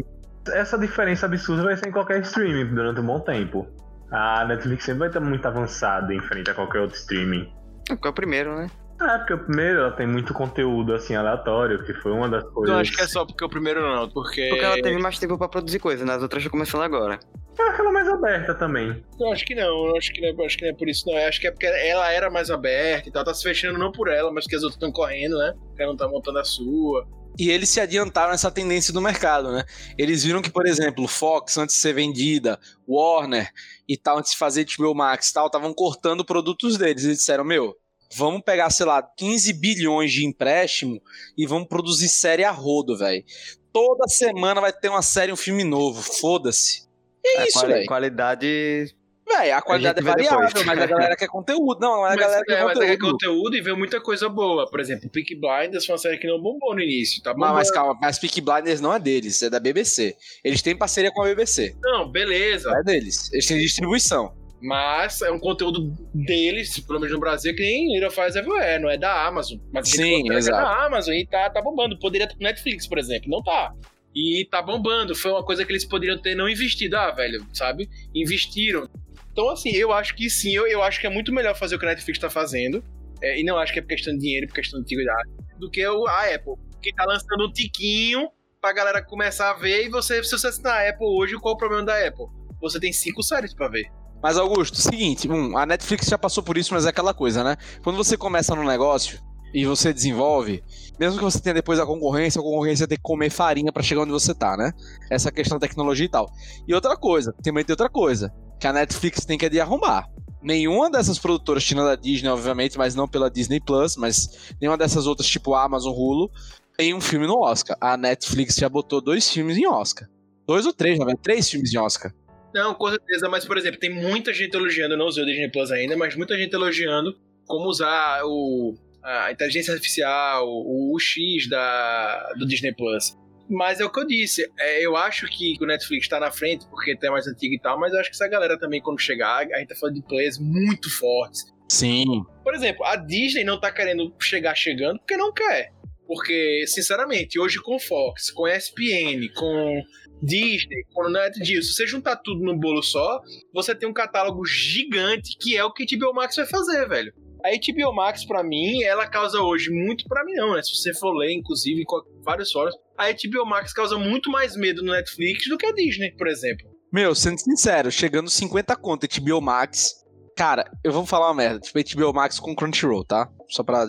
essa 0.49 0.77
diferença 0.77 1.25
absurda 1.25 1.63
vai 1.63 1.77
ser 1.77 1.87
em 1.87 1.91
qualquer 1.93 2.21
streaming 2.23 2.75
durante 2.75 2.99
um 2.99 3.05
bom 3.05 3.21
tempo. 3.21 3.65
A 4.11 4.45
Netflix 4.45 4.85
sempre 4.85 4.99
vai 4.99 5.07
estar 5.09 5.19
muito 5.19 5.45
avançada 5.45 6.13
em 6.13 6.19
frente 6.21 6.49
a 6.49 6.53
qualquer 6.53 6.79
outro 6.81 6.95
streaming. 6.97 7.51
Porque 7.87 8.07
é 8.07 8.11
o 8.11 8.13
primeiro, 8.13 8.55
né? 8.55 8.69
Ah, 8.99 9.19
porque 9.19 9.33
o 9.33 9.37
primeiro 9.45 9.79
ela 9.81 9.91
tem 9.91 10.07
muito 10.07 10.33
conteúdo 10.33 10.93
assim 10.93 11.13
aleatório, 11.15 11.83
que 11.83 11.93
foi 11.93 12.11
uma 12.11 12.27
das 12.27 12.43
coisas. 12.45 12.73
Eu 12.73 12.81
acho 12.81 12.91
que 12.93 13.01
é 13.01 13.07
só 13.07 13.25
porque 13.25 13.45
o 13.45 13.49
primeiro 13.49 13.79
não, 13.81 14.09
porque. 14.09 14.47
Porque 14.49 14.65
ela 14.65 14.81
teve 14.81 14.97
mais 14.97 15.19
tempo 15.19 15.37
pra 15.37 15.47
produzir 15.47 15.77
coisa, 15.79 16.03
né? 16.03 16.13
As 16.15 16.23
outras 16.23 16.41
estão 16.41 16.51
começando 16.51 16.81
agora. 16.81 17.19
É 17.59 17.63
aquela 17.63 17.91
mais 17.91 18.07
aberta 18.07 18.55
também. 18.55 19.03
Eu 19.19 19.31
acho 19.31 19.45
que 19.45 19.53
não, 19.53 19.87
eu 19.89 19.97
acho 19.97 20.11
que 20.13 20.21
não, 20.21 20.27
é- 20.29 20.31
eu 20.31 20.45
acho 20.45 20.57
que 20.57 20.63
não 20.63 20.71
é 20.71 20.73
por 20.73 20.89
isso, 20.89 21.03
não. 21.07 21.15
Eu 21.17 21.27
acho 21.27 21.39
que 21.39 21.47
é 21.47 21.51
porque 21.51 21.65
ela 21.67 22.11
era 22.11 22.29
mais 22.31 22.49
aberta 22.49 23.07
e 23.07 23.11
tal, 23.11 23.23
tá 23.23 23.33
se 23.35 23.43
fechando 23.43 23.77
não 23.77 23.91
por 23.91 24.07
ela, 24.07 24.31
mas 24.31 24.45
porque 24.45 24.55
as 24.55 24.63
outras 24.63 24.77
estão 24.77 24.91
correndo, 24.91 25.37
né? 25.37 25.53
Porque 25.67 25.83
ela 25.83 25.91
não 25.91 25.97
tá 25.97 26.07
montando 26.07 26.39
a 26.39 26.43
sua. 26.43 27.05
E 27.37 27.49
eles 27.51 27.69
se 27.69 27.79
adiantaram 27.79 28.31
nessa 28.31 28.49
tendência 28.49 28.91
do 28.91 29.01
mercado, 29.01 29.51
né? 29.51 29.63
Eles 29.97 30.23
viram 30.23 30.41
que, 30.41 30.49
por 30.49 30.65
exemplo, 30.65 31.07
Fox, 31.07 31.57
antes 31.57 31.75
de 31.75 31.81
ser 31.81 31.93
vendida, 31.93 32.59
Warner 32.87 33.51
e 33.87 33.95
tal, 33.95 34.17
antes 34.17 34.31
de 34.31 34.37
fazer 34.37 34.65
HBO 34.65 34.95
Max 34.95 35.29
e 35.29 35.33
tal, 35.33 35.47
estavam 35.47 35.73
cortando 35.73 36.25
produtos 36.25 36.77
deles. 36.77 37.03
Eles 37.03 37.17
disseram, 37.17 37.43
meu, 37.43 37.75
vamos 38.15 38.41
pegar, 38.41 38.69
sei 38.69 38.85
lá, 38.85 39.03
15 39.03 39.53
bilhões 39.53 40.11
de 40.11 40.25
empréstimo 40.25 41.01
e 41.37 41.45
vamos 41.45 41.67
produzir 41.67 42.09
série 42.09 42.43
a 42.43 42.51
rodo, 42.51 42.97
velho. 42.97 43.23
Toda 43.71 44.07
semana 44.07 44.59
vai 44.59 44.73
ter 44.73 44.89
uma 44.89 45.03
série, 45.03 45.31
um 45.31 45.35
filme 45.37 45.63
novo. 45.63 46.01
Foda-se. 46.01 46.87
É 47.23 47.41
A 47.41 47.47
isso, 47.47 47.67
velho. 47.67 47.85
qualidade 47.85 48.95
Véi, 49.27 49.51
a 49.51 49.61
qualidade 49.61 49.99
A 49.99 50.01
é 50.01 50.03
vê 50.03 50.09
variável, 50.09 50.47
depois. 50.47 50.65
mas 50.65 50.79
a 50.79 50.85
galera 50.87 51.15
quer 51.15 51.27
conteúdo. 51.27 51.79
Não, 51.81 52.05
a 52.05 52.09
Mas, 52.09 52.15
galera 52.17 52.41
é, 52.41 52.45
quer 52.45 52.63
mas 52.63 52.79
é 52.79 52.95
conteúdo. 52.97 53.11
conteúdo 53.11 53.55
e 53.57 53.61
veio 53.61 53.77
muita 53.77 53.99
coisa 53.99 54.29
boa. 54.29 54.69
Por 54.69 54.79
exemplo, 54.79 55.09
Peak 55.09 55.35
Blinders 55.35 55.85
foi 55.85 55.93
uma 55.93 55.99
série 55.99 56.17
que 56.17 56.27
não 56.27 56.39
bombou 56.41 56.73
no 56.73 56.81
início, 56.81 57.21
tá 57.21 57.31
Mas, 57.31 57.37
bombando. 57.37 57.53
mas 57.55 57.71
calma, 57.71 57.97
mas 58.01 58.19
Peaky 58.19 58.41
Blinders 58.41 58.79
não 58.81 58.93
é 58.93 58.99
deles, 58.99 59.41
é 59.43 59.49
da 59.49 59.59
BBC. 59.59 60.15
Eles 60.43 60.61
têm 60.61 60.75
parceria 60.77 61.11
com 61.11 61.21
a 61.21 61.25
BBC. 61.25 61.75
Não, 61.81 62.09
beleza. 62.09 62.69
Não 62.71 62.79
é 62.79 62.83
deles. 62.83 63.31
Eles 63.33 63.45
têm 63.45 63.57
distribuição. 63.57 64.33
Mas 64.61 65.21
é 65.21 65.29
um 65.31 65.37
conteúdo 65.39 65.93
deles, 66.13 66.79
pelo 66.79 66.99
menos 66.99 67.13
no 67.13 67.19
Brasil, 67.19 67.53
que 67.53 67.61
nem 67.61 67.93
Little 67.93 68.09
Fires 68.09 68.35
Everywhere, 68.35 68.81
não 68.81 68.89
é 68.89 68.97
da 68.97 69.27
Amazon. 69.27 69.59
Mas 69.71 69.87
a 69.87 69.97
Sim, 69.97 70.23
que 70.23 70.31
é 70.33 70.37
exato. 70.37 70.57
da 70.63 70.85
Amazon 70.87 71.13
e 71.13 71.27
tá, 71.27 71.49
tá 71.49 71.61
bombando. 71.61 71.99
Poderia 71.99 72.25
estar 72.25 72.37
no 72.37 72.43
Netflix, 72.43 72.87
por 72.87 72.97
exemplo. 72.97 73.29
Não 73.29 73.43
tá. 73.43 73.71
E 74.15 74.47
tá 74.49 74.59
bombando. 74.63 75.13
Foi 75.15 75.29
uma 75.31 75.43
coisa 75.45 75.63
que 75.63 75.71
eles 75.71 75.85
poderiam 75.85 76.17
ter 76.19 76.33
não 76.33 76.49
investido. 76.49 76.97
Ah, 76.97 77.11
velho, 77.11 77.45
sabe? 77.53 77.87
Investiram. 78.15 78.89
Então, 79.37 79.51
assim, 79.51 79.69
eu 79.69 79.93
acho 79.93 80.15
que 80.15 80.31
sim. 80.31 80.55
Eu, 80.55 80.65
eu 80.65 80.81
acho 80.81 80.99
que 80.99 81.05
é 81.05 81.09
muito 81.11 81.31
melhor 81.31 81.55
fazer 81.55 81.75
o 81.75 81.79
que 81.79 81.85
a 81.85 81.89
Netflix 81.89 82.17
tá 82.17 82.27
fazendo. 82.27 82.83
é, 83.21 83.39
e 83.39 83.43
não 83.43 83.55
acho 83.59 83.71
que 83.71 83.77
é 83.77 83.81
por 83.83 83.89
questão 83.89 84.11
de 84.15 84.19
dinheiro, 84.19 84.47
por 84.47 84.55
questão 84.55 84.79
de 84.79 84.85
antiguidade. 84.85 85.29
Do 85.59 85.69
que 85.69 85.85
o, 85.87 86.07
a 86.07 86.33
Apple. 86.33 86.55
Que 86.81 86.91
tá 86.91 87.05
lançando 87.05 87.45
um 87.45 87.51
tiquinho 87.51 88.29
pra 88.59 88.73
galera 88.73 88.99
começar 88.99 89.51
a 89.51 89.53
ver. 89.53 89.85
E 89.85 89.89
você, 89.89 90.23
se 90.23 90.31
você 90.31 90.47
assinar 90.47 90.73
a 90.73 90.89
Apple 90.89 91.05
hoje, 91.05 91.35
qual 91.35 91.53
o 91.53 91.57
problema 91.57 91.85
da 91.85 92.07
Apple? 92.07 92.25
Você 92.59 92.79
tem 92.79 92.91
cinco 92.91 93.21
séries 93.21 93.53
pra 93.53 93.67
ver. 93.67 93.85
Mas, 94.23 94.39
Augusto, 94.39 94.77
seguinte, 94.77 95.29
a 95.55 95.65
Netflix 95.67 96.07
já 96.07 96.17
passou 96.17 96.41
por 96.41 96.57
isso, 96.57 96.73
mas 96.73 96.87
é 96.87 96.89
aquela 96.89 97.13
coisa, 97.13 97.43
né? 97.43 97.57
Quando 97.83 97.95
você 97.95 98.17
começa 98.17 98.55
no 98.55 98.63
negócio 98.63 99.19
e 99.53 99.67
você 99.67 99.93
desenvolve, 99.93 100.63
mesmo 100.99 101.19
que 101.19 101.23
você 101.23 101.39
tenha 101.39 101.53
depois 101.53 101.79
a 101.79 101.85
concorrência, 101.85 102.39
a 102.39 102.43
concorrência 102.43 102.87
tem 102.87 102.97
que 102.97 103.03
comer 103.03 103.29
farinha 103.29 103.71
pra 103.71 103.83
chegar 103.83 104.01
onde 104.01 104.11
você 104.11 104.33
tá, 104.33 104.57
né? 104.57 104.71
Essa 105.11 105.31
questão 105.31 105.59
da 105.59 105.67
tecnologia 105.67 106.07
e 106.07 106.09
tal. 106.09 106.27
E 106.67 106.73
outra 106.73 106.97
coisa, 106.97 107.31
também 107.43 107.63
tem 107.63 107.73
outra 107.73 107.87
coisa, 107.87 108.33
que 108.59 108.67
a 108.67 108.73
Netflix 108.73 109.25
tem 109.25 109.37
que 109.37 109.45
é 109.45 109.59
arrumar. 109.59 110.07
Nenhuma 110.41 110.89
dessas 110.89 111.19
produtoras, 111.19 111.63
tirando 111.63 111.89
a 111.89 111.95
Disney, 111.95 112.29
obviamente, 112.29 112.77
mas 112.77 112.95
não 112.95 113.07
pela 113.07 113.29
Disney 113.29 113.59
Plus, 113.59 113.95
mas 113.97 114.53
nenhuma 114.61 114.77
dessas 114.77 115.05
outras, 115.07 115.27
tipo 115.27 115.53
Amazon 115.55 115.93
Hulu, 115.93 116.31
tem 116.77 116.93
um 116.93 117.01
filme 117.01 117.25
no 117.25 117.39
Oscar. 117.39 117.75
A 117.81 117.97
Netflix 117.97 118.55
já 118.55 118.69
botou 118.69 119.01
dois 119.01 119.29
filmes 119.29 119.57
em 119.57 119.67
Oscar. 119.67 120.07
Dois 120.47 120.65
ou 120.65 120.73
três, 120.73 120.97
já 120.97 121.03
vai 121.03 121.15
três 121.15 121.49
filmes 121.49 121.73
em 121.73 121.77
Oscar. 121.77 122.13
Não, 122.53 122.73
com 122.73 122.89
certeza, 122.89 123.27
mas 123.27 123.45
por 123.45 123.57
exemplo, 123.57 123.79
tem 123.79 123.89
muita 123.89 124.33
gente 124.33 124.55
elogiando, 124.55 124.95
não 124.95 125.07
usei 125.07 125.23
o 125.23 125.27
Disney 125.27 125.51
Plus 125.51 125.71
ainda, 125.71 125.97
mas 125.97 126.15
muita 126.15 126.37
gente 126.37 126.53
elogiando 126.53 127.17
como 127.45 127.67
usar 127.67 128.21
o, 128.23 128.75
a 129.03 129.31
inteligência 129.31 129.73
artificial, 129.73 130.47
o, 130.47 130.95
o 130.95 130.99
X 130.99 131.49
da, 131.49 132.33
do 132.37 132.47
Disney 132.47 132.73
Plus. 132.73 133.15
Mas 133.49 133.79
é 133.79 133.85
o 133.85 133.89
que 133.89 133.99
eu 133.99 134.05
disse, 134.05 134.49
é, 134.59 134.85
eu 134.85 134.95
acho 134.97 135.25
que 135.27 135.55
o 135.61 135.65
Netflix 135.65 136.07
tá 136.07 136.19
na 136.19 136.31
frente, 136.31 136.67
porque 136.67 136.97
é 137.01 137.09
mais 137.09 137.27
antigo 137.27 137.53
e 137.53 137.59
tal, 137.59 137.79
mas 137.79 137.93
eu 137.93 137.99
acho 137.99 138.09
que 138.09 138.15
essa 138.15 138.27
galera 138.27 138.59
também, 138.59 138.81
quando 138.81 138.99
chegar, 138.99 139.37
a 139.37 139.59
gente 139.59 139.69
tá 139.69 139.75
falando 139.75 139.95
de 139.95 140.03
players 140.03 140.37
muito 140.37 140.89
fortes. 140.89 141.45
Sim. 141.69 142.25
Por 142.43 142.53
exemplo, 142.53 142.85
a 142.85 142.95
Disney 142.95 143.43
não 143.43 143.59
tá 143.59 143.71
querendo 143.71 144.13
chegar 144.19 144.55
chegando 144.55 144.99
porque 144.99 145.17
não 145.17 145.33
quer. 145.33 145.71
Porque, 146.05 146.63
sinceramente, 146.67 147.37
hoje 147.37 147.61
com 147.61 147.77
Fox, 147.77 148.31
com 148.31 148.47
ESPN, 148.47 149.27
com 149.35 149.81
Disney, 150.23 150.85
com 150.93 151.09
NetGeo, 151.09 151.61
se 151.61 151.73
você 151.73 151.85
juntar 151.85 152.15
tudo 152.17 152.43
num 152.43 152.57
bolo 152.57 152.81
só, 152.81 153.21
você 153.53 153.75
tem 153.75 153.89
um 153.89 153.93
catálogo 153.93 154.45
gigante 154.45 155.37
que 155.37 155.57
é 155.57 155.63
o 155.63 155.71
que 155.71 155.83
a 155.83 155.97
HBO 155.97 156.13
Max 156.13 156.35
vai 156.35 156.45
fazer, 156.45 156.87
velho. 156.87 157.13
A 157.43 157.49
HBO 157.49 157.93
Max, 157.93 158.25
pra 158.25 158.43
mim, 158.43 158.83
ela 158.83 159.07
causa 159.07 159.41
hoje 159.41 159.69
muito 159.69 160.05
pra 160.07 160.23
mim 160.25 160.33
não, 160.33 160.55
né? 160.55 160.61
Se 160.63 160.75
você 160.75 160.93
for 160.93 161.13
ler, 161.13 161.33
inclusive, 161.33 161.83
com 161.85 162.01
vários 162.23 162.51
fóruns, 162.51 162.75
a 162.97 163.05
HBO 163.11 163.45
Max 163.45 163.73
causa 163.73 163.97
muito 163.97 164.29
mais 164.29 164.55
medo 164.55 164.83
no 164.83 164.91
Netflix 164.91 165.47
do 165.47 165.57
que 165.57 165.65
a 165.65 165.71
Disney, 165.71 166.11
por 166.17 166.27
exemplo. 166.27 166.67
Meu, 166.91 167.13
sendo 167.13 167.39
sincero, 167.39 167.91
chegando 167.91 168.29
50 168.29 168.75
conto 168.77 169.07
HBO 169.07 169.41
Max, 169.41 169.93
cara, 170.35 170.69
eu 170.83 170.91
vou 170.91 171.05
falar 171.05 171.27
uma 171.27 171.35
merda, 171.35 171.59
tipo 171.59 171.77
HBO 171.95 172.13
Max 172.13 172.39
com 172.39 172.55
Crunchyroll, 172.55 173.03
tá? 173.03 173.29
Só 173.49 173.63
pra 173.63 173.87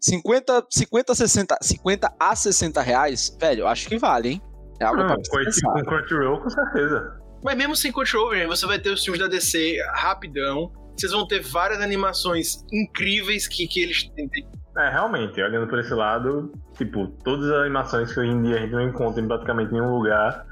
50, 0.00 0.66
50, 0.70 1.14
60, 1.14 1.58
50 1.60 2.14
a 2.18 2.36
60 2.36 2.80
reais, 2.82 3.36
velho, 3.40 3.60
eu 3.62 3.68
acho 3.68 3.88
que 3.88 3.98
vale, 3.98 4.28
hein? 4.30 4.42
É 4.80 4.84
algo 4.84 5.00
Não, 5.00 5.06
pra 5.06 5.16
com, 5.16 5.44
pensar. 5.44 5.72
com 5.72 5.84
Crunchyroll, 5.84 6.40
com 6.40 6.50
certeza. 6.50 7.26
Mas 7.42 7.56
mesmo 7.56 7.76
sem 7.76 7.92
gente, 7.92 8.46
você 8.46 8.66
vai 8.66 8.78
ter 8.78 8.90
os 8.90 9.02
filmes 9.02 9.20
da 9.20 9.28
DC 9.28 9.78
rapidão. 9.94 10.72
Vocês 10.96 11.12
vão 11.12 11.26
ter 11.26 11.40
várias 11.40 11.80
animações 11.80 12.64
incríveis 12.72 13.46
que, 13.46 13.66
que 13.66 13.82
eles 13.82 14.08
têm. 14.10 14.30
É, 14.78 14.90
realmente, 14.90 15.40
olhando 15.40 15.66
por 15.68 15.78
esse 15.78 15.94
lado, 15.94 16.52
tipo, 16.76 17.06
todas 17.24 17.50
as 17.50 17.60
animações 17.60 18.12
que 18.12 18.20
hoje 18.20 18.30
em 18.30 18.42
dia 18.42 18.56
a 18.56 18.58
gente 18.60 18.72
não 18.72 18.82
encontra 18.82 19.22
em 19.22 19.26
praticamente 19.26 19.72
nenhum 19.72 19.94
lugar, 19.94 20.46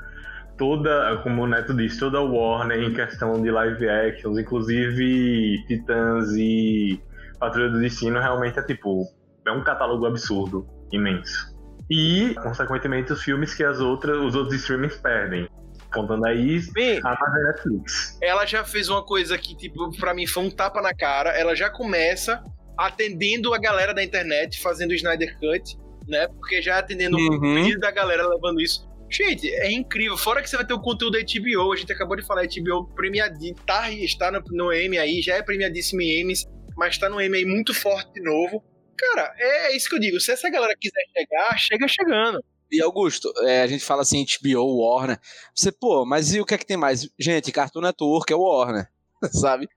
toda, 0.57 1.19
como 1.23 1.43
o 1.43 1.47
Neto 1.47 1.75
disse, 1.75 2.01
toda 2.01 2.21
Warner 2.21 2.81
em 2.81 2.95
questão 2.95 3.43
de 3.43 3.51
live 3.51 3.89
actions, 3.89 4.39
inclusive 4.39 5.65
Titãs 5.67 6.31
e 6.33 7.01
Patrulha 7.39 7.71
do 7.71 7.81
Destino, 7.81 8.19
realmente 8.19 8.59
é 8.59 8.63
tipo, 8.63 9.05
é 9.47 9.53
um 9.53 9.63
catálogo 9.63 10.07
absurdo, 10.07 10.67
imenso. 10.93 11.55
E, 11.91 12.35
consequentemente, 12.43 13.13
os 13.13 13.23
filmes 13.23 13.55
que 13.55 13.63
as 13.63 13.79
outras, 13.79 14.17
os 14.17 14.35
outros 14.35 14.59
streamings 14.61 14.97
perdem. 14.97 15.49
Contando 15.95 16.25
aí 16.27 16.61
Bem, 16.73 17.01
a 17.05 17.09
Amazon 17.09 17.41
e 17.41 17.45
Netflix. 17.47 18.19
ela 18.21 18.45
já 18.45 18.65
fez 18.65 18.89
uma 18.89 19.03
coisa 19.05 19.39
que, 19.39 19.57
tipo, 19.57 19.91
pra 19.99 20.13
mim 20.13 20.27
foi 20.27 20.43
um 20.43 20.51
tapa 20.51 20.83
na 20.83 20.93
cara. 20.95 21.31
Ela 21.31 21.55
já 21.55 21.71
começa 21.71 22.43
atendendo 22.77 23.55
a 23.55 23.59
galera 23.59 23.95
da 23.95 24.03
internet, 24.03 24.61
fazendo 24.61 24.91
o 24.91 24.95
Snyder 24.95 25.39
Cut, 25.39 25.77
né? 26.09 26.27
Porque 26.29 26.61
já 26.61 26.79
atendendo 26.79 27.17
o 27.17 27.21
Uhum. 27.21 27.55
pedido 27.55 27.81
da 27.81 27.91
galera 27.91 28.27
levando 28.27 28.61
isso. 28.61 28.87
Gente, 29.11 29.49
é 29.49 29.71
incrível. 29.71 30.17
Fora 30.17 30.43
que 30.43 30.51
você 30.51 30.57
vai 30.57 30.67
ter 30.67 30.75
o 30.75 30.81
conteúdo 30.81 31.13
da 31.13 31.21
HBO, 31.21 31.73
a 31.73 31.77
gente 31.77 31.93
acabou 31.93 32.17
de 32.17 32.27
falar, 32.27 32.43
a 32.43 32.47
HBO 32.47 32.93
premiadinho, 32.97 33.55
tá, 33.67 33.89
está 33.93 34.31
no, 34.33 34.43
no 34.51 34.73
M 34.73 34.99
aí, 34.99 35.23
já 35.23 35.37
é 35.37 35.43
premiadíssimo 35.43 36.01
em 36.03 36.21
Emmys, 36.21 36.45
mas 36.77 36.99
tá 36.99 37.09
no 37.09 37.21
M 37.21 37.37
aí 37.37 37.45
muito 37.45 37.73
forte 37.73 38.13
de 38.15 38.23
novo. 38.23 38.65
Cara, 38.99 39.33
é 39.39 39.77
isso 39.77 39.89
que 39.89 39.95
eu 39.97 40.01
digo. 40.01 40.19
Se 40.19 40.33
essa 40.33 40.51
galera 40.51 40.75
quiser 40.81 41.03
chegar, 41.17 41.57
chega 41.59 41.87
chegando. 41.87 42.43
E 42.71 42.81
Augusto, 42.83 43.33
é, 43.43 43.63
a 43.63 43.67
gente 43.67 43.85
fala 43.85 44.03
assim, 44.03 44.25
HBO, 44.25 44.81
Warner. 44.81 45.21
Você, 45.55 45.71
pô, 45.71 46.05
mas 46.05 46.35
e 46.35 46.41
o 46.41 46.45
que 46.45 46.55
é 46.55 46.59
que 46.59 46.67
tem 46.67 46.77
mais? 46.77 47.09
Gente, 47.19 47.53
Cartoon 47.53 47.81
Network 47.81 48.33
é 48.33 48.37
o 48.37 48.43
Warner, 48.43 48.89
sabe? 49.33 49.69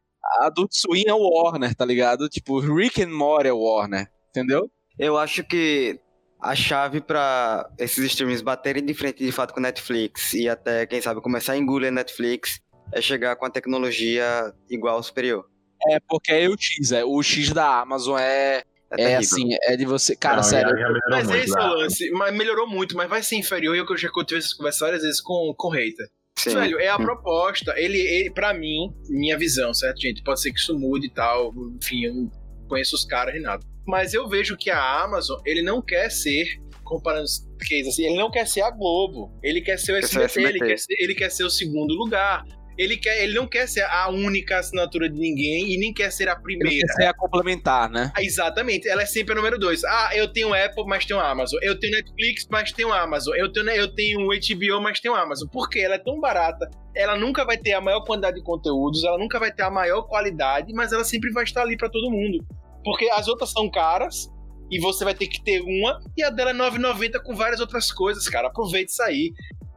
Adult 0.41 0.71
Swim 0.73 1.06
é 1.08 1.13
o 1.13 1.30
Warner, 1.30 1.73
tá 1.73 1.86
ligado? 1.86 2.28
Tipo, 2.28 2.60
Rick 2.60 3.02
and 3.02 3.10
Morty 3.10 3.47
é 3.47 3.54
o 3.54 3.60
Warner, 3.60 4.12
entendeu? 4.30 4.69
Eu 5.00 5.17
acho 5.17 5.43
que 5.43 6.00
a 6.39 6.56
chave 6.56 7.02
pra 7.02 7.69
esses 7.78 8.04
streams 8.06 8.41
baterem 8.41 8.86
de 8.86 8.93
frente 8.93 9.23
de 9.23 9.32
fato 9.32 9.54
com 9.54 9.60
Netflix 9.60 10.34
e 10.34 10.47
até, 10.47 10.86
quem 10.86 11.02
sabe, 11.02 11.21
começar 11.21 11.54
a 11.54 11.58
engolir 11.58 11.91
Netflix 11.91 12.60
é 12.93 13.02
chegar 13.02 13.36
com 13.36 13.45
a 13.45 13.50
tecnologia 13.50 14.54
igual 14.69 14.97
ou 14.97 15.04
superior. 15.04 15.45
É 15.89 16.00
porque 16.00 16.32
é 16.32 16.50
o 16.50 16.58
X, 16.58 16.91
é, 16.91 17.06
o 17.06 17.21
X 17.21 17.52
da 17.52 17.82
Amazon 17.82 18.17
é, 18.19 18.63
É, 18.97 19.04
é 19.12 19.15
assim, 19.17 19.50
é 19.63 19.76
de 19.76 19.86
você. 19.86 20.15
Cara, 20.15 20.38
Não, 20.38 20.43
sério. 20.43 20.69
já- 20.78 20.88
já 20.88 21.00
Mas 21.10 21.28
muito, 21.28 21.43
esse 21.43 21.58
é 21.58 21.62
o 21.62 21.73
lance. 21.73 22.12
Mas 22.12 22.34
melhorou 22.36 22.67
muito, 22.67 22.95
mas 22.95 23.10
vai 23.10 23.21
ser 23.23 23.36
inferior. 23.36 23.76
E 23.76 23.80
eu 23.80 23.86
que 23.86 23.97
já 23.97 24.10
tive 24.26 24.38
essas 24.39 24.54
conversas 24.54 24.80
várias 24.80 25.02
vezes 25.02 25.21
com, 25.21 25.54
com 25.58 25.67
o 25.67 25.71
hater. 25.71 26.08
Sim. 26.39 26.54
Velho, 26.54 26.80
é 26.80 26.88
a 26.88 26.95
Hum. 26.95 27.04
proposta. 27.04 27.73
Ele, 27.78 27.97
ele, 28.00 28.32
pra 28.32 28.54
mim, 28.54 28.93
minha 29.10 29.38
visão, 29.38 29.73
certo, 29.73 30.00
gente? 30.00 30.21
Pode 30.23 30.41
ser 30.41 30.52
que 30.54 30.60
isso 30.60 30.78
mude 30.78 31.08
e 31.08 31.10
tal. 31.10 31.52
Enfim, 31.82 32.06
eu 32.06 32.13
não 32.13 32.32
conheço 32.69 32.95
os 32.95 33.04
caras 33.04 33.36
e 33.36 33.39
nada. 33.39 33.63
Mas 33.86 34.13
eu 34.13 34.28
vejo 34.30 34.56
que 34.56 34.69
a 34.69 35.02
Amazon, 35.04 35.39
ele 35.45 35.62
não 35.62 35.82
quer 35.82 36.10
ser, 36.10 36.45
comparando 36.84 37.23
os 37.23 37.39
cases 37.67 37.88
assim, 37.89 38.06
ele 38.06 38.15
não 38.17 38.30
quer 38.30 38.45
ser 38.47 38.62
a 38.62 38.69
Globo. 38.71 39.32
Ele 39.43 39.62
quer 39.62 39.78
ser 39.80 39.93
o 39.93 40.00
Quer 40.00 40.08
ser 40.08 40.19
o 40.19 40.23
SBT, 40.23 40.39
Ele, 40.50 40.58
SBT. 40.58 40.67
quer 40.71 40.78
ser, 40.80 41.04
ele 41.04 41.15
quer 41.15 41.30
ser 41.32 41.43
o 41.43 41.50
segundo 41.50 41.93
lugar. 41.93 42.43
Ele, 42.77 42.95
quer, 42.97 43.23
ele 43.23 43.33
não 43.33 43.47
quer 43.47 43.67
ser 43.67 43.81
a 43.83 44.09
única 44.09 44.59
assinatura 44.59 45.09
de 45.09 45.17
ninguém 45.19 45.73
e 45.73 45.78
nem 45.80 45.91
quer 45.93 46.11
ser 46.11 46.30
a 46.30 46.34
Ele 46.34 46.41
primeira. 46.41 46.88
quer 46.88 46.93
ser 46.93 47.05
a 47.07 47.13
complementar, 47.13 47.89
né? 47.89 48.11
Ah, 48.15 48.23
Exatamente, 48.23 48.88
ela 48.88 49.01
é 49.01 49.05
sempre 49.05 49.34
a 49.34 49.36
número 49.36 49.57
dois. 49.57 49.84
Ah, 49.84 50.11
eu 50.13 50.32
tenho 50.32 50.53
Apple, 50.53 50.86
mas 50.86 51.03
tenho 51.05 51.19
Amazon. 51.19 51.59
Eu 51.63 51.80
tenho 51.80 51.93
Netflix, 51.93 52.47
mas 52.51 52.71
tenho 52.71 52.93
Amazon. 52.93 53.36
Eu 53.36 53.51
tenho, 53.51 53.69
eu 53.69 53.88
tenho 53.93 54.19
HBO, 54.28 54.82
mas 54.82 54.99
tenho 54.99 55.15
Amazon. 55.15 55.47
Por 55.49 55.69
quê? 55.69 55.80
Ela 55.80 55.95
é 55.95 55.99
tão 55.99 56.19
barata. 56.19 56.69
Ela 56.95 57.15
nunca 57.17 57.43
vai 57.45 57.57
ter 57.57 57.73
a 57.73 57.82
maior 57.82 58.01
quantidade 58.01 58.38
de 58.38 58.43
conteúdos, 58.43 59.03
ela 59.03 59.17
nunca 59.17 59.39
vai 59.39 59.51
ter 59.51 59.63
a 59.63 59.69
maior 59.69 60.03
qualidade, 60.03 60.71
mas 60.73 60.91
ela 60.93 61.03
sempre 61.03 61.32
vai 61.32 61.43
estar 61.43 61.61
ali 61.61 61.78
pra 61.78 61.89
todo 61.89 62.09
mundo. 62.11 62.43
Porque 62.84 63.09
as 63.09 63.28
outras 63.28 63.51
são 63.51 63.69
caras 63.69 64.28
e 64.71 64.80
você 64.80 65.03
vai 65.03 65.13
ter 65.13 65.28
que 65.28 65.43
ter 65.43 65.61
uma 65.61 65.99
e 66.17 66.23
a 66.23 66.30
dela 66.30 66.51
é 66.51 66.53
9,90 66.53 67.21
com 67.23 67.36
várias 67.36 67.59
outras 67.59 67.91
coisas, 67.91 68.28
cara. 68.30 68.47
Aproveite 68.47 68.91
isso 68.91 69.01
aí. 69.03 69.32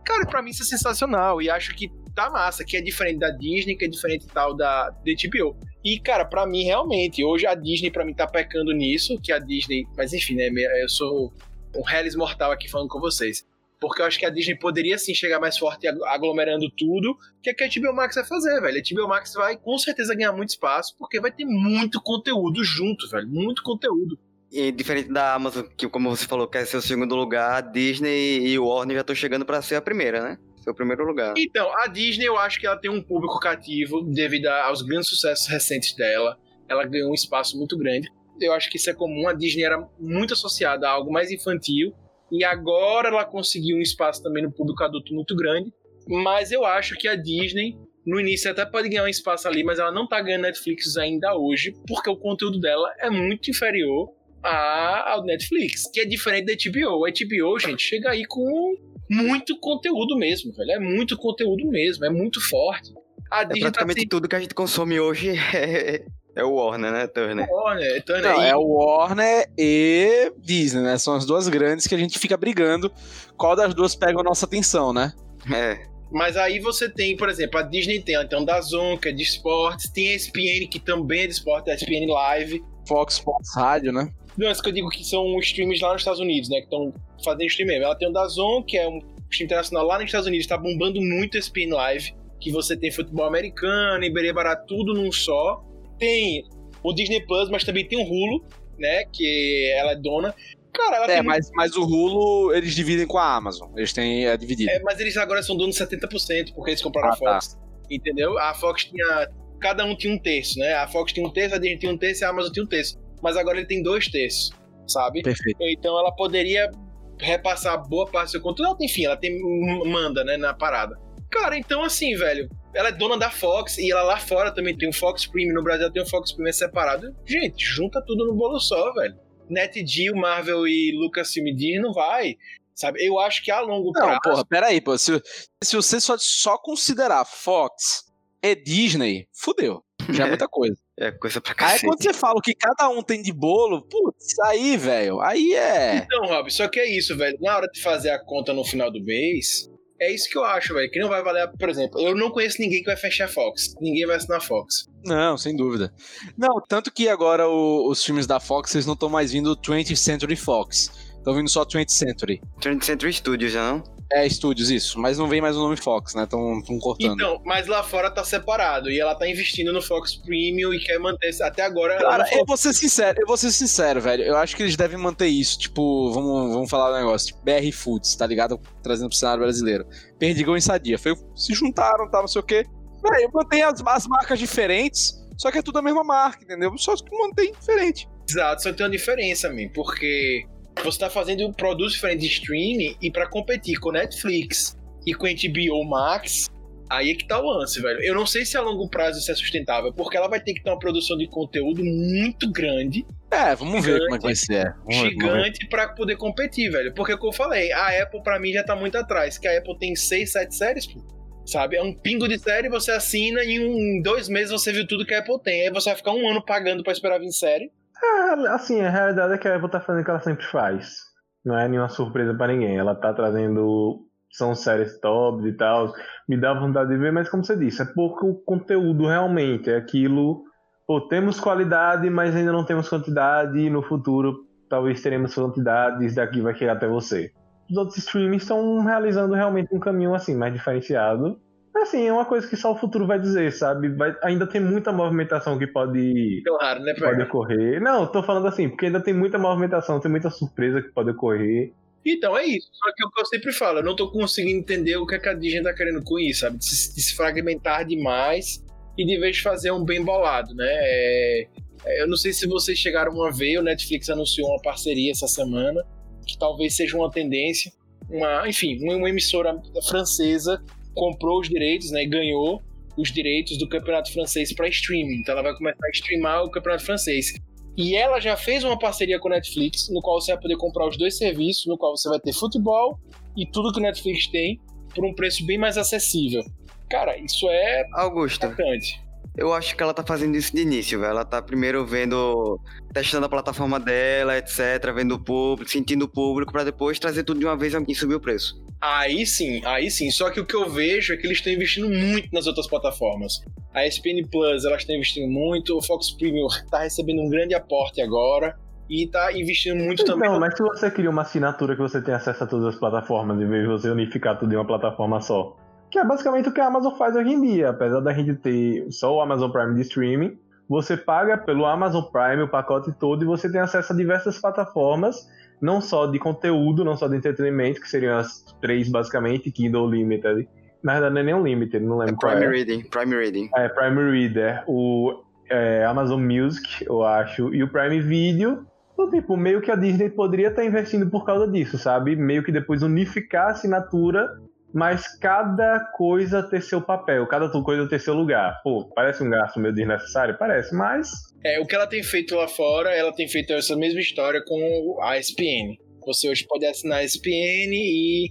Cara, 0.04 0.26
pra 0.26 0.42
mim 0.42 0.50
isso 0.50 0.62
é 0.62 0.66
sensacional 0.66 1.40
e 1.42 1.48
acho 1.50 1.74
que 1.74 1.90
tá 2.14 2.30
massa, 2.30 2.64
que 2.64 2.76
é 2.76 2.80
diferente 2.80 3.18
da 3.18 3.30
Disney, 3.30 3.76
que 3.76 3.84
é 3.84 3.88
diferente 3.88 4.26
tal 4.26 4.54
da, 4.56 4.90
da 4.90 4.96
HBO. 5.04 5.56
E, 5.84 5.98
cara, 5.98 6.24
pra 6.24 6.46
mim, 6.46 6.64
realmente, 6.64 7.24
hoje 7.24 7.46
a 7.46 7.54
Disney, 7.54 7.90
pra 7.90 8.04
mim, 8.04 8.12
tá 8.14 8.26
pecando 8.26 8.72
nisso, 8.72 9.18
que 9.22 9.32
a 9.32 9.38
Disney. 9.38 9.84
Mas 9.96 10.12
enfim, 10.12 10.34
né? 10.34 10.48
Eu 10.82 10.88
sou 10.88 11.32
um 11.76 11.88
Hellis 11.88 12.14
mortal 12.14 12.50
aqui 12.52 12.68
falando 12.68 12.88
com 12.88 13.00
vocês. 13.00 13.44
Porque 13.80 14.02
eu 14.02 14.06
acho 14.06 14.18
que 14.18 14.26
a 14.26 14.30
Disney 14.30 14.58
poderia 14.58 14.98
sim 14.98 15.14
chegar 15.14 15.40
mais 15.40 15.56
forte 15.56 15.88
ag- 15.88 16.02
aglomerando 16.04 16.70
tudo, 16.76 17.16
que 17.42 17.48
é 17.48 17.54
que 17.54 17.64
a 17.64 17.68
HBO 17.68 17.94
Max 17.96 18.14
vai 18.14 18.26
fazer, 18.26 18.60
velho. 18.60 18.76
A 18.78 18.94
HBO 19.02 19.08
Max 19.08 19.32
vai 19.32 19.56
com 19.56 19.78
certeza 19.78 20.14
ganhar 20.14 20.32
muito 20.32 20.50
espaço, 20.50 20.94
porque 20.98 21.18
vai 21.18 21.32
ter 21.32 21.46
muito 21.46 21.98
conteúdo 22.02 22.62
junto, 22.62 23.08
velho. 23.08 23.26
Muito 23.26 23.62
conteúdo. 23.62 24.18
E 24.52 24.70
diferente 24.70 25.10
da 25.10 25.32
Amazon, 25.32 25.64
que 25.78 25.88
como 25.88 26.10
você 26.10 26.26
falou, 26.26 26.46
quer 26.46 26.66
ser 26.66 26.76
o 26.76 26.82
segundo 26.82 27.14
lugar, 27.14 27.52
a 27.56 27.60
Disney 27.62 28.46
e 28.48 28.58
o 28.58 28.66
Warner 28.66 28.96
já 28.96 29.00
estão 29.00 29.14
chegando 29.16 29.46
pra 29.46 29.62
ser 29.62 29.76
a 29.76 29.80
primeira, 29.80 30.20
né? 30.22 30.38
Seu 30.70 30.74
primeiro 30.74 31.04
lugar. 31.04 31.34
Então, 31.36 31.68
a 31.78 31.88
Disney 31.88 32.26
eu 32.26 32.38
acho 32.38 32.60
que 32.60 32.66
ela 32.66 32.76
tem 32.76 32.88
um 32.88 33.02
público 33.02 33.40
cativo 33.40 34.02
devido 34.02 34.46
aos 34.46 34.82
grandes 34.82 35.08
sucessos 35.08 35.48
recentes 35.48 35.96
dela. 35.96 36.38
Ela 36.68 36.84
ganhou 36.84 37.10
um 37.10 37.14
espaço 37.14 37.58
muito 37.58 37.76
grande. 37.76 38.08
Eu 38.40 38.52
acho 38.52 38.70
que 38.70 38.76
isso 38.76 38.88
é 38.88 38.94
comum. 38.94 39.26
A 39.26 39.32
Disney 39.32 39.64
era 39.64 39.84
muito 39.98 40.32
associada 40.32 40.86
a 40.86 40.92
algo 40.92 41.12
mais 41.12 41.32
infantil. 41.32 41.92
E 42.30 42.44
agora 42.44 43.08
ela 43.08 43.24
conseguiu 43.24 43.78
um 43.78 43.80
espaço 43.80 44.22
também 44.22 44.44
no 44.44 44.52
público 44.52 44.84
adulto 44.84 45.12
muito 45.12 45.34
grande. 45.34 45.72
Mas 46.06 46.52
eu 46.52 46.64
acho 46.64 46.96
que 46.96 47.08
a 47.08 47.16
Disney, 47.16 47.76
no 48.06 48.20
início, 48.20 48.48
até 48.48 48.64
pode 48.64 48.88
ganhar 48.88 49.02
um 49.02 49.08
espaço 49.08 49.48
ali, 49.48 49.64
mas 49.64 49.80
ela 49.80 49.90
não 49.90 50.06
tá 50.06 50.20
ganhando 50.22 50.42
Netflix 50.42 50.96
ainda 50.96 51.36
hoje, 51.36 51.74
porque 51.88 52.08
o 52.08 52.16
conteúdo 52.16 52.60
dela 52.60 52.94
é 53.00 53.10
muito 53.10 53.50
inferior 53.50 54.08
ao 54.40 55.24
Netflix, 55.24 55.90
que 55.92 56.00
é 56.00 56.04
diferente 56.04 56.46
da 56.46 56.54
HBO. 56.54 57.04
A 57.04 57.10
HBO, 57.10 57.58
gente, 57.58 57.82
chega 57.82 58.10
aí 58.10 58.24
com 58.24 58.89
muito 59.10 59.58
conteúdo 59.58 60.16
mesmo, 60.16 60.52
velho. 60.52 60.70
É 60.70 60.78
muito 60.78 61.16
conteúdo 61.16 61.68
mesmo, 61.68 62.04
é 62.04 62.10
muito 62.10 62.40
forte. 62.40 62.92
A 63.30 63.42
é 63.42 63.46
praticamente 63.46 64.02
tá 64.02 64.08
tudo 64.08 64.28
que 64.28 64.36
a 64.36 64.40
gente 64.40 64.54
consome 64.54 64.98
hoje 64.98 65.30
é, 65.54 66.04
é 66.36 66.44
o 66.44 66.54
Warner, 66.54 66.92
né, 66.92 67.06
Turner? 67.06 67.48
Warner, 67.48 67.96
é 67.96 68.00
Turner. 68.00 68.32
Não, 68.32 68.42
é 68.42 68.56
o 68.56 68.66
Warner 68.66 69.50
e 69.58 70.32
Disney, 70.38 70.82
né? 70.82 70.96
São 70.96 71.14
as 71.14 71.26
duas 71.26 71.48
grandes 71.48 71.86
que 71.86 71.94
a 71.94 71.98
gente 71.98 72.18
fica 72.18 72.36
brigando. 72.36 72.90
Qual 73.36 73.56
das 73.56 73.74
duas 73.74 73.96
pega 73.96 74.20
a 74.20 74.22
nossa 74.22 74.46
atenção, 74.46 74.92
né? 74.92 75.12
É. 75.52 75.90
Mas 76.12 76.36
aí 76.36 76.58
você 76.58 76.88
tem, 76.88 77.16
por 77.16 77.28
exemplo, 77.28 77.58
a 77.58 77.62
Disney 77.62 78.00
tem, 78.00 78.16
então, 78.16 78.44
da 78.44 78.60
Zon, 78.60 78.98
que 78.98 79.08
é 79.08 79.12
de 79.12 79.22
esportes, 79.22 79.90
tem 79.90 80.08
a 80.08 80.16
ESPN, 80.16 80.68
que 80.68 80.80
também 80.80 81.22
é 81.22 81.26
de 81.26 81.34
esporte, 81.34 81.70
a 81.70 81.74
ESPN 81.74 82.06
Live. 82.08 82.64
Fox 82.86 83.14
Sports 83.14 83.54
Rádio, 83.54 83.92
né? 83.92 84.12
Não, 84.40 84.50
isso 84.50 84.62
que 84.62 84.70
eu 84.70 84.72
digo 84.72 84.88
que 84.88 85.04
são 85.04 85.38
streams 85.40 85.82
lá 85.82 85.92
nos 85.92 86.00
Estados 86.00 86.18
Unidos, 86.18 86.48
né? 86.48 86.60
Que 86.60 86.64
estão 86.64 86.94
fazendo 87.22 87.44
stream 87.44 87.66
mesmo. 87.66 87.84
Ela 87.84 87.94
tem 87.94 88.08
o 88.08 88.12
da 88.12 88.26
Zon, 88.26 88.62
que 88.62 88.78
é 88.78 88.88
um 88.88 88.98
stream 89.30 89.44
internacional 89.44 89.84
lá 89.84 89.96
nos 89.96 90.06
Estados 90.06 90.26
Unidos, 90.26 90.46
tá 90.46 90.56
bombando 90.56 90.98
muito 90.98 91.36
a 91.36 91.40
ESPN 91.40 91.74
Live, 91.74 92.14
que 92.40 92.50
você 92.50 92.74
tem 92.74 92.90
futebol 92.90 93.26
americano, 93.26 94.02
Iberê 94.02 94.32
Barato, 94.32 94.64
tudo 94.66 94.94
num 94.94 95.12
só. 95.12 95.62
Tem 95.98 96.42
o 96.82 96.94
Disney 96.94 97.20
Plus, 97.26 97.50
mas 97.50 97.64
também 97.64 97.86
tem 97.86 97.98
o 97.98 98.02
Hulu, 98.02 98.42
né? 98.78 99.04
Que 99.12 99.74
ela 99.76 99.92
é 99.92 99.96
dona. 99.96 100.34
Cara, 100.72 100.96
ela 100.96 101.04
é, 101.04 101.16
tem 101.16 101.22
mas, 101.22 101.44
muito... 101.44 101.56
mas 101.56 101.76
o 101.76 101.82
Hulu 101.82 102.54
eles 102.54 102.74
dividem 102.74 103.06
com 103.06 103.18
a 103.18 103.36
Amazon. 103.36 103.70
Eles 103.76 103.92
têm 103.92 104.24
é 104.26 104.34
dividido. 104.38 104.70
É, 104.70 104.80
mas 104.80 104.98
eles 105.00 105.18
agora 105.18 105.42
são 105.42 105.54
donos 105.54 105.76
de 105.76 105.84
70%, 105.84 106.54
porque 106.54 106.70
eles 106.70 106.80
compraram 106.80 107.10
ah, 107.10 107.12
a 107.12 107.16
Fox. 107.16 107.48
Tá. 107.48 107.60
Entendeu? 107.90 108.38
A 108.38 108.54
Fox 108.54 108.86
tinha. 108.86 109.28
Cada 109.60 109.84
um 109.84 109.94
tinha 109.94 110.14
um 110.14 110.18
terço, 110.18 110.58
né? 110.58 110.72
A 110.72 110.88
Fox 110.88 111.12
tinha 111.12 111.26
um 111.26 111.30
terço, 111.30 111.54
a 111.54 111.58
Disney 111.58 111.76
tinha 111.76 111.92
um 111.92 111.98
terço 111.98 112.22
e 112.22 112.24
a 112.24 112.30
Amazon 112.30 112.50
tinha 112.50 112.64
um 112.64 112.68
terço. 112.68 112.98
Mas 113.22 113.36
agora 113.36 113.58
ele 113.58 113.66
tem 113.66 113.82
dois 113.82 114.08
terços, 114.08 114.50
sabe? 114.86 115.22
Perfeito. 115.22 115.58
Então 115.62 115.98
ela 115.98 116.12
poderia 116.14 116.70
repassar 117.18 117.86
boa 117.88 118.06
parte 118.06 118.28
do 118.28 118.30
seu 118.32 118.40
conteúdo. 118.40 118.82
Enfim, 118.82 119.04
ela 119.04 119.16
tem 119.16 119.38
manda, 119.86 120.24
né, 120.24 120.36
na 120.36 120.54
parada. 120.54 120.98
Cara, 121.30 121.56
então 121.56 121.84
assim, 121.84 122.16
velho, 122.16 122.48
ela 122.74 122.88
é 122.88 122.92
dona 122.92 123.16
da 123.16 123.30
Fox 123.30 123.78
e 123.78 123.90
ela 123.90 124.02
lá 124.02 124.18
fora 124.18 124.50
também 124.52 124.76
tem 124.76 124.88
um 124.88 124.92
Fox 124.92 125.26
Premium. 125.26 125.54
No 125.54 125.62
Brasil 125.62 125.90
tem 125.90 126.02
um 126.02 126.06
Fox 126.06 126.32
Premium 126.32 126.52
separado. 126.52 127.14
Gente, 127.24 127.64
junta 127.64 128.02
tudo 128.04 128.26
no 128.26 128.34
bolo 128.34 128.58
só, 128.58 128.92
velho. 128.92 129.16
NetGeo, 129.48 130.16
Marvel 130.16 130.66
e 130.66 130.92
Lucasfilm 130.96 131.46
Disney 131.54 131.80
não 131.80 131.92
vai. 131.92 132.36
Sabe? 132.74 133.04
Eu 133.04 133.18
acho 133.18 133.44
que 133.44 133.50
a 133.50 133.60
longo 133.60 133.92
prazo. 133.92 134.12
Não, 134.12 134.18
porra, 134.20 134.46
peraí, 134.46 134.80
pô. 134.80 134.96
Se, 134.96 135.20
se 135.62 135.76
você 135.76 136.00
só, 136.00 136.16
só 136.18 136.56
considerar 136.56 137.24
Fox 137.24 138.04
e 138.42 138.54
Disney, 138.54 139.28
fudeu. 139.32 139.84
Já 140.08 140.24
é 140.24 140.28
muita 140.28 140.48
coisa. 140.48 140.76
É 141.00 141.10
coisa 141.10 141.40
pra 141.40 141.54
cacete. 141.54 141.86
Aí 141.86 141.88
quando 141.88 142.02
você 142.02 142.12
fala 142.12 142.34
o 142.36 142.42
que 142.42 142.54
cada 142.54 142.90
um 142.90 143.02
tem 143.02 143.22
de 143.22 143.32
bolo, 143.32 143.80
putz, 143.80 144.38
aí, 144.40 144.76
velho, 144.76 145.18
aí 145.22 145.54
é. 145.54 145.96
Então, 145.96 146.26
Rob, 146.26 146.50
só 146.50 146.68
que 146.68 146.78
é 146.78 146.94
isso, 146.94 147.16
velho. 147.16 147.38
Na 147.40 147.56
hora 147.56 147.66
de 147.68 147.80
fazer 147.80 148.10
a 148.10 148.22
conta 148.22 148.52
no 148.52 148.62
final 148.62 148.92
do 148.92 149.02
mês, 149.02 149.66
é 149.98 150.12
isso 150.12 150.28
que 150.28 150.36
eu 150.36 150.44
acho, 150.44 150.74
velho. 150.74 150.90
Que 150.90 151.00
não 151.00 151.08
vai 151.08 151.22
valer. 151.22 151.50
Por 151.58 151.70
exemplo, 151.70 151.98
eu 152.00 152.14
não 152.14 152.30
conheço 152.30 152.60
ninguém 152.60 152.80
que 152.80 152.86
vai 152.86 152.98
fechar 152.98 153.28
Fox. 153.28 153.74
Ninguém 153.80 154.06
vai 154.06 154.16
assinar 154.16 154.42
Fox. 154.42 154.90
Não, 155.02 155.38
sem 155.38 155.56
dúvida. 155.56 155.90
Não, 156.36 156.60
tanto 156.68 156.92
que 156.92 157.08
agora 157.08 157.48
o, 157.48 157.88
os 157.88 158.04
filmes 158.04 158.26
da 158.26 158.38
Fox, 158.38 158.74
eles 158.74 158.84
não 158.84 158.94
estão 158.94 159.08
mais 159.08 159.32
vindo 159.32 159.56
20th 159.56 159.96
Century 159.96 160.36
Fox. 160.36 160.90
Estão 161.16 161.34
vindo 161.34 161.48
só 161.48 161.64
20th 161.64 161.90
Century. 161.90 162.42
20th 162.60 162.84
Century 162.84 163.12
Studios, 163.14 163.52
já 163.52 163.72
não? 163.72 163.99
É, 164.12 164.26
estúdios, 164.26 164.70
isso. 164.70 164.98
Mas 164.98 165.18
não 165.18 165.28
vem 165.28 165.40
mais 165.40 165.56
o 165.56 165.60
nome 165.60 165.76
Fox, 165.76 166.14
né? 166.14 166.24
Estão 166.24 166.60
cortando. 166.80 167.14
Então, 167.14 167.40
mas 167.44 167.68
lá 167.68 167.82
fora 167.82 168.10
tá 168.10 168.24
separado. 168.24 168.90
E 168.90 168.98
ela 168.98 169.14
tá 169.14 169.28
investindo 169.28 169.72
no 169.72 169.80
Fox 169.80 170.16
Premium 170.16 170.74
e 170.74 170.80
quer 170.80 170.98
manter 170.98 171.30
até 171.42 171.62
agora. 171.62 171.96
Cara, 171.98 172.26
eu 172.32 172.44
vou 172.44 172.56
ser 172.56 172.72
sincero, 172.72 173.18
eu 173.20 173.26
vou 173.26 173.36
ser 173.36 173.52
sincero, 173.52 174.00
velho. 174.00 174.24
Eu 174.24 174.36
acho 174.36 174.56
que 174.56 174.64
eles 174.64 174.74
devem 174.74 174.98
manter 174.98 175.28
isso. 175.28 175.58
Tipo, 175.60 176.12
vamos, 176.12 176.52
vamos 176.52 176.70
falar 176.70 176.92
um 176.92 176.98
negócio. 176.98 177.28
Tipo, 177.28 177.42
BR 177.44 177.72
Foods, 177.72 178.16
tá 178.16 178.26
ligado? 178.26 178.60
Trazendo 178.82 179.08
pro 179.08 179.16
cenário 179.16 179.42
brasileiro. 179.42 179.86
Perdigão 180.18 180.56
e 180.56 180.60
Sadia. 180.60 180.98
Foi, 180.98 181.14
se 181.36 181.54
juntaram, 181.54 182.10
tá, 182.10 182.20
não 182.20 182.28
sei 182.28 182.40
o 182.40 182.44
quê. 182.44 182.66
Velho, 183.02 183.30
mantém 183.32 183.62
as, 183.62 183.80
as 183.86 184.06
marcas 184.08 184.38
diferentes. 184.38 185.20
Só 185.38 185.50
que 185.50 185.58
é 185.58 185.62
tudo 185.62 185.78
a 185.78 185.82
mesma 185.82 186.02
marca, 186.02 186.44
entendeu? 186.44 186.76
Só 186.76 186.94
que 186.96 187.16
mantém 187.16 187.52
diferente. 187.52 188.08
Exato, 188.28 188.62
só 188.62 188.72
tem 188.72 188.84
uma 188.84 188.92
diferença, 188.92 189.48
man, 189.48 189.68
porque 189.74 190.46
você 190.82 190.98
tá 190.98 191.10
fazendo 191.10 191.52
produtos 191.52 191.92
diferentes 191.92 192.26
de 192.26 192.32
streaming 192.34 192.96
e 193.00 193.10
para 193.10 193.28
competir 193.28 193.78
com 193.78 193.92
Netflix 193.92 194.76
e 195.06 195.14
com 195.14 195.26
HBO 195.26 195.84
Max, 195.84 196.48
aí 196.90 197.10
é 197.10 197.14
que 197.14 197.26
tá 197.26 197.40
o 197.40 197.46
lance, 197.46 197.80
velho. 197.80 198.00
Eu 198.02 198.14
não 198.14 198.26
sei 198.26 198.44
se 198.44 198.56
a 198.56 198.60
longo 198.60 198.88
prazo 198.88 199.18
isso 199.18 199.30
é 199.30 199.34
sustentável, 199.34 199.92
porque 199.92 200.16
ela 200.16 200.28
vai 200.28 200.40
ter 200.40 200.54
que 200.54 200.62
ter 200.62 200.70
uma 200.70 200.78
produção 200.78 201.16
de 201.16 201.28
conteúdo 201.28 201.84
muito 201.84 202.50
grande. 202.50 203.06
É, 203.30 203.54
vamos 203.54 203.84
gigante, 203.84 203.92
ver 203.92 204.00
como 204.00 204.14
é 204.14 204.18
que 204.18 204.24
vai 204.24 204.34
ser. 204.34 204.74
Vamos 204.84 204.96
gigante 204.96 205.68
para 205.68 205.88
poder 205.88 206.16
competir, 206.16 206.70
velho. 206.70 206.92
Porque, 206.92 207.16
como 207.16 207.32
eu 207.32 207.36
falei, 207.36 207.70
a 207.72 208.02
Apple 208.02 208.22
para 208.22 208.40
mim 208.40 208.52
já 208.52 208.64
tá 208.64 208.74
muito 208.74 208.98
atrás. 208.98 209.38
Que 209.38 209.46
a 209.46 209.58
Apple 209.58 209.78
tem 209.78 209.94
6, 209.94 210.32
7 210.32 210.54
séries, 210.54 210.86
pô. 210.86 211.00
Sabe? 211.46 211.76
É 211.76 211.82
um 211.82 211.92
pingo 211.92 212.28
de 212.28 212.38
série, 212.38 212.68
você 212.68 212.90
assina 212.90 213.42
e 213.42 213.56
em 213.56 214.02
dois 214.02 214.28
meses 214.28 214.50
você 214.50 214.72
viu 214.72 214.86
tudo 214.86 215.06
que 215.06 215.14
a 215.14 215.20
Apple 215.20 215.40
tem. 215.42 215.62
Aí 215.62 215.70
você 215.70 215.90
vai 215.90 215.96
ficar 215.96 216.12
um 216.12 216.28
ano 216.28 216.44
pagando 216.44 216.82
para 216.82 216.92
esperar 216.92 217.18
vir 217.18 217.30
série. 217.32 217.70
É, 218.02 218.48
assim, 218.48 218.80
a 218.80 218.90
realidade 218.90 219.34
é 219.34 219.38
que 219.38 219.48
a 219.48 219.56
Apple 219.56 219.70
tá 219.70 219.80
fazendo 219.80 220.02
o 220.02 220.04
que 220.04 220.10
ela 220.10 220.20
sempre 220.20 220.44
faz. 220.46 220.96
Não 221.44 221.58
é 221.58 221.68
nenhuma 221.68 221.88
surpresa 221.88 222.34
para 222.34 222.52
ninguém. 222.52 222.76
Ela 222.76 222.94
tá 222.94 223.12
trazendo. 223.12 224.06
São 224.32 224.54
séries 224.54 225.00
top 225.00 225.46
e 225.46 225.56
tal. 225.56 225.92
Me 226.28 226.36
dá 226.36 226.54
vontade 226.54 226.90
de 226.90 226.96
ver, 226.96 227.12
mas 227.12 227.28
como 227.28 227.44
você 227.44 227.56
disse, 227.56 227.82
é 227.82 227.84
pouco 227.84 228.34
conteúdo 228.44 229.06
realmente. 229.06 229.70
É 229.70 229.76
aquilo. 229.76 230.44
Pô, 230.86 231.00
temos 231.08 231.40
qualidade, 231.40 232.08
mas 232.08 232.34
ainda 232.34 232.52
não 232.52 232.64
temos 232.64 232.88
quantidade. 232.88 233.58
E 233.58 233.70
no 233.70 233.82
futuro, 233.82 234.46
talvez 234.68 235.02
teremos 235.02 235.34
quantidade. 235.34 236.04
Isso 236.06 236.16
daqui 236.16 236.40
vai 236.40 236.54
chegar 236.54 236.74
até 236.74 236.86
você. 236.86 237.32
Os 237.70 237.76
outros 237.76 237.98
streamings 237.98 238.42
estão 238.42 238.80
realizando 238.84 239.34
realmente 239.34 239.74
um 239.74 239.80
caminho 239.80 240.14
assim, 240.14 240.36
mais 240.36 240.52
diferenciado 240.52 241.40
Assim, 241.76 242.06
é 242.06 242.12
uma 242.12 242.24
coisa 242.24 242.46
que 242.46 242.56
só 242.56 242.72
o 242.72 242.76
futuro 242.76 243.06
vai 243.06 243.18
dizer, 243.18 243.52
sabe? 243.52 243.88
Vai, 243.88 244.14
ainda 244.22 244.46
tem 244.46 244.60
muita 244.60 244.92
movimentação 244.92 245.58
que 245.58 245.66
pode, 245.66 246.42
claro, 246.44 246.80
né, 246.80 246.94
pode 246.94 247.22
ocorrer. 247.22 247.80
Não, 247.80 248.06
tô 248.06 248.22
falando 248.22 248.46
assim, 248.48 248.68
porque 248.68 248.86
ainda 248.86 249.00
tem 249.00 249.14
muita 249.14 249.38
movimentação, 249.38 250.00
tem 250.00 250.10
muita 250.10 250.30
surpresa 250.30 250.82
que 250.82 250.88
pode 250.90 251.10
ocorrer. 251.10 251.72
Então 252.04 252.36
é 252.36 252.44
isso. 252.44 252.68
Só 252.72 252.92
que 252.94 253.02
é 253.02 253.06
o 253.06 253.10
que 253.10 253.20
eu 253.20 253.26
sempre 253.26 253.52
falo, 253.52 253.78
eu 253.78 253.84
não 253.84 253.96
tô 253.96 254.10
conseguindo 254.10 254.58
entender 254.58 254.96
o 254.96 255.06
que, 255.06 255.14
é 255.14 255.18
que 255.18 255.28
a 255.28 255.34
Disney 255.34 255.62
tá 255.62 255.72
querendo 255.72 256.02
com 256.02 256.18
isso, 256.18 256.40
sabe? 256.40 256.58
De 256.58 256.64
se, 256.64 256.94
de 256.94 257.00
se 257.00 257.14
fragmentar 257.14 257.86
demais 257.86 258.64
e 258.98 259.04
de 259.04 259.18
vez 259.18 259.38
fazer 259.38 259.70
um 259.70 259.84
bem 259.84 260.04
bolado, 260.04 260.54
né? 260.54 260.68
É, 260.68 261.46
é, 261.84 262.02
eu 262.02 262.08
não 262.08 262.16
sei 262.16 262.32
se 262.32 262.46
vocês 262.46 262.78
chegaram 262.78 263.22
a 263.22 263.30
ver, 263.30 263.58
o 263.58 263.62
Netflix 263.62 264.10
anunciou 264.10 264.48
uma 264.48 264.60
parceria 264.62 265.12
essa 265.12 265.26
semana, 265.26 265.82
que 266.26 266.38
talvez 266.38 266.76
seja 266.76 266.96
uma 266.96 267.10
tendência. 267.10 267.72
Uma, 268.08 268.48
enfim, 268.48 268.78
uma 268.82 269.08
emissora 269.08 269.56
francesa 269.88 270.60
comprou 270.94 271.40
os 271.40 271.48
direitos, 271.48 271.90
né, 271.90 272.04
ganhou 272.04 272.62
os 272.96 273.12
direitos 273.12 273.56
do 273.58 273.68
campeonato 273.68 274.12
francês 274.12 274.52
para 274.52 274.68
streaming. 274.68 275.20
Então 275.20 275.32
ela 275.32 275.42
vai 275.42 275.54
começar 275.54 275.86
a 275.86 275.90
streamar 275.90 276.44
o 276.44 276.50
campeonato 276.50 276.84
francês. 276.84 277.32
E 277.76 277.94
ela 277.94 278.20
já 278.20 278.36
fez 278.36 278.64
uma 278.64 278.78
parceria 278.78 279.18
com 279.18 279.28
a 279.28 279.32
Netflix, 279.32 279.88
no 279.90 280.02
qual 280.02 280.20
você 280.20 280.32
vai 280.32 280.42
poder 280.42 280.56
comprar 280.56 280.88
os 280.88 280.98
dois 280.98 281.16
serviços, 281.16 281.66
no 281.66 281.78
qual 281.78 281.96
você 281.96 282.08
vai 282.08 282.20
ter 282.20 282.32
futebol 282.32 282.98
e 283.36 283.46
tudo 283.46 283.72
que 283.72 283.78
o 283.78 283.82
Netflix 283.82 284.26
tem 284.26 284.60
por 284.94 285.04
um 285.04 285.14
preço 285.14 285.46
bem 285.46 285.56
mais 285.56 285.78
acessível. 285.78 286.42
Cara, 286.90 287.16
isso 287.16 287.48
é 287.48 287.84
Augusto. 287.94 288.44
importante. 288.44 289.00
Eu 289.36 289.54
acho 289.54 289.76
que 289.76 289.82
ela 289.82 289.94
tá 289.94 290.04
fazendo 290.04 290.36
isso 290.36 290.54
de 290.54 290.62
início, 290.62 290.98
velho. 290.98 291.12
Ela 291.12 291.24
tá 291.24 291.40
primeiro 291.40 291.86
vendo, 291.86 292.60
testando 292.92 293.26
a 293.26 293.28
plataforma 293.28 293.78
dela, 293.78 294.36
etc, 294.36 294.92
vendo 294.92 295.14
o 295.14 295.18
público, 295.18 295.70
sentindo 295.70 296.04
o 296.04 296.08
público, 296.08 296.52
para 296.52 296.64
depois 296.64 296.98
trazer 296.98 297.22
tudo 297.22 297.38
de 297.38 297.46
uma 297.46 297.56
vez 297.56 297.72
e 297.72 297.94
subir 297.94 298.16
o 298.16 298.20
preço. 298.20 298.60
Aí 298.80 299.26
sim, 299.26 299.60
aí 299.64 299.90
sim. 299.90 300.10
Só 300.10 300.30
que 300.30 300.40
o 300.40 300.46
que 300.46 300.56
eu 300.56 300.68
vejo 300.70 301.12
é 301.12 301.16
que 301.16 301.26
eles 301.26 301.38
estão 301.38 301.52
investindo 301.52 301.88
muito 301.88 302.28
nas 302.32 302.46
outras 302.46 302.66
plataformas. 302.66 303.44
A 303.74 303.86
ESPN 303.86 304.26
Plus, 304.30 304.64
elas 304.64 304.80
estão 304.80 304.96
investindo 304.96 305.28
muito, 305.28 305.76
o 305.76 305.82
Fox 305.82 306.10
Premium 306.12 306.46
está 306.46 306.78
recebendo 306.82 307.20
um 307.20 307.28
grande 307.28 307.54
aporte 307.54 308.00
agora 308.00 308.56
e 308.88 309.04
está 309.04 309.32
investindo 309.32 309.76
muito 309.76 310.02
então, 310.02 310.14
também. 310.14 310.30
Não, 310.30 310.40
mas 310.40 310.56
se 310.56 310.62
você 310.62 310.90
cria 310.90 311.10
uma 311.10 311.22
assinatura 311.22 311.76
que 311.76 311.82
você 311.82 312.02
tem 312.02 312.14
acesso 312.14 312.42
a 312.42 312.46
todas 312.46 312.74
as 312.74 312.76
plataformas, 312.76 313.40
em 313.40 313.46
vez 313.46 313.62
de 313.62 313.68
você 313.68 313.90
unificar 313.90 314.38
tudo 314.38 314.52
em 314.52 314.56
uma 314.56 314.66
plataforma 314.66 315.20
só, 315.20 315.56
que 315.90 315.98
é 315.98 316.04
basicamente 316.04 316.48
o 316.48 316.52
que 316.52 316.60
a 316.60 316.66
Amazon 316.66 316.94
faz 316.94 317.14
hoje 317.14 317.30
em 317.30 317.40
dia, 317.40 317.70
apesar 317.70 318.00
da 318.00 318.12
gente 318.12 318.34
ter 318.34 318.90
só 318.90 319.14
o 319.14 319.20
Amazon 319.20 319.50
Prime 319.50 319.74
de 319.74 319.82
streaming, 319.82 320.38
você 320.68 320.96
paga 320.96 321.36
pelo 321.36 321.66
Amazon 321.66 322.04
Prime 322.04 322.42
o 322.42 322.48
pacote 322.48 322.92
todo 322.92 323.22
e 323.22 323.26
você 323.26 323.50
tem 323.50 323.60
acesso 323.60 323.92
a 323.92 323.96
diversas 323.96 324.40
plataformas 324.40 325.28
não 325.60 325.80
só 325.80 326.06
de 326.06 326.18
conteúdo, 326.18 326.84
não 326.84 326.96
só 326.96 327.06
de 327.08 327.16
entretenimento, 327.16 327.80
que 327.80 327.88
seriam 327.88 328.16
as 328.16 328.42
três 328.60 328.88
basicamente, 328.88 329.50
Kindle 329.50 329.90
Limited. 329.90 330.48
Na 330.82 330.94
verdade, 330.94 331.14
não 331.14 331.20
é 331.20 331.24
nem 331.24 331.34
um 331.34 331.42
Limited, 331.42 331.84
não 331.84 331.98
lembro 331.98 332.14
É 332.14 332.18
qual 332.18 332.32
Prime 332.32 332.46
é. 332.46 332.48
Reading, 332.48 332.82
Prime 332.88 333.16
Reading. 333.16 333.50
É, 333.56 333.68
Prime 333.68 334.10
Reader, 334.10 334.64
o 334.66 335.22
é, 335.50 335.84
Amazon 335.84 336.22
Music, 336.22 336.84
eu 336.86 337.02
acho, 337.02 337.54
e 337.54 337.62
o 337.62 337.68
Prime 337.68 338.00
Video. 338.00 338.66
Então, 338.94 339.10
tipo, 339.10 339.36
meio 339.36 339.60
que 339.60 339.70
a 339.70 339.76
Disney 339.76 340.10
poderia 340.10 340.48
estar 340.48 340.64
investindo 340.64 341.08
por 341.10 341.24
causa 341.24 341.50
disso, 341.50 341.78
sabe? 341.78 342.16
Meio 342.16 342.42
que 342.42 342.52
depois 342.52 342.82
unificar 342.82 343.48
a 343.48 343.50
assinatura, 343.50 344.28
mas 344.72 345.18
cada 345.18 345.80
coisa 345.96 346.42
ter 346.42 346.62
seu 346.62 346.80
papel, 346.80 347.26
cada 347.26 347.48
coisa 347.62 347.88
ter 347.88 347.98
seu 347.98 348.14
lugar. 348.14 348.60
Pô, 348.62 348.90
parece 348.94 349.22
um 349.22 349.30
gasto 349.30 349.58
meio 349.58 349.74
desnecessário? 349.74 350.36
Parece, 350.38 350.74
mas 350.74 351.29
É, 351.44 351.58
o 351.58 351.66
que 351.66 351.74
ela 351.74 351.86
tem 351.86 352.02
feito 352.02 352.34
lá 352.34 352.46
fora, 352.46 352.94
ela 352.94 353.12
tem 353.12 353.26
feito 353.26 353.52
essa 353.52 353.74
mesma 353.74 354.00
história 354.00 354.42
com 354.44 354.98
a 355.02 355.18
ESPN. 355.18 355.76
Você 356.06 356.28
hoje 356.28 356.46
pode 356.46 356.66
assinar 356.66 356.98
a 356.98 357.04
ESPN 357.04 357.72
e 357.72 358.30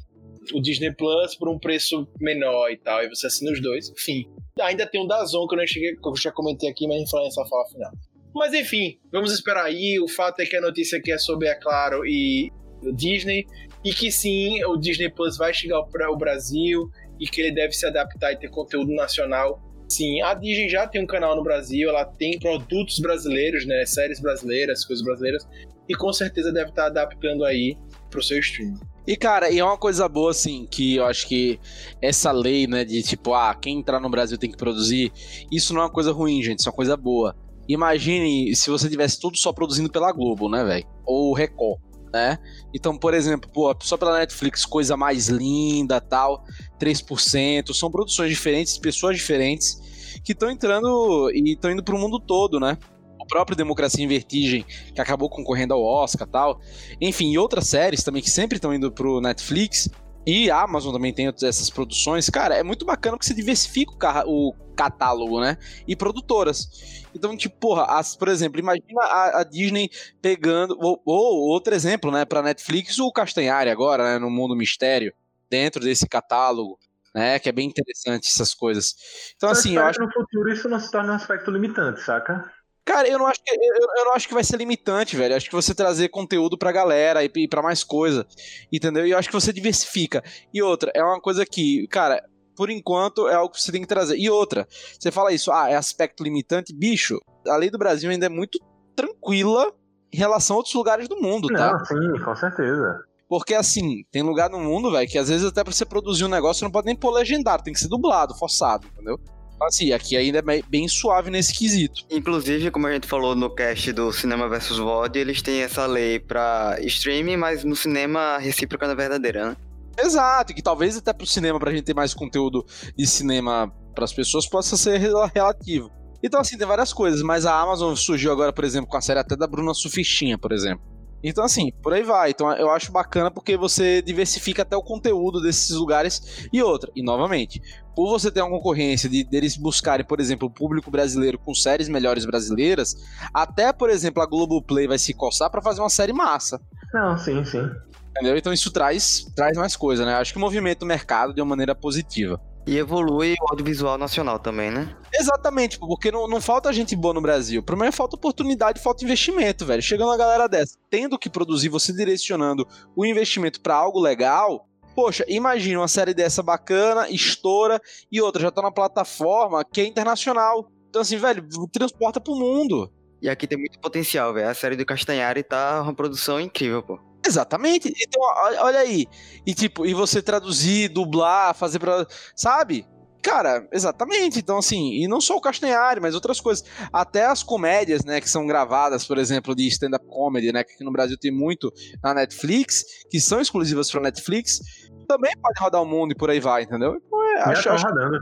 o 0.53 0.61
Disney 0.61 0.93
Plus 0.93 1.35
por 1.35 1.49
um 1.49 1.59
preço 1.59 2.07
menor 2.19 2.69
e 2.69 2.77
tal, 2.77 3.03
e 3.03 3.09
você 3.09 3.27
assina 3.27 3.51
os 3.51 3.61
dois. 3.61 3.89
Enfim, 3.89 4.25
ainda 4.61 4.85
tem 4.85 5.01
um 5.01 5.07
Dazon 5.07 5.47
que 5.47 5.55
eu 5.55 5.59
não 5.59 5.67
cheguei, 5.67 5.95
que 5.95 6.07
eu 6.07 6.15
já 6.15 6.31
comentei 6.31 6.69
aqui, 6.69 6.87
mas 6.87 6.97
a 6.97 6.99
gente 6.99 7.25
nessa 7.25 7.45
fala 7.45 7.67
final. 7.67 7.91
Mas 8.33 8.53
enfim, 8.53 8.99
vamos 9.11 9.33
esperar 9.33 9.65
aí. 9.65 9.99
O 9.99 10.07
fato 10.07 10.39
é 10.41 10.45
que 10.45 10.55
a 10.55 10.61
notícia 10.61 10.99
aqui 10.99 11.11
é 11.11 11.17
sobre 11.17 11.47
a 11.47 11.59
Claro 11.59 12.05
e 12.05 12.51
o 12.83 12.93
Disney, 12.93 13.45
e 13.83 13.91
que 13.91 14.11
sim, 14.11 14.63
o 14.65 14.77
Disney 14.77 15.09
Plus 15.09 15.37
vai 15.37 15.53
chegar 15.53 15.81
para 15.83 16.11
o 16.11 16.17
Brasil 16.17 16.89
e 17.19 17.27
que 17.27 17.41
ele 17.41 17.51
deve 17.53 17.73
se 17.73 17.85
adaptar 17.85 18.33
e 18.33 18.37
ter 18.37 18.49
conteúdo 18.49 18.93
nacional 18.93 19.59
Sim, 19.89 20.21
a 20.21 20.35
Disney 20.35 20.69
já 20.69 20.87
tem 20.87 21.01
um 21.01 21.07
canal 21.07 21.35
no 21.35 21.43
Brasil, 21.43 21.89
ela 21.89 22.05
tem 22.05 22.37
produtos 22.37 22.99
brasileiros, 22.99 23.65
né? 23.65 23.85
Séries 23.85 24.19
brasileiras, 24.19 24.85
coisas 24.85 25.03
brasileiras, 25.03 25.47
e 25.87 25.95
com 25.95 26.13
certeza 26.13 26.51
deve 26.53 26.69
estar 26.69 26.85
adaptando 26.85 27.43
aí 27.43 27.75
pro 28.11 28.21
seu 28.21 28.37
streaming. 28.39 28.79
E, 29.07 29.15
cara, 29.15 29.49
e 29.49 29.57
é 29.57 29.63
uma 29.63 29.77
coisa 29.77 30.07
boa, 30.07 30.29
assim, 30.29 30.67
que 30.69 30.97
eu 30.97 31.05
acho 31.05 31.27
que 31.27 31.59
essa 31.99 32.31
lei, 32.31 32.67
né, 32.67 32.85
de 32.85 33.01
tipo, 33.01 33.33
ah, 33.33 33.55
quem 33.55 33.79
entrar 33.79 33.99
no 33.99 34.09
Brasil 34.09 34.37
tem 34.37 34.51
que 34.51 34.57
produzir, 34.57 35.11
isso 35.51 35.73
não 35.73 35.81
é 35.81 35.85
uma 35.85 35.91
coisa 35.91 36.11
ruim, 36.11 36.43
gente, 36.43 36.59
isso 36.59 36.69
é 36.69 36.71
uma 36.71 36.75
coisa 36.75 36.95
boa. 36.95 37.35
Imagine 37.67 38.55
se 38.55 38.69
você 38.69 38.87
tivesse 38.87 39.19
tudo 39.19 39.37
só 39.37 39.51
produzindo 39.51 39.89
pela 39.91 40.11
Globo, 40.11 40.47
né, 40.47 40.63
velho? 40.63 40.85
Ou 41.05 41.33
Record, 41.33 41.79
né? 42.11 42.37
Então, 42.73 42.97
por 42.97 43.13
exemplo, 43.13 43.49
pô, 43.51 43.75
só 43.81 43.97
pela 43.97 44.17
Netflix, 44.19 44.65
coisa 44.65 44.95
mais 44.97 45.27
linda, 45.27 45.99
tal, 45.99 46.43
3%, 46.79 47.73
são 47.73 47.89
produções 47.89 48.29
diferentes, 48.29 48.77
pessoas 48.77 49.17
diferentes 49.17 49.77
que 50.23 50.33
estão 50.33 50.49
entrando 50.49 51.31
e 51.33 51.53
estão 51.53 51.71
indo 51.71 51.83
pro 51.83 51.97
mundo 51.97 52.19
todo, 52.19 52.59
né? 52.59 52.77
O 53.19 53.25
próprio 53.25 53.55
Democracia 53.55 54.03
em 54.03 54.07
Vertigem, 54.07 54.65
que 54.93 54.99
acabou 54.99 55.29
concorrendo 55.29 55.73
ao 55.73 55.83
Oscar 55.83 56.27
tal. 56.27 56.59
Enfim, 56.99 57.31
e 57.31 57.37
outras 57.37 57.67
séries 57.67 58.03
também 58.03 58.21
que 58.21 58.29
sempre 58.29 58.57
estão 58.57 58.73
indo 58.73 58.91
pro 58.91 59.21
Netflix. 59.21 59.89
E 60.31 60.51
a 60.51 60.61
Amazon 60.61 60.93
também 60.93 61.13
tem 61.13 61.27
essas 61.27 61.69
produções. 61.69 62.29
Cara, 62.29 62.55
é 62.55 62.61
muito 62.63 62.85
bacana 62.85 63.15
porque 63.17 63.25
você 63.25 63.33
diversifica 63.33 64.23
o, 64.27 64.49
o 64.49 64.73
catálogo, 64.75 65.39
né? 65.41 65.57
E 65.87 65.95
produtoras. 65.95 66.69
Então, 67.15 67.35
tipo, 67.35 67.57
porra, 67.57 67.85
as- 67.85 68.15
por 68.15 68.27
exemplo, 68.27 68.59
imagina 68.59 69.01
a, 69.01 69.39
a 69.39 69.43
Disney 69.43 69.89
pegando. 70.21 70.77
Ou, 70.79 71.01
ou 71.05 71.39
outro 71.49 71.73
exemplo, 71.73 72.11
né? 72.11 72.25
Pra 72.25 72.41
Netflix, 72.43 72.99
o 72.99 73.11
Castanhari 73.11 73.69
agora, 73.69 74.03
né? 74.03 74.19
No 74.19 74.29
Mundo 74.29 74.55
Mistério, 74.55 75.13
dentro 75.49 75.81
desse 75.83 76.07
catálogo. 76.07 76.77
Né, 77.11 77.39
que 77.39 77.49
é 77.49 77.51
bem 77.51 77.67
interessante 77.67 78.27
essas 78.27 78.53
coisas. 78.53 78.93
Então, 79.35 79.49
assim, 79.49 79.75
eu 79.75 79.83
acho 79.83 79.97
que 79.97 80.05
no 80.05 80.13
futuro 80.13 80.53
isso 80.53 80.69
não 80.69 80.79
se 80.79 80.91
torne 80.91 81.09
um 81.09 81.13
aspecto 81.13 81.49
limitante, 81.49 82.01
saca? 82.01 82.53
Cara, 82.89 83.07
eu 83.07 83.19
não 83.19 83.27
acho 83.27 83.39
que, 83.43 83.53
eu, 83.53 83.87
eu 83.99 84.05
não 84.05 84.13
acho 84.13 84.27
que 84.27 84.33
vai 84.33 84.43
ser 84.43 84.57
limitante, 84.57 85.15
velho. 85.15 85.33
Eu 85.33 85.37
acho 85.37 85.47
que 85.47 85.55
você 85.55 85.75
trazer 85.75 86.09
conteúdo 86.09 86.57
pra 86.57 86.71
galera 86.71 87.23
e, 87.23 87.29
e 87.35 87.47
pra 87.47 87.61
mais 87.61 87.83
coisa. 87.83 88.25
Entendeu? 88.73 89.05
E 89.05 89.11
eu 89.11 89.17
acho 89.19 89.29
que 89.29 89.35
você 89.35 89.53
diversifica. 89.53 90.23
E 90.51 90.59
outra, 90.59 90.91
é 90.95 91.03
uma 91.03 91.21
coisa 91.21 91.45
que, 91.45 91.87
cara, 91.87 92.19
por 92.55 92.71
enquanto 92.71 93.27
é 93.27 93.35
algo 93.35 93.53
que 93.53 93.61
você 93.61 93.71
tem 93.71 93.81
que 93.81 93.87
trazer. 93.87 94.17
E 94.17 94.27
outra, 94.27 94.67
você 94.99 95.11
fala 95.11 95.31
isso, 95.31 95.51
ah, 95.51 95.69
é 95.69 95.75
aspecto 95.75 96.23
limitante. 96.23 96.73
Bicho, 96.73 97.19
a 97.47 97.55
lei 97.57 97.69
do 97.69 97.77
Brasil 97.77 98.09
ainda 98.09 98.25
é 98.25 98.29
muito 98.29 98.57
tranquila 98.95 99.71
em 100.11 100.17
relação 100.17 100.55
a 100.55 100.57
outros 100.57 100.73
lugares 100.73 101.07
do 101.07 101.21
mundo, 101.21 101.47
tá? 101.49 101.71
Não, 101.71 101.85
sim, 101.85 102.23
com 102.25 102.35
certeza. 102.35 103.03
Porque 103.27 103.53
assim, 103.53 104.03
tem 104.11 104.23
lugar 104.23 104.49
no 104.49 104.59
mundo, 104.59 104.91
velho, 104.91 105.07
que 105.07 105.19
às 105.19 105.29
vezes 105.29 105.45
até 105.45 105.63
pra 105.63 105.71
você 105.71 105.85
produzir 105.85 106.25
um 106.25 106.27
negócio 106.27 106.61
você 106.61 106.65
não 106.65 106.71
pode 106.71 106.87
nem 106.87 106.95
pôr 106.95 107.11
legendado, 107.11 107.61
tem 107.61 107.71
que 107.71 107.79
ser 107.79 107.87
dublado, 107.87 108.33
forçado, 108.33 108.87
entendeu? 108.87 109.19
Assim, 109.61 109.91
aqui 109.91 110.15
ainda 110.17 110.39
é 110.39 110.61
bem- 110.67 110.87
suave 110.87 111.29
nesse 111.29 111.53
quesito. 111.53 112.03
Inclusive, 112.09 112.71
como 112.71 112.87
a 112.87 112.93
gente 112.93 113.05
falou 113.07 113.35
no 113.35 113.49
cast 113.53 113.91
do 113.93 114.11
Cinema 114.11 114.47
vs 114.49 114.77
VOD, 114.77 115.19
eles 115.19 115.41
têm 115.41 115.61
essa 115.61 115.85
lei 115.85 116.19
pra 116.19 116.77
streaming, 116.81 117.37
mas 117.37 117.63
no 117.63 117.75
cinema 117.75 118.19
a 118.19 118.37
recíproca 118.37 118.85
não 118.85 118.93
é 118.93 118.95
verdadeira, 118.97 119.49
né? 119.49 119.57
Exato, 119.99 120.51
e 120.51 120.55
que 120.55 120.61
talvez 120.61 120.95
até 120.97 121.11
pro 121.11 121.27
cinema, 121.27 121.59
pra 121.59 121.71
gente 121.71 121.83
ter 121.83 121.93
mais 121.93 122.13
conteúdo 122.13 122.65
de 122.97 123.05
cinema 123.05 123.69
pras 123.93 124.13
pessoas, 124.13 124.47
possa 124.47 124.77
ser 124.77 124.97
rela- 124.97 125.29
relativo. 125.33 125.91
Então, 126.23 126.39
assim, 126.39 126.57
tem 126.57 126.65
várias 126.67 126.91
coisas, 126.93 127.21
mas 127.21 127.45
a 127.45 127.59
Amazon 127.59 127.95
surgiu 127.95 128.31
agora, 128.31 128.51
por 128.53 128.63
exemplo, 128.63 128.89
com 128.89 128.97
a 128.97 129.01
série 129.01 129.19
até 129.19 129.35
da 129.35 129.45
Bruna 129.47 129.73
Sufistinha, 129.73 130.37
por 130.37 130.51
exemplo. 130.53 130.83
Então, 131.23 131.43
assim, 131.43 131.71
por 131.81 131.93
aí 131.93 132.03
vai. 132.03 132.31
Então, 132.31 132.51
eu 132.53 132.69
acho 132.71 132.91
bacana 132.91 133.29
porque 133.29 133.57
você 133.57 134.01
diversifica 134.01 134.61
até 134.61 134.75
o 134.75 134.81
conteúdo 134.81 135.41
desses 135.41 135.75
lugares. 135.75 136.47
E 136.51 136.63
outra, 136.63 136.91
e 136.95 137.03
novamente, 137.03 137.61
por 137.95 138.09
você 138.09 138.31
ter 138.31 138.41
uma 138.41 138.49
concorrência 138.49 139.09
de 139.09 139.23
deles 139.23 139.57
buscarem, 139.57 140.05
por 140.05 140.19
exemplo, 140.19 140.47
o 140.47 140.51
público 140.51 140.89
brasileiro 140.89 141.37
com 141.37 141.53
séries 141.53 141.89
melhores 141.89 142.25
brasileiras, 142.25 142.95
até, 143.33 143.73
por 143.73 143.89
exemplo, 143.89 144.23
a 144.23 144.25
Globoplay 144.25 144.87
vai 144.87 144.97
se 144.97 145.13
coçar 145.13 145.49
pra 145.49 145.61
fazer 145.61 145.81
uma 145.81 145.89
série 145.89 146.13
massa. 146.13 146.59
Não, 146.93 147.17
sim, 147.17 147.43
sim. 147.43 147.69
Entendeu? 148.11 148.37
Então 148.37 148.51
isso 148.51 148.71
traz, 148.71 149.25
traz 149.35 149.57
mais 149.57 149.75
coisa, 149.75 150.05
né? 150.05 150.15
Acho 150.15 150.33
que 150.33 150.39
movimenta 150.39 150.83
o 150.83 150.87
mercado 150.87 151.33
de 151.33 151.41
uma 151.41 151.47
maneira 151.47 151.75
positiva. 151.75 152.41
E 152.67 152.77
evolui 152.77 153.35
o 153.41 153.49
audiovisual 153.49 153.97
nacional 153.97 154.37
também, 154.37 154.69
né? 154.69 154.95
Exatamente, 155.13 155.79
porque 155.79 156.11
não, 156.11 156.27
não 156.27 156.39
falta 156.39 156.71
gente 156.71 156.95
boa 156.95 157.13
no 157.13 157.21
Brasil. 157.21 157.61
O 157.61 157.63
problema 157.63 157.89
é 157.89 157.91
falta 157.91 158.15
oportunidade, 158.15 158.81
falta 158.81 159.03
investimento, 159.03 159.65
velho. 159.65 159.81
Chegando 159.81 160.09
uma 160.09 160.17
galera 160.17 160.47
dessa, 160.47 160.77
tendo 160.89 161.17
que 161.17 161.29
produzir, 161.29 161.69
você 161.69 161.91
direcionando 161.91 162.67
o 162.95 163.05
investimento 163.05 163.59
pra 163.61 163.75
algo 163.75 163.99
legal. 163.99 164.67
Poxa, 164.95 165.25
imagina 165.27 165.79
uma 165.79 165.87
série 165.87 166.13
dessa 166.13 166.43
bacana, 166.43 167.09
estoura, 167.09 167.81
e 168.11 168.21
outra 168.21 168.41
já 168.41 168.51
tá 168.51 168.61
na 168.61 168.71
plataforma 168.71 169.63
que 169.63 169.81
é 169.81 169.85
internacional. 169.85 170.71
Então, 170.89 171.01
assim, 171.01 171.17
velho, 171.17 171.47
transporta 171.71 172.19
pro 172.19 172.35
mundo. 172.35 172.91
E 173.21 173.29
aqui 173.29 173.47
tem 173.47 173.57
muito 173.57 173.79
potencial, 173.79 174.33
velho. 174.33 174.49
A 174.49 174.53
série 174.53 174.75
do 174.75 174.85
Castanhari 174.85 175.43
tá 175.43 175.81
uma 175.81 175.93
produção 175.93 176.39
incrível, 176.39 176.81
pô. 176.83 177.08
Exatamente. 177.29 177.93
Então, 177.95 178.21
olha 178.63 178.79
aí. 178.79 179.05
E 179.45 179.53
tipo, 179.53 179.85
e 179.85 179.93
você 179.93 180.21
traduzir, 180.21 180.89
dublar, 180.89 181.53
fazer 181.53 181.77
pra. 181.79 182.05
Sabe? 182.35 182.85
Cara, 183.21 183.67
exatamente. 183.71 184.39
Então, 184.39 184.57
assim, 184.57 184.93
e 184.93 185.07
não 185.07 185.19
só 185.21 185.35
o 185.37 185.41
Castanhari, 185.41 185.99
mas 185.99 186.15
outras 186.15 186.39
coisas. 186.41 186.63
Até 186.91 187.25
as 187.25 187.43
comédias, 187.43 188.03
né, 188.03 188.19
que 188.19 188.29
são 188.29 188.47
gravadas, 188.47 189.05
por 189.05 189.17
exemplo, 189.17 189.53
de 189.53 189.67
stand-up 189.67 190.05
comedy, 190.07 190.51
né, 190.51 190.63
que 190.63 190.73
aqui 190.73 190.83
no 190.83 190.91
Brasil 190.91 191.17
tem 191.19 191.31
muito 191.31 191.71
na 192.01 192.13
Netflix, 192.13 192.83
que 193.11 193.19
são 193.19 193.41
exclusivas 193.41 193.91
pra 193.91 194.01
Netflix, 194.01 194.59
também 195.07 195.33
pode 195.41 195.59
rodar 195.59 195.81
o 195.81 195.85
mundo 195.85 196.13
e 196.13 196.15
por 196.15 196.29
aí 196.29 196.39
vai, 196.39 196.63
entendeu? 196.63 196.95
Então, 196.95 197.23
é, 197.23 197.41
acho, 197.51 197.63
tá 197.65 197.73
acho- 197.73 197.85
rodando. 197.87 198.17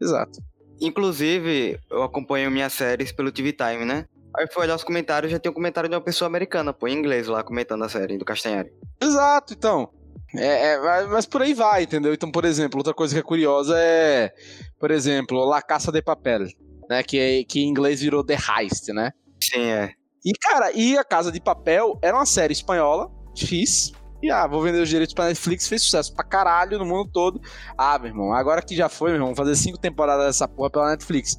Exato. 0.00 0.38
Inclusive, 0.80 1.78
eu 1.90 2.02
acompanho 2.02 2.50
minhas 2.50 2.72
séries 2.74 3.10
pelo 3.10 3.32
TV 3.32 3.52
Time, 3.54 3.84
né? 3.86 4.04
Aí 4.36 4.46
fui 4.52 4.62
olhar 4.62 4.76
os 4.76 4.84
comentários, 4.84 5.30
já 5.30 5.38
tem 5.38 5.50
um 5.50 5.54
comentário 5.54 5.88
de 5.88 5.94
uma 5.94 6.00
pessoa 6.00 6.26
americana, 6.26 6.72
pô, 6.72 6.88
em 6.88 6.96
inglês 6.96 7.26
lá, 7.26 7.42
comentando 7.42 7.84
a 7.84 7.88
série 7.88 8.16
do 8.18 8.24
Castanhari. 8.24 8.70
Exato, 9.00 9.52
então. 9.52 9.90
É, 10.34 10.72
é, 10.74 11.06
mas- 11.08 11.26
por 11.26 11.42
aí 11.42 11.52
vai, 11.52 11.82
entendeu? 11.82 12.14
Então, 12.14 12.30
por 12.30 12.44
exemplo, 12.46 12.78
outra 12.78 12.94
coisa 12.94 13.14
que 13.14 13.20
é 13.20 13.22
curiosa 13.22 13.78
é, 13.78 14.32
por 14.80 14.90
exemplo, 14.90 15.44
La 15.44 15.60
Caça 15.60 15.92
de 15.92 16.00
Papel, 16.00 16.46
né? 16.88 17.02
Que, 17.02 17.18
é- 17.18 17.44
que 17.44 17.60
em 17.60 17.68
inglês 17.68 18.00
virou 18.00 18.24
The 18.24 18.36
Heist, 18.36 18.88
né? 18.94 19.10
Sim, 19.42 19.60
é. 19.60 19.90
E, 20.24 20.32
cara, 20.32 20.72
e 20.72 20.96
A 20.96 21.04
Casa 21.04 21.30
de 21.30 21.40
Papel 21.40 21.98
era 22.00 22.16
uma 22.16 22.24
série 22.24 22.52
espanhola, 22.52 23.10
fiz. 23.36 23.92
E, 24.22 24.30
ah, 24.30 24.46
vou 24.46 24.62
vender 24.62 24.80
os 24.80 24.88
direitos 24.88 25.12
pra 25.14 25.26
Netflix, 25.26 25.66
fez 25.68 25.82
sucesso 25.82 26.14
pra 26.14 26.24
caralho 26.24 26.78
no 26.78 26.86
mundo 26.86 27.10
todo. 27.12 27.40
Ah, 27.76 27.98
meu 27.98 28.08
irmão, 28.08 28.32
agora 28.32 28.62
que 28.62 28.74
já 28.74 28.88
foi, 28.88 29.10
meu 29.10 29.16
irmão, 29.16 29.34
vamos 29.34 29.38
fazer 29.50 29.56
cinco 29.60 29.76
temporadas 29.78 30.26
dessa 30.26 30.46
porra 30.46 30.70
pela 30.70 30.90
Netflix. 30.90 31.36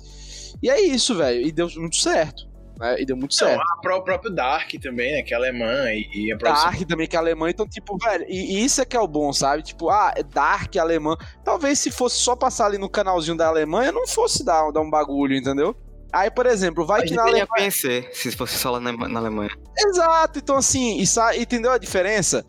E 0.62 0.70
é 0.70 0.80
isso, 0.82 1.16
velho. 1.16 1.42
E 1.48 1.52
deu 1.52 1.68
muito 1.78 1.96
certo. 1.96 2.44
Né? 2.80 3.02
E 3.02 3.06
deu 3.06 3.16
muito 3.16 3.32
Não, 3.40 3.48
certo. 3.48 3.62
a 3.62 3.82
pró- 3.82 3.98
o 3.98 4.02
próprio 4.04 4.32
Dark 4.32 4.72
também, 4.82 5.12
né? 5.14 5.22
Que 5.22 5.34
é 5.34 5.38
alemã 5.38 5.86
e, 5.92 6.10
e 6.28 6.32
a 6.34 6.38
produção. 6.38 6.72
Dark 6.72 6.82
também, 6.88 7.08
que 7.08 7.16
é 7.16 7.20
alemã, 7.20 7.50
então, 7.50 7.68
tipo, 7.68 7.98
velho, 7.98 8.26
e, 8.28 8.56
e 8.58 8.66
isso 8.66 8.82
é 8.82 8.86
que 8.86 8.98
é 8.98 9.00
o 9.00 9.08
bom, 9.08 9.32
sabe? 9.32 9.62
Tipo, 9.64 9.90
ah, 9.90 10.12
é 10.16 10.24
Dark 10.24 10.76
alemã. 10.78 11.16
Talvez 11.44 11.78
se 11.80 11.92
fosse 11.92 12.18
só 12.18 12.36
passar 12.36 12.66
ali 12.66 12.78
no 12.78 12.90
canalzinho 12.90 13.38
da 13.38 13.48
Alemanha, 13.48 13.92
não 13.92 14.08
fosse 14.08 14.44
dar, 14.44 14.72
dar 14.72 14.82
um 14.82 14.90
bagulho, 14.90 15.36
entendeu? 15.36 15.76
Aí, 16.12 16.30
por 16.30 16.46
exemplo, 16.46 16.86
vai 16.86 17.02
A 17.02 17.06
que 17.06 17.14
na 17.16 17.24
Alemanha. 17.24 17.48
conhecer 17.48 18.10
se 18.14 18.32
fosse 18.32 18.56
só 18.58 18.72
lá 18.72 18.80
na, 18.80 18.92
na 18.92 19.20
Alemanha. 19.20 19.50
Exato, 19.78 20.40
então 20.40 20.58
assim, 20.58 21.04
sa- 21.06 21.36
entendeu 21.36 21.72
a 21.72 21.78
diferença? 21.78 22.46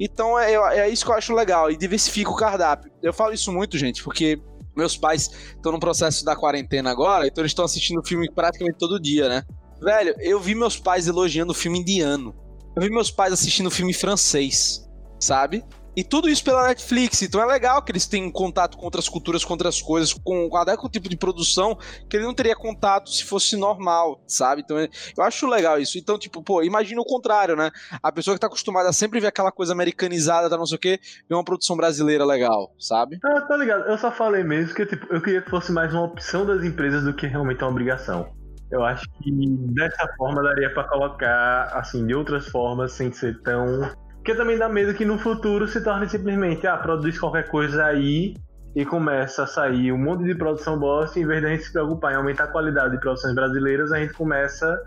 Então 0.00 0.38
é, 0.38 0.54
é 0.78 0.88
isso 0.88 1.04
que 1.04 1.10
eu 1.10 1.14
acho 1.16 1.34
legal, 1.34 1.70
e 1.70 1.76
diversifica 1.76 2.30
o 2.30 2.36
cardápio. 2.36 2.90
Eu 3.02 3.12
falo 3.12 3.32
isso 3.32 3.50
muito, 3.52 3.76
gente, 3.78 4.02
porque 4.04 4.38
meus 4.76 4.96
pais 4.96 5.28
estão 5.56 5.72
no 5.72 5.80
processo 5.80 6.24
da 6.24 6.36
quarentena 6.36 6.90
agora, 6.90 7.26
então 7.26 7.42
eles 7.42 7.50
estão 7.50 7.64
assistindo 7.64 8.00
filme 8.06 8.30
praticamente 8.32 8.78
todo 8.78 9.00
dia, 9.00 9.28
né? 9.28 9.42
Velho, 9.80 10.14
eu 10.18 10.40
vi 10.40 10.54
meus 10.54 10.76
pais 10.76 11.06
elogiando 11.06 11.52
o 11.52 11.54
filme 11.54 11.78
indiano. 11.78 12.34
Eu 12.74 12.82
vi 12.82 12.90
meus 12.90 13.10
pais 13.10 13.32
assistindo 13.32 13.70
filme 13.70 13.92
francês, 13.92 14.88
sabe? 15.18 15.64
E 15.98 16.04
tudo 16.04 16.28
isso 16.28 16.44
pela 16.44 16.68
Netflix. 16.68 17.22
Então 17.22 17.42
é 17.42 17.44
legal 17.44 17.82
que 17.82 17.90
eles 17.90 18.06
tenham 18.06 18.30
contato 18.30 18.78
com 18.78 18.84
outras 18.84 19.08
culturas, 19.08 19.44
com 19.44 19.54
outras 19.54 19.82
coisas, 19.82 20.12
com, 20.12 20.48
até 20.56 20.76
com 20.76 20.86
o 20.86 20.88
tipo 20.88 21.08
de 21.08 21.16
produção 21.16 21.76
que 22.08 22.16
ele 22.16 22.24
não 22.24 22.32
teria 22.32 22.54
contato 22.54 23.10
se 23.10 23.24
fosse 23.24 23.56
normal, 23.56 24.22
sabe? 24.24 24.62
Então 24.62 24.78
eu 24.78 25.24
acho 25.24 25.44
legal 25.48 25.76
isso. 25.80 25.98
Então, 25.98 26.16
tipo, 26.16 26.40
pô, 26.40 26.62
imagina 26.62 27.00
o 27.00 27.04
contrário, 27.04 27.56
né? 27.56 27.72
A 28.00 28.12
pessoa 28.12 28.34
que 28.34 28.40
tá 28.40 28.46
acostumada 28.46 28.88
a 28.88 28.92
sempre 28.92 29.18
ver 29.18 29.26
aquela 29.26 29.50
coisa 29.50 29.72
americanizada, 29.72 30.48
tá 30.48 30.56
não 30.56 30.66
sei 30.66 30.76
o 30.76 30.80
quê, 30.80 31.00
ver 31.28 31.34
uma 31.34 31.44
produção 31.44 31.76
brasileira 31.76 32.24
legal, 32.24 32.72
sabe? 32.78 33.18
Ah, 33.24 33.40
tá 33.40 33.56
ligado. 33.56 33.88
Eu 33.88 33.98
só 33.98 34.12
falei 34.12 34.44
mesmo 34.44 34.76
que, 34.76 34.86
tipo, 34.86 35.12
eu 35.12 35.20
queria 35.20 35.42
que 35.42 35.50
fosse 35.50 35.72
mais 35.72 35.92
uma 35.92 36.04
opção 36.04 36.46
das 36.46 36.62
empresas 36.62 37.02
do 37.02 37.12
que 37.12 37.26
realmente 37.26 37.60
uma 37.64 37.70
obrigação. 37.70 38.37
Eu 38.70 38.84
acho 38.84 39.08
que 39.22 39.30
dessa 39.74 40.06
forma 40.16 40.42
daria 40.42 40.72
para 40.72 40.84
colocar, 40.84 41.70
assim, 41.72 42.06
de 42.06 42.14
outras 42.14 42.48
formas, 42.48 42.92
sem 42.92 43.10
ser 43.10 43.40
tão 43.42 43.90
porque 44.28 44.34
também 44.34 44.58
dá 44.58 44.68
medo 44.68 44.92
que 44.92 45.06
no 45.06 45.16
futuro 45.18 45.66
se 45.66 45.82
torne 45.82 46.06
simplesmente, 46.06 46.66
ah, 46.66 46.76
produz 46.76 47.18
qualquer 47.18 47.48
coisa 47.48 47.86
aí 47.86 48.34
e 48.76 48.84
começa 48.84 49.44
a 49.44 49.46
sair 49.46 49.90
um 49.90 49.96
monte 49.96 50.22
de 50.24 50.34
produção 50.34 50.78
bosta, 50.78 51.18
em 51.18 51.26
vez 51.26 51.40
de 51.40 51.46
a 51.46 51.50
gente 51.50 51.64
se 51.64 51.72
preocupar 51.72 52.12
em 52.12 52.16
aumentar 52.16 52.44
a 52.44 52.48
qualidade 52.48 52.90
de 52.90 53.00
produções 53.00 53.34
brasileiras, 53.34 53.90
a 53.90 53.98
gente 53.98 54.12
começa. 54.12 54.78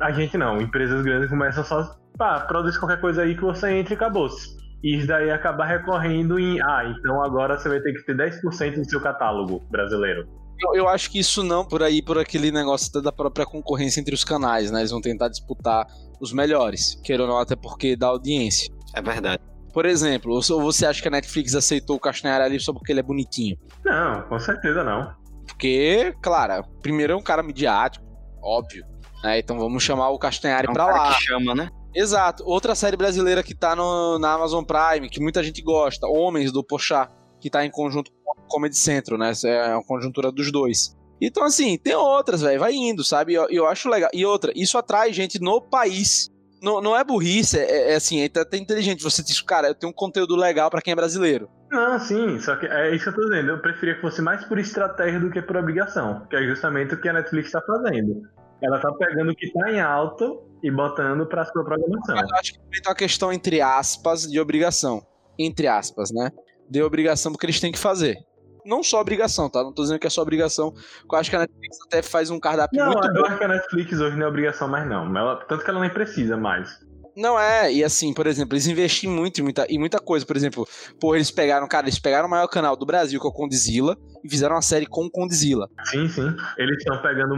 A 0.00 0.10
gente 0.12 0.38
não, 0.38 0.62
empresas 0.62 1.02
grandes 1.02 1.28
começam 1.28 1.62
só, 1.62 1.94
pá, 2.16 2.40
produz 2.40 2.78
qualquer 2.78 2.98
coisa 2.98 3.20
aí 3.20 3.34
que 3.34 3.42
você 3.42 3.70
entre 3.70 3.92
e 3.92 3.96
acabou-se. 3.96 4.56
E 4.82 4.96
isso 4.96 5.06
daí 5.06 5.30
acaba 5.30 5.66
recorrendo 5.66 6.38
em, 6.38 6.58
ah, 6.62 6.84
então 6.86 7.22
agora 7.22 7.58
você 7.58 7.68
vai 7.68 7.80
ter 7.80 7.92
que 7.92 8.02
ter 8.06 8.16
10% 8.16 8.76
do 8.76 8.88
seu 8.88 9.02
catálogo 9.02 9.60
brasileiro. 9.70 10.26
Eu, 10.58 10.74
eu, 10.74 10.88
acho 10.88 11.10
que 11.10 11.18
isso 11.18 11.42
não 11.42 11.64
por 11.64 11.82
aí, 11.82 12.00
por 12.02 12.18
aquele 12.18 12.50
negócio 12.50 12.90
da 13.02 13.12
própria 13.12 13.44
concorrência 13.44 14.00
entre 14.00 14.14
os 14.14 14.24
canais, 14.24 14.70
né? 14.70 14.80
Eles 14.80 14.90
vão 14.90 15.00
tentar 15.00 15.28
disputar 15.28 15.86
os 16.20 16.32
melhores, 16.32 16.98
queira 17.04 17.24
ou 17.24 17.28
não, 17.28 17.38
até 17.38 17.54
porque 17.54 17.94
dá 17.94 18.08
audiência. 18.08 18.72
É 18.94 19.02
verdade. 19.02 19.42
Por 19.72 19.84
exemplo, 19.84 20.32
ou 20.32 20.62
você 20.62 20.86
acha 20.86 21.02
que 21.02 21.08
a 21.08 21.10
Netflix 21.10 21.54
aceitou 21.54 21.96
o 21.96 22.00
Castanhari 22.00 22.44
ali 22.44 22.58
só 22.58 22.72
porque 22.72 22.92
ele 22.92 23.00
é 23.00 23.02
bonitinho? 23.02 23.58
Não, 23.84 24.22
com 24.22 24.38
certeza 24.38 24.82
não. 24.82 25.14
Porque, 25.46 26.14
claro, 26.22 26.64
primeiro 26.80 27.12
é 27.12 27.16
um 27.16 27.22
cara 27.22 27.42
midiático, 27.42 28.04
óbvio. 28.42 28.86
Né? 29.22 29.38
Então 29.38 29.58
vamos 29.58 29.82
chamar 29.82 30.08
o 30.08 30.18
Castanhari 30.18 30.66
é 30.66 30.70
um 30.70 30.72
pra 30.72 30.86
lá. 30.86 31.14
Que 31.14 31.24
chama, 31.24 31.54
né? 31.54 31.68
Exato. 31.94 32.42
Outra 32.46 32.74
série 32.74 32.96
brasileira 32.96 33.42
que 33.42 33.54
tá 33.54 33.76
no, 33.76 34.18
na 34.18 34.32
Amazon 34.32 34.64
Prime, 34.64 35.08
que 35.08 35.20
muita 35.20 35.42
gente 35.42 35.62
gosta, 35.62 36.06
Homens, 36.06 36.52
do 36.52 36.64
Pochá, 36.64 37.10
que 37.46 37.50
tá 37.50 37.64
em 37.64 37.70
conjunto 37.70 38.10
com 38.10 38.32
o 38.32 38.48
Comedy 38.48 38.76
Central, 38.76 39.16
né? 39.16 39.30
É 39.44 39.74
uma 39.74 39.84
conjuntura 39.84 40.32
dos 40.32 40.50
dois. 40.50 40.96
Então, 41.20 41.44
assim, 41.44 41.78
tem 41.78 41.94
outras, 41.94 42.42
velho, 42.42 42.58
vai 42.58 42.74
indo, 42.74 43.04
sabe? 43.04 43.32
E 43.32 43.34
eu, 43.36 43.46
eu, 43.48 43.66
acho 43.66 43.88
legal. 43.88 44.10
E 44.12 44.26
outra, 44.26 44.52
isso 44.56 44.76
atrai 44.76 45.12
gente 45.12 45.40
no 45.40 45.60
país 45.60 46.28
não, 46.60 46.80
não 46.80 46.96
é 46.96 47.04
burrice, 47.04 47.56
é, 47.56 47.92
é 47.92 47.94
assim, 47.94 48.20
é 48.20 48.24
até 48.24 48.56
inteligente. 48.56 49.02
Você 49.04 49.22
diz, 49.22 49.40
cara, 49.40 49.68
eu 49.68 49.74
tenho 49.74 49.92
um 49.92 49.94
conteúdo 49.94 50.34
legal 50.34 50.68
para 50.68 50.82
quem 50.82 50.92
é 50.92 50.96
brasileiro. 50.96 51.48
Não, 51.70 52.00
sim, 52.00 52.40
só 52.40 52.56
que 52.56 52.66
é 52.66 52.92
isso 52.92 53.04
que 53.04 53.10
eu 53.10 53.14
tô 53.14 53.28
dizendo. 53.28 53.50
Eu 53.50 53.62
preferia 53.62 53.94
que 53.94 54.00
fosse 54.00 54.20
mais 54.20 54.44
por 54.44 54.58
estratégia 54.58 55.20
do 55.20 55.30
que 55.30 55.40
por 55.40 55.56
obrigação, 55.56 56.26
que 56.28 56.34
é 56.34 56.42
justamente 56.42 56.94
o 56.94 57.00
que 57.00 57.08
a 57.08 57.12
Netflix 57.12 57.52
tá 57.52 57.62
fazendo. 57.62 58.22
Ela 58.60 58.80
tá 58.80 58.90
pegando 58.92 59.30
o 59.30 59.36
que 59.36 59.52
tá 59.52 59.70
em 59.70 59.80
alto 59.80 60.42
e 60.62 60.70
botando 60.70 61.26
pra 61.26 61.44
sua 61.44 61.64
programação. 61.64 62.16
Eu 62.16 62.36
acho 62.36 62.54
que 62.54 62.58
tem 62.58 62.80
uma 62.84 62.94
questão 62.96 63.32
entre 63.32 63.60
aspas 63.60 64.22
de 64.22 64.40
obrigação. 64.40 65.06
Entre 65.38 65.68
aspas, 65.68 66.10
né? 66.10 66.30
De 66.68 66.82
obrigação 66.82 67.32
porque 67.32 67.46
eles 67.46 67.60
têm 67.60 67.72
que 67.72 67.78
fazer 67.78 68.18
não 68.66 68.82
só 68.82 69.00
obrigação, 69.00 69.48
tá? 69.48 69.62
Não 69.62 69.72
tô 69.72 69.82
dizendo 69.82 69.98
que 69.98 70.06
é 70.06 70.10
só 70.10 70.20
obrigação. 70.20 70.74
Eu 71.10 71.18
acho 71.18 71.30
que 71.30 71.36
a 71.36 71.40
Netflix 71.40 71.78
até 71.86 72.02
faz 72.02 72.30
um 72.30 72.40
cardápio 72.40 72.78
não, 72.78 72.92
muito 72.92 73.06
eu 73.06 73.14
bom. 73.14 73.26
acho 73.26 73.38
que 73.38 73.44
a 73.44 73.48
Netflix 73.48 74.00
hoje 74.00 74.16
não 74.16 74.26
é 74.26 74.28
obrigação 74.28 74.68
mais, 74.68 74.88
não. 74.88 75.16
Ela, 75.16 75.36
tanto 75.46 75.64
que 75.64 75.70
ela 75.70 75.80
nem 75.80 75.90
precisa 75.90 76.36
mais. 76.36 76.84
Não 77.16 77.40
é, 77.40 77.72
e 77.72 77.82
assim, 77.82 78.12
por 78.12 78.26
exemplo, 78.26 78.54
eles 78.54 78.66
investem 78.66 79.08
muito 79.08 79.40
em 79.40 79.44
muita, 79.44 79.64
em 79.70 79.78
muita 79.78 79.98
coisa. 79.98 80.26
Por 80.26 80.36
exemplo, 80.36 80.68
pô, 81.00 81.14
eles 81.14 81.30
pegaram, 81.30 81.66
cara, 81.66 81.86
eles 81.86 81.98
pegaram 81.98 82.26
o 82.26 82.30
maior 82.30 82.46
canal 82.46 82.76
do 82.76 82.84
Brasil, 82.84 83.18
que 83.18 83.26
é 83.26 83.30
o 83.30 83.32
Condizila, 83.32 83.96
e 84.22 84.28
fizeram 84.28 84.54
uma 84.54 84.60
série 84.60 84.84
com 84.84 85.06
o 85.06 85.10
Condizila. 85.10 85.66
Sim, 85.84 86.08
sim. 86.08 86.36
Eles 86.58 86.76
estão 86.76 87.00
pegando 87.00 87.34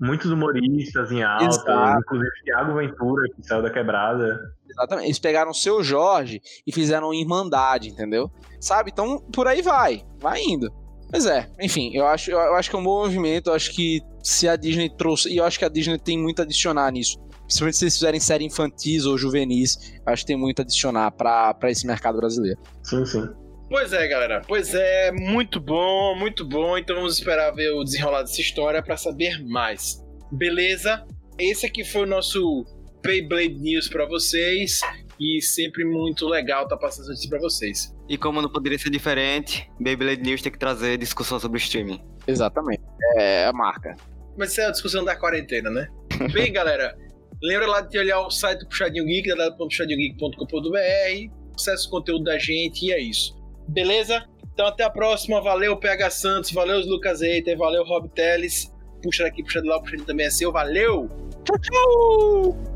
muitos 0.00 0.30
humoristas 0.30 1.12
em 1.12 1.22
alta, 1.22 1.44
Exato. 1.44 2.00
inclusive 2.00 2.30
Thiago 2.44 2.74
Ventura, 2.74 3.28
que 3.34 3.42
saiu 3.42 3.62
da 3.62 3.70
quebrada. 3.70 4.40
Exatamente. 4.68 5.06
Eles 5.06 5.18
pegaram 5.18 5.50
o 5.50 5.54
seu 5.54 5.82
Jorge 5.82 6.40
e 6.66 6.72
fizeram 6.72 7.12
Irmandade, 7.12 7.88
entendeu? 7.88 8.30
Sabe? 8.60 8.90
Então, 8.92 9.20
por 9.32 9.46
aí 9.46 9.62
vai. 9.62 10.04
Vai 10.18 10.40
indo. 10.40 10.72
Mas 11.12 11.26
é, 11.26 11.48
enfim, 11.60 11.90
eu 11.92 12.06
acho, 12.06 12.30
eu 12.30 12.54
acho 12.54 12.70
que 12.70 12.76
é 12.76 12.78
um 12.78 12.84
bom 12.84 13.02
movimento. 13.02 13.50
Eu 13.50 13.54
acho 13.54 13.72
que 13.72 14.00
se 14.22 14.48
a 14.48 14.56
Disney 14.56 14.88
trouxe. 14.88 15.28
E 15.28 15.36
eu 15.38 15.44
acho 15.44 15.58
que 15.58 15.64
a 15.64 15.68
Disney 15.68 15.98
tem 15.98 16.18
muito 16.18 16.40
a 16.40 16.44
adicionar 16.44 16.90
nisso. 16.92 17.18
Principalmente 17.42 17.78
se 17.78 17.84
eles 17.84 17.94
fizerem 17.94 18.20
série 18.20 18.44
infantis 18.44 19.04
ou 19.04 19.18
juvenis, 19.18 20.00
acho 20.06 20.22
que 20.22 20.28
tem 20.28 20.36
muito 20.36 20.60
a 20.60 20.62
adicionar 20.62 21.10
para 21.10 21.56
esse 21.64 21.84
mercado 21.84 22.18
brasileiro. 22.18 22.60
Sim, 22.84 23.04
sim. 23.04 23.28
Pois 23.70 23.92
é, 23.92 24.08
galera. 24.08 24.42
Pois 24.48 24.74
é, 24.74 25.12
muito 25.12 25.60
bom, 25.60 26.16
muito 26.16 26.44
bom. 26.44 26.76
Então 26.76 26.96
vamos 26.96 27.14
esperar 27.14 27.52
ver 27.52 27.70
o 27.70 27.84
desenrolar 27.84 28.22
dessa 28.22 28.40
história 28.40 28.82
para 28.82 28.96
saber 28.96 29.40
mais. 29.46 30.04
Beleza? 30.32 31.06
Esse 31.38 31.66
aqui 31.66 31.84
foi 31.84 32.02
o 32.02 32.06
nosso 32.06 32.66
Beyblade 33.00 33.60
News 33.60 33.88
para 33.88 34.06
vocês 34.06 34.80
e 35.20 35.40
sempre 35.40 35.84
muito 35.84 36.26
legal 36.26 36.64
estar 36.64 36.74
tá 36.74 36.80
passando 36.80 37.12
isso 37.12 37.28
para 37.28 37.38
vocês. 37.38 37.94
E 38.08 38.18
como 38.18 38.42
não 38.42 38.50
poderia 38.50 38.76
ser 38.76 38.90
diferente, 38.90 39.70
Beyblade 39.78 40.20
News 40.20 40.42
tem 40.42 40.50
que 40.50 40.58
trazer 40.58 40.98
discussão 40.98 41.38
sobre 41.38 41.60
streaming. 41.60 42.02
Exatamente. 42.26 42.82
É 43.16 43.46
a 43.46 43.52
marca. 43.52 43.94
Mas 44.36 44.50
isso 44.50 44.62
é 44.62 44.66
a 44.66 44.72
discussão 44.72 45.04
da 45.04 45.14
quarentena, 45.14 45.70
né? 45.70 45.86
Bem, 46.34 46.52
galera, 46.52 46.98
lembra 47.40 47.68
lá 47.68 47.82
de 47.82 47.96
olhar 47.96 48.18
o 48.18 48.30
site 48.30 48.58
do 48.58 48.68
Puxadinho 48.68 49.06
Geek, 49.06 49.28
www.puxadinhogeek.com.br, 49.28 51.54
acesse 51.54 51.86
o 51.86 51.90
conteúdo 51.90 52.24
da 52.24 52.36
gente 52.36 52.86
e 52.86 52.92
é 52.92 53.00
isso. 53.00 53.38
Beleza? 53.68 54.24
Então 54.52 54.66
até 54.66 54.84
a 54.84 54.90
próxima. 54.90 55.40
Valeu, 55.40 55.76
PH 55.76 56.10
Santos. 56.10 56.52
Valeu, 56.52 56.80
Lucas 56.80 57.22
Eiter. 57.22 57.56
Valeu, 57.56 57.84
Rob 57.84 58.08
Teles. 58.08 58.72
Puxa 59.02 59.24
daqui, 59.24 59.42
puxa 59.42 59.62
de 59.62 59.68
lá, 59.68 59.80
puxa 59.80 59.96
de 59.96 60.04
também 60.04 60.26
é 60.26 60.30
seu. 60.30 60.52
Valeu! 60.52 61.08
Tchau, 61.44 61.58
tchau! 61.58 62.69